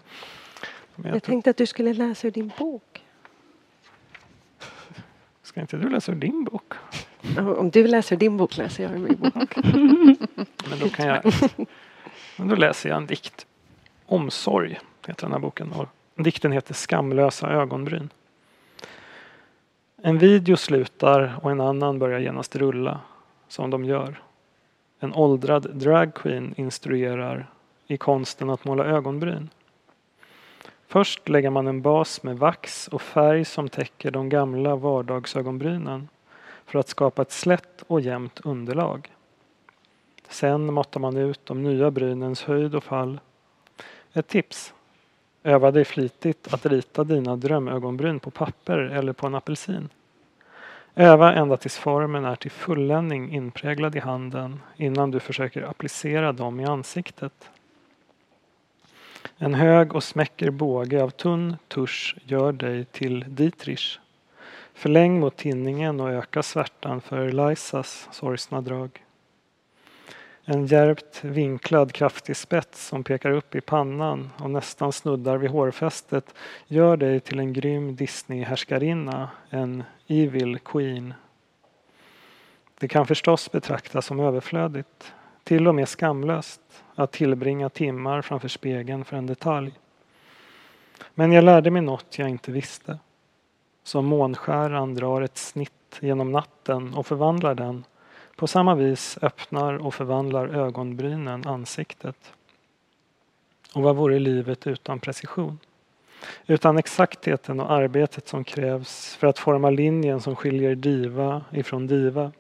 Men 0.94 1.06
Jag 1.06 1.14
jag 1.16 1.22
tror, 1.22 1.32
tänkte 1.32 1.50
att 1.50 1.56
du 1.56 1.66
skulle 1.66 1.92
läsa 1.94 2.26
ur 2.26 2.30
din 2.32 2.52
bok. 2.59 3.02
ska 5.42 5.61
inte 5.61 5.76
du 5.76 5.88
läsa 5.88 6.12
ur 6.12 6.16
din 6.16 6.44
bok? 6.44 6.74
Om 7.59 7.70
du 7.70 7.86
läser 7.86 8.16
din 8.16 8.36
bok 8.36 8.56
läser 8.56 8.82
jag 8.84 8.92
ur 8.92 8.98
min 8.98 9.16
bok. 9.18 9.56
Men 10.70 10.78
då, 10.80 10.88
kan 10.88 11.06
jag, 11.06 11.22
men 12.36 12.48
då 12.48 12.54
läser 12.54 12.88
jag 12.88 12.96
en 12.96 13.06
dikt. 13.06 13.46
Omsorg 14.06 14.78
heter 15.06 15.22
den 15.22 15.32
här 15.32 15.38
boken. 15.38 15.72
Och 15.72 15.88
dikten 16.22 16.52
heter 16.52 16.74
Skamlösa 16.74 17.48
ögonbryn. 17.50 18.11
En 20.02 20.18
video 20.18 20.56
slutar 20.56 21.38
och 21.42 21.50
en 21.50 21.61
annan 21.61 21.98
börjar 21.98 22.18
genast 22.18 22.56
rulla, 22.56 23.00
som 23.48 23.70
de 23.70 23.84
gör. 23.84 24.22
En 25.01 25.14
åldrad 25.14 25.70
dragqueen 25.74 26.55
instruerar 26.57 27.51
i 27.86 27.96
konsten 27.96 28.51
att 28.51 28.64
måla 28.64 28.84
ögonbryn. 28.84 29.49
Först 30.86 31.28
lägger 31.28 31.51
man 31.51 31.66
en 31.66 31.82
bas 31.82 32.22
med 32.22 32.38
vax 32.38 32.88
och 32.88 33.03
färg 33.03 33.44
som 33.44 33.68
täcker 33.68 34.11
de 34.11 34.28
gamla 34.28 34.76
vardagsögonbrynen 34.76 36.09
för 36.64 36.78
att 36.78 36.88
skapa 36.88 37.22
ett 37.22 37.32
slätt 37.32 37.82
och 37.86 38.01
jämnt 38.01 38.40
underlag. 38.44 39.11
Sen 40.28 40.72
måttar 40.72 41.01
man 41.01 41.16
ut 41.16 41.46
de 41.46 41.62
nya 41.62 41.90
brynens 41.90 42.42
höjd 42.42 42.74
och 42.74 42.84
fall. 42.84 43.20
Ett 44.12 44.28
tips. 44.28 44.74
Öva 45.42 45.70
dig 45.70 45.84
flitigt 45.84 46.55
att 46.55 46.66
rita 46.66 47.05
dina 47.05 47.36
drömögonbryn 47.36 48.20
på 48.20 48.30
papper 48.30 48.78
eller 48.78 49.12
på 49.12 49.26
en 49.26 49.34
apelsin. 49.34 49.88
Öva 51.01 51.34
ända 51.34 51.57
tills 51.57 51.78
formen 51.78 52.24
är 52.24 52.36
till 52.36 52.51
fulländning 52.51 53.32
inpräglad 53.32 53.96
i 53.96 53.99
handen 53.99 54.61
innan 54.76 55.11
du 55.11 55.20
försöker 55.20 55.62
applicera 55.62 56.32
dem 56.32 56.61
i 56.61 56.64
ansiktet. 56.64 57.51
En 59.36 59.55
hög 59.55 59.94
och 59.94 60.05
smäcker 60.05 60.51
båge 60.51 61.03
av 61.03 61.11
tunn 61.11 61.57
tusch 61.68 62.16
gör 62.24 62.53
dig 62.53 62.84
till 62.84 63.24
Dietrich. 63.28 63.99
Förläng 64.74 65.20
mot 65.20 65.36
tinningen 65.36 66.01
och 66.01 66.11
öka 66.11 66.42
svärtan 66.42 67.01
för 67.01 67.32
Lisas 67.32 68.09
sorgsna 68.12 68.61
drag. 68.61 69.05
En 70.51 70.66
djärvt 70.66 71.24
vinklad 71.24 71.92
kraftig 71.92 72.36
spets 72.36 72.86
som 72.86 73.05
pekar 73.05 73.30
upp 73.30 73.55
i 73.55 73.61
pannan 73.61 74.30
och 74.38 74.51
nästan 74.51 74.92
snuddar 74.92 75.36
vid 75.36 75.51
hårfästet 75.51 76.34
gör 76.66 76.96
dig 76.96 77.20
till 77.20 77.38
en 77.38 77.53
grym 77.53 77.96
Disney-härskarinna, 77.96 79.30
en 79.51 79.82
evil 80.07 80.59
queen. 80.59 81.14
Det 82.78 82.88
kan 82.88 83.07
förstås 83.07 83.53
betraktas 83.53 84.07
som 84.07 84.20
överflödigt, 84.20 85.12
till 85.44 85.68
och 85.68 85.74
med 85.74 85.88
skamlöst, 85.88 86.61
att 86.94 87.12
tillbringa 87.12 87.68
timmar 87.68 88.22
framför 88.22 88.49
spegeln 88.49 89.05
för 89.05 89.16
en 89.16 89.26
detalj. 89.26 89.72
Men 91.14 91.32
jag 91.32 91.44
lärde 91.44 91.70
mig 91.70 91.82
något 91.82 92.18
jag 92.18 92.28
inte 92.28 92.53
visste. 92.53 92.99
Som 93.82 94.07
månskäran 94.07 94.94
drar 94.94 95.22
ett 95.22 95.38
snitt 95.38 95.99
genom 96.01 96.32
natten 96.32 96.94
och 96.94 97.07
förvandlar 97.07 97.55
den 97.55 97.84
på 98.39 98.47
samma 98.47 98.74
vis 98.74 99.18
öppnar 99.22 99.86
och 99.86 99.95
förvandlar 99.95 100.49
ögonbrynen 100.49 101.47
ansiktet. 101.47 102.32
Och 103.74 103.82
vad 103.82 103.97
vore 103.97 104.18
livet 104.18 104.66
utan 104.66 105.01
precision? 105.01 105.59
Utan 106.47 106.78
exaktheten 106.78 107.61
och 107.61 107.72
arbetet 107.72 108.28
som 108.28 108.45
krävs 108.45 109.16
för 109.16 109.26
att 109.26 109.39
forma 109.39 109.70
linjen 109.70 110.20
som 110.20 110.36
skiljer 110.36 110.74
diva 110.74 111.45
ifrån 111.53 111.86
diva. 111.86 112.32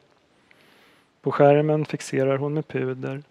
På 1.22 1.32
skärmen 1.32 1.84
fixerar 1.84 2.38
hon 2.38 2.54
med 2.54 2.68
puder, 2.68 3.22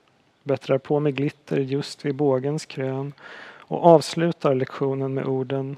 bättrar 0.43 0.77
på 0.77 0.99
med 0.99 1.15
glitter 1.15 1.57
just 1.57 2.05
vid 2.05 2.15
bågens 2.15 2.65
krön 2.65 3.13
och 3.43 3.85
avslutar 3.85 4.55
lektionen 4.55 5.13
med 5.13 5.25
orden 5.25 5.77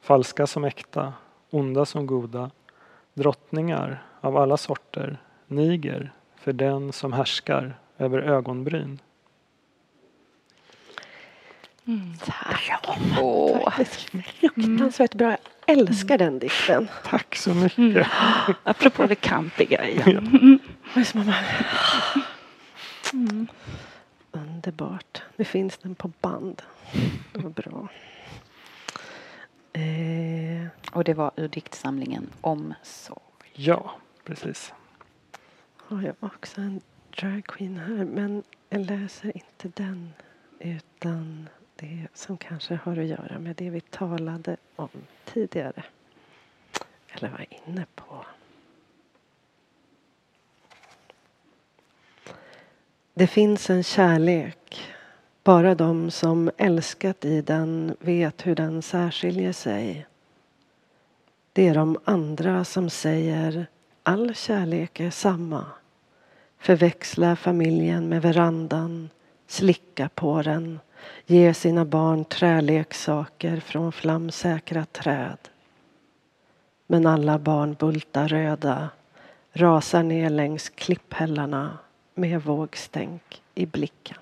falska 0.00 0.46
som 0.46 0.64
äkta, 0.64 1.12
onda 1.50 1.86
som 1.86 2.06
goda, 2.06 2.50
drottningar 3.14 4.02
av 4.20 4.36
alla 4.36 4.56
sorter, 4.56 5.18
niger, 5.48 6.12
för 6.36 6.52
den 6.52 6.92
som 6.92 7.12
härskar 7.12 7.78
över 7.98 8.18
ögonbryn. 8.18 9.00
Tack. 12.24 12.70
Åh. 13.20 13.70
Fruktansvärt 14.54 15.14
bra. 15.14 15.30
Jag 15.30 15.78
älskar 15.78 16.18
den 16.18 16.38
dikten. 16.38 16.88
Tack 17.04 17.36
så 17.36 17.54
mycket. 17.54 18.06
Apropå 18.62 19.06
det 19.06 19.14
kampiga 19.14 19.88
igen. 19.88 20.60
Om 20.94 21.04
man- 21.14 21.32
Underbart. 24.32 25.22
Nu 25.36 25.44
finns 25.44 25.78
den 25.78 25.94
på 25.94 26.10
band. 26.20 26.62
Det 27.32 27.40
var 27.40 27.50
bra. 27.50 27.88
Eh, 29.72 30.66
Och 30.92 31.04
det 31.04 31.14
var 31.14 31.30
ur 31.36 31.48
diktsamlingen 31.48 32.26
Omsorg. 32.40 33.18
Ja, 33.52 33.90
precis 34.24 34.72
har 35.88 36.02
jag 36.02 36.14
också 36.20 36.60
en 36.60 36.80
drag 37.20 37.44
queen 37.46 37.76
här 37.76 38.04
men 38.04 38.42
jag 38.68 38.80
läser 38.80 39.36
inte 39.36 39.82
den 39.82 40.12
utan 40.58 41.48
det 41.76 42.06
som 42.14 42.36
kanske 42.36 42.74
har 42.74 42.96
att 42.96 43.06
göra 43.06 43.38
med 43.38 43.56
det 43.56 43.70
vi 43.70 43.80
talade 43.80 44.56
om 44.76 44.88
tidigare. 45.24 45.84
Eller 47.08 47.28
var 47.28 47.46
inne 47.66 47.86
på. 47.94 48.26
Det 53.14 53.26
finns 53.26 53.70
en 53.70 53.82
kärlek. 53.82 54.92
Bara 55.44 55.74
de 55.74 56.10
som 56.10 56.50
älskat 56.56 57.24
i 57.24 57.42
den 57.42 57.96
vet 58.00 58.46
hur 58.46 58.54
den 58.54 58.82
särskiljer 58.82 59.52
sig. 59.52 60.06
Det 61.52 61.68
är 61.68 61.74
de 61.74 61.98
andra 62.04 62.64
som 62.64 62.90
säger 62.90 63.66
all 64.02 64.34
kärlek 64.34 65.00
är 65.00 65.10
samma. 65.10 65.64
Förväxla 66.58 67.36
familjen 67.36 68.08
med 68.08 68.22
verandan, 68.22 69.10
slicka 69.46 70.08
på 70.14 70.42
den, 70.42 70.80
ge 71.26 71.54
sina 71.54 71.84
barn 71.84 72.24
träleksaker 72.24 73.60
från 73.60 73.92
flamsäkra 73.92 74.84
träd. 74.84 75.38
Men 76.86 77.06
alla 77.06 77.38
barn 77.38 77.74
bultar 77.74 78.28
röda, 78.28 78.88
rasar 79.52 80.02
ner 80.02 80.30
längs 80.30 80.68
klipphällarna 80.68 81.78
med 82.14 82.42
vågstänk 82.42 83.42
i 83.54 83.66
blicken. 83.66 84.18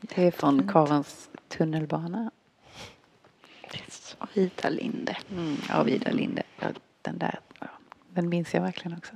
Det 0.00 0.26
är 0.26 0.30
från 0.30 0.68
Karens 0.68 1.28
tunnelbana. 1.48 2.30
Ida 4.34 4.68
Linde. 4.68 5.16
Mm, 5.30 5.56
av 5.70 5.88
Ida 5.88 6.10
Linde. 6.10 6.42
Ja, 6.60 6.68
den 7.02 7.18
där, 7.18 7.40
ja, 7.60 7.66
den 8.10 8.28
minns 8.28 8.54
jag 8.54 8.62
verkligen 8.62 8.98
också. 8.98 9.12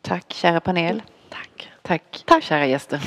Tack 0.00 0.32
kära 0.32 0.60
panel. 0.60 1.02
Tack. 1.28 1.70
Tack, 1.82 2.22
Tack. 2.26 2.44
kära 2.44 2.66
gäster. 2.66 3.00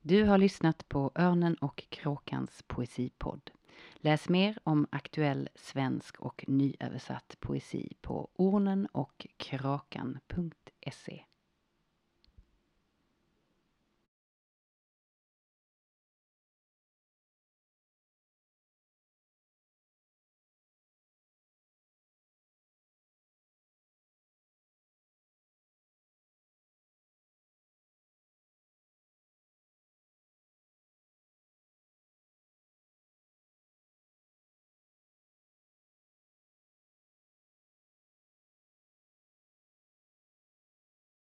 Du 0.00 0.24
har 0.24 0.38
lyssnat 0.38 0.88
på 0.88 1.10
Örnen 1.14 1.54
och 1.54 1.84
kråkans 1.88 2.64
poesipodd. 2.66 3.50
Läs 3.96 4.28
mer 4.28 4.58
om 4.64 4.86
aktuell 4.90 5.48
svensk 5.54 6.20
och 6.20 6.44
nyöversatt 6.48 7.36
poesi 7.40 7.92
på 8.00 8.30
ornenochkrakan.se 8.34 11.24